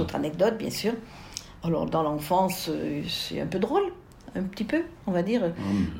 autres 0.00 0.14
anecdotes, 0.16 0.58
bien 0.58 0.70
sûr. 0.70 0.92
Alors, 1.64 1.86
dans 1.86 2.02
l'enfance, 2.02 2.68
euh, 2.70 3.02
c'est 3.08 3.40
un 3.40 3.46
peu 3.46 3.60
drôle, 3.60 3.84
un 4.34 4.42
petit 4.42 4.64
peu, 4.64 4.82
on 5.06 5.12
va 5.12 5.22
dire. 5.22 5.42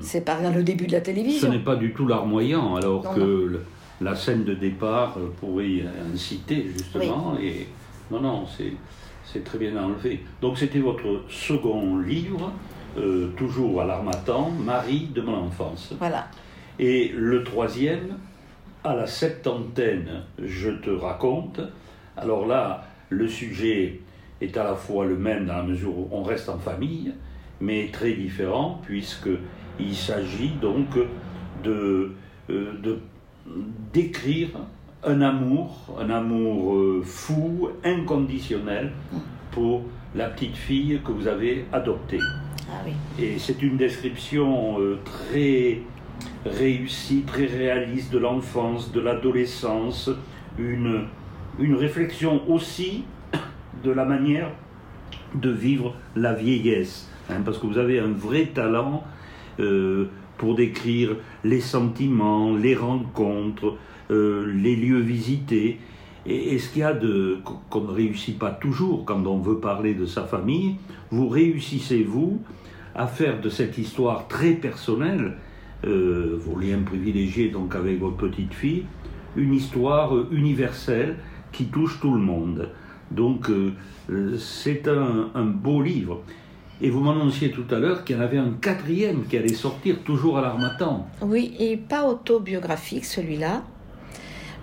C'est 0.01 0.22
par 0.22 0.39
exemple 0.39 0.57
le 0.59 0.64
début 0.64 0.87
de 0.89 0.93
la 0.93 0.99
Ce 0.99 1.05
télévision. 1.05 1.49
n'est 1.51 1.61
pas 1.61 1.76
du 1.76 1.93
tout 1.93 2.07
larmoyant, 2.07 2.74
alors 2.74 3.05
Non, 3.05 3.14
que 3.14 3.20
non. 3.53 3.59
la 4.01 4.16
scène 4.16 4.43
de 4.45 4.55
départ 4.55 5.14
euh, 5.18 5.28
pourrait 5.41 5.68
y 5.68 5.85
inciter, 6.12 6.66
justement. 6.76 7.37
Et 7.41 7.68
non, 8.11 8.20
non, 8.20 8.45
c'est 9.24 9.45
très 9.45 9.59
bien 9.59 9.76
enlevé. 9.83 10.24
Donc, 10.41 10.59
c'était 10.59 10.80
votre 10.80 11.22
second 11.30 11.97
livre, 11.99 12.53
euh, 12.97 13.28
toujours 13.36 13.80
à 13.80 13.84
l'Armatan, 13.84 14.51
Marie 14.51 15.09
de 15.14 15.20
mon 15.22 15.47
enfance. 15.47 15.95
Voilà. 15.99 16.26
Et 16.78 17.12
le 17.14 17.45
troisième, 17.45 18.18
à 18.84 18.95
la 18.95 19.07
septantaine, 19.07 20.22
je 20.43 20.70
te 20.70 20.90
raconte. 20.90 21.61
Alors 22.16 22.47
là, 22.47 22.84
le 23.09 23.28
sujet 23.28 24.01
est 24.40 24.57
à 24.57 24.64
la 24.64 24.74
fois 24.74 25.07
le 25.07 25.16
même 25.16 25.47
dans 25.47 25.57
la 25.57 25.62
mesure 25.62 25.97
où 25.97 26.09
on 26.11 26.22
reste 26.22 26.49
en 26.49 26.59
famille, 26.59 27.12
mais 27.61 27.90
très 27.93 28.12
différent, 28.12 28.80
puisqu'il 28.84 29.95
s'agit 29.95 30.53
donc 30.61 30.88
de, 31.62 32.12
euh, 32.51 32.72
de 32.82 32.99
d'écrire 33.93 34.51
un 35.05 35.20
amour, 35.20 35.97
un 35.99 36.11
amour 36.11 36.76
euh, 36.76 37.03
fou, 37.05 37.70
inconditionnel 37.84 38.93
pour 39.51 39.82
la 40.14 40.28
petite 40.28 40.57
fille 40.57 41.01
que 41.05 41.11
vous 41.11 41.26
avez 41.26 41.64
adoptée. 41.72 42.20
Ah. 42.72 42.88
Et 43.20 43.38
c'est 43.38 43.62
une 43.62 43.76
description 43.76 44.80
euh, 44.80 44.98
très 45.04 45.80
réussie, 46.46 47.22
très 47.26 47.46
réaliste 47.46 48.12
de 48.12 48.18
l'enfance, 48.18 48.92
de 48.92 49.00
l'adolescence, 49.00 50.10
une, 50.58 51.04
une 51.58 51.74
réflexion 51.74 52.42
aussi 52.48 53.04
de 53.84 53.90
la 53.90 54.04
manière 54.04 54.50
de 55.34 55.50
vivre 55.50 55.94
la 56.16 56.32
vieillesse. 56.34 57.10
hein, 57.30 57.42
parce 57.44 57.58
que 57.58 57.66
vous 57.66 57.78
avez 57.78 57.98
un 57.98 58.12
vrai 58.12 58.46
talent 58.46 59.04
euh, 59.60 60.06
pour 60.38 60.54
décrire 60.54 61.16
les 61.44 61.60
sentiments, 61.60 62.56
les 62.56 62.74
rencontres, 62.74 63.76
euh, 64.10 64.52
les 64.54 64.76
lieux 64.76 65.00
visités. 65.00 65.78
Et, 66.26 66.58
ce 66.58 66.68
qu'il 66.68 66.80
y 66.80 66.84
a 66.84 66.92
de 66.92 67.38
qu'on 67.68 67.80
ne 67.80 67.90
réussit 67.90 68.38
pas 68.38 68.50
toujours 68.50 69.04
quand 69.04 69.26
on 69.26 69.38
veut 69.38 69.58
parler 69.58 69.94
de 69.94 70.06
sa 70.06 70.24
famille, 70.24 70.76
vous 71.10 71.28
réussissez 71.28 72.04
vous 72.04 72.40
à 72.94 73.06
faire 73.06 73.40
de 73.40 73.48
cette 73.48 73.78
histoire 73.78 74.28
très 74.28 74.52
personnelle, 74.52 75.36
euh, 75.84 76.38
vos 76.38 76.58
liens 76.58 76.82
privilégiés 76.84 77.48
donc 77.48 77.74
avec 77.74 77.98
votre 77.98 78.16
petite 78.16 78.54
fille, 78.54 78.84
une 79.36 79.54
histoire 79.54 80.12
universelle 80.30 81.16
qui 81.50 81.66
touche 81.66 81.98
tout 82.00 82.12
le 82.12 82.20
monde. 82.20 82.68
Donc 83.10 83.50
euh, 83.50 83.72
c'est 84.38 84.86
un, 84.88 85.30
un 85.34 85.44
beau 85.44 85.82
livre. 85.82 86.22
Et 86.80 86.90
vous 86.90 87.00
m'annonciez 87.00 87.50
tout 87.50 87.66
à 87.70 87.78
l'heure 87.78 88.04
qu'il 88.04 88.16
y 88.16 88.18
en 88.18 88.22
avait 88.22 88.38
un 88.38 88.54
quatrième 88.60 89.24
qui 89.26 89.36
allait 89.36 89.54
sortir 89.54 90.00
toujours 90.04 90.38
à 90.38 90.42
l'Armatan. 90.42 91.06
Oui, 91.20 91.54
et 91.58 91.76
pas 91.76 92.08
autobiographique 92.08 93.04
celui-là. 93.04 93.62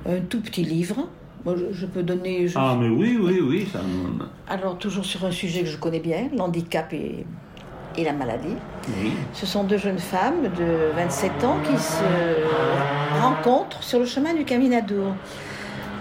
Un 0.05 0.19
tout 0.21 0.41
petit 0.41 0.63
livre. 0.63 1.07
Moi, 1.45 1.55
je, 1.57 1.73
je 1.73 1.85
peux 1.85 2.03
donner. 2.03 2.47
je- 2.47 2.57
Ah 2.57 2.75
mais 2.79 2.89
oui, 2.89 3.17
oui, 3.21 3.39
oui, 3.41 3.67
ça... 3.71 3.79
Alors, 4.49 4.77
toujours 4.77 5.05
sur 5.05 5.23
un 5.25 5.31
sujet 5.31 5.61
que 5.61 5.67
je 5.69 5.77
connais 5.77 5.99
bien, 5.99 6.29
l'handicap 6.35 6.91
et, 6.93 7.25
et 7.97 8.03
la 8.03 8.13
maladie. 8.13 8.55
Oui. 9.01 9.13
Ce 9.33 9.45
sont 9.45 9.63
deux 9.63 9.77
jeunes 9.77 9.99
femmes 9.99 10.43
de 10.57 10.91
27 10.95 11.43
ans 11.45 11.57
qui 11.63 11.77
se 11.77 13.21
rencontrent 13.21 13.81
sur 13.83 13.99
le 13.99 14.05
chemin 14.05 14.33
du 14.33 14.43
Caminado. 14.45 15.03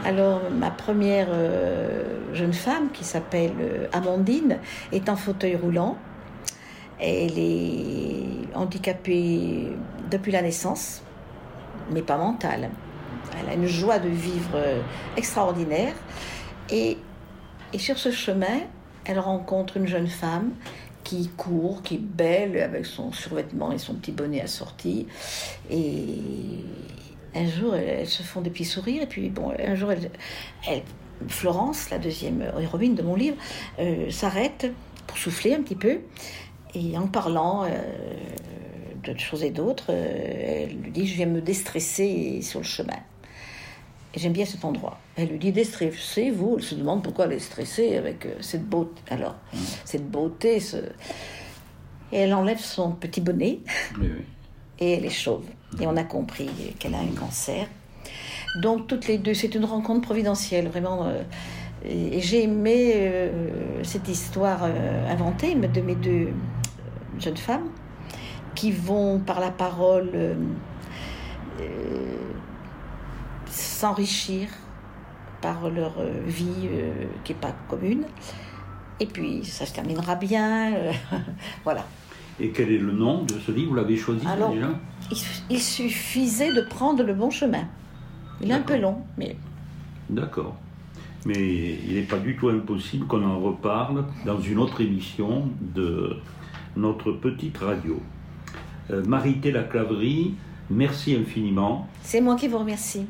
Alors, 0.05 0.41
ma 0.57 0.71
première 0.71 1.27
euh, 1.31 2.03
jeune 2.33 2.53
femme, 2.53 2.89
qui 2.93 3.05
s'appelle 3.05 3.53
euh, 3.61 3.87
Amandine, 3.93 4.59
est 4.93 5.09
en 5.09 5.17
fauteuil 5.17 5.57
roulant. 5.57 5.97
Elle 7.01 7.39
est 7.39 8.55
handicapée 8.55 9.69
depuis 10.11 10.33
la 10.33 10.43
naissance, 10.43 11.03
mais 11.93 12.03
pas 12.03 12.17
mentale. 12.17 12.71
Elle 13.41 13.49
a 13.49 13.55
une 13.55 13.67
joie 13.67 13.99
de 13.99 14.09
vivre 14.09 14.51
euh, 14.55 14.81
extraordinaire. 15.17 15.95
Et, 16.71 16.99
et 17.73 17.79
sur 17.79 17.99
ce 17.99 18.11
chemin, 18.11 18.61
elle 19.05 19.19
rencontre 19.19 19.77
une 19.77 19.87
jeune 19.87 20.09
femme 20.09 20.53
qui 21.05 21.29
court, 21.37 21.83
qui 21.83 21.95
est 21.95 21.99
belle, 21.99 22.61
avec 22.61 22.85
son 22.85 23.13
survêtement 23.13 23.73
et 23.73 23.79
son 23.79 23.95
petit 23.95 24.13
bonnet 24.13 24.43
assorti. 24.43 25.07
Et 25.71 26.19
un 27.35 27.47
jour, 27.49 27.75
elles, 27.75 28.07
se 28.07 28.23
font 28.23 28.41
des 28.43 28.51
petits 28.51 28.65
sourires. 28.65 29.03
Et 29.03 29.07
puis, 29.07 29.31
bon, 29.31 29.53
un 29.59 29.75
jour, 29.75 29.93
elle, 29.93 30.11
elle- 30.69 30.83
Florence, 31.27 31.91
la 31.91 31.99
deuxième 31.99 32.43
héroïne 32.61 32.95
de 32.95 33.03
mon 33.03 33.17
livre, 33.17 33.37
euh, 33.81 34.09
s'arrête 34.11 34.71
pour 35.07 35.19
souffler 35.19 35.55
un 35.55 35.63
petit 35.63 35.75
peu. 35.75 35.99
Et 36.75 36.97
en 36.97 37.07
parlant 37.09 37.65
euh, 37.65 37.69
de 39.15 39.19
choses 39.21 39.43
et 39.45 39.51
d'autres, 39.51 39.87
euh, 39.91 40.67
elle 40.69 40.77
lui 40.77 40.91
dit 40.91 41.07
Je 41.07 41.15
viens 41.15 41.27
me 41.27 41.41
déstresser 41.41 42.41
sur 42.43 42.61
le 42.61 42.65
chemin. 42.67 42.97
Et 44.15 44.19
j'aime 44.19 44.33
bien 44.33 44.45
cet 44.47 44.65
endroit. 44.65 44.99
Elle 45.17 45.29
lui 45.29 45.39
dit 45.39 45.53
Déstressez-vous. 45.53 46.57
Elle 46.59 46.65
se 46.65 46.75
demande 46.75 47.03
pourquoi 47.03 47.27
elle 47.27 47.33
est 47.35 47.39
stressée 47.39 47.97
avec 47.97 48.25
euh, 48.27 48.35
cette 48.41 48.65
beauté. 48.65 49.01
Alors, 49.11 49.37
cette 49.85 50.09
beauté, 50.11 50.61
ce- 50.61 50.77
Et 52.13 52.19
elle 52.21 52.35
enlève 52.35 52.59
son 52.61 52.93
petit 52.93 53.21
bonnet 53.21 53.59
Oui, 54.01 54.09
oui. 54.17 54.25
et 54.81 54.93
elle 54.95 55.05
est 55.05 55.11
chauve. 55.11 55.45
Et 55.81 55.87
on 55.87 55.97
a 55.97 56.05
compris 56.05 56.49
qu'elle 56.79 56.95
a 56.95 56.99
un 57.01 57.15
cancer. 57.19 57.67
Donc 58.63 58.87
toutes 58.87 59.07
les 59.09 59.19
deux, 59.19 59.35
c'est 59.35 59.55
une 59.55 59.67
rencontre 59.67 60.01
providentielle, 60.01 60.69
vraiment. 60.69 61.07
euh, 61.07 61.23
et 61.85 62.21
j'ai 62.21 62.43
aimé 62.45 62.93
euh, 62.97 63.85
cette 63.85 64.09
histoire 64.09 64.61
euh, 64.65 65.07
inventée 65.09 65.55
de 65.55 65.81
mes 65.83 65.95
deux 65.95 66.31
jeunes 67.21 67.37
femmes 67.37 67.69
qui 68.59 68.73
vont 68.73 69.21
par 69.21 69.39
la 69.39 69.53
parole 69.53 70.11
euh, 70.15 70.35
euh, 71.61 72.17
s'enrichir 73.47 74.49
par 75.41 75.71
leur 75.71 75.95
euh, 76.01 76.11
vie 76.27 76.69
qui 77.23 77.33
n'est 77.33 77.39
pas 77.39 77.55
commune. 77.69 78.03
Et 78.99 79.07
puis 79.07 79.45
ça 79.45 79.65
se 79.65 79.73
terminera 79.73 80.17
bien. 80.17 80.73
voilà. 81.65 81.87
Et 82.41 82.51
quel 82.51 82.73
est 82.73 82.79
le 82.79 82.91
nom 82.91 83.23
de 83.23 83.35
ce 83.35 83.53
livre? 83.53 83.71
Vous 83.71 83.77
l'avez 83.77 83.97
choisi 83.97 84.27
Alors, 84.27 84.51
déjà? 84.51 84.71
Il, 85.13 85.19
il 85.51 85.63
suffisait 85.63 86.53
de 86.53 86.63
prendre 86.63 87.05
le 87.05 87.15
bon 87.15 87.31
chemin. 87.31 87.63
Il 88.41 88.51
est 88.51 88.55
un 88.55 88.63
peu 88.63 88.77
long, 88.77 89.03
mais 89.17 89.37
D'accord. 90.11 90.57
Mais 91.27 91.79
il 91.87 91.95
n'est 91.95 92.03
pas 92.03 92.19
du 92.19 92.37
tout 92.37 92.49
impossible 92.49 93.07
qu'on 93.07 93.25
en 93.25 93.39
reparle 93.39 94.05
dans 94.27 94.41
une 94.41 94.59
autre 94.59 94.81
émission 94.81 95.49
de 95.61 96.17
notre 96.77 97.13
petite 97.13 97.59
radio. 97.59 98.01
Euh, 98.91 99.05
Marité 99.05 99.51
Laclaverie, 99.51 100.35
merci 100.71 101.15
infiniment. 101.15 101.89
c'est 102.03 102.21
moi 102.21 102.37
qui 102.37 102.49
vous 102.49 102.59
remercie. 102.59 103.07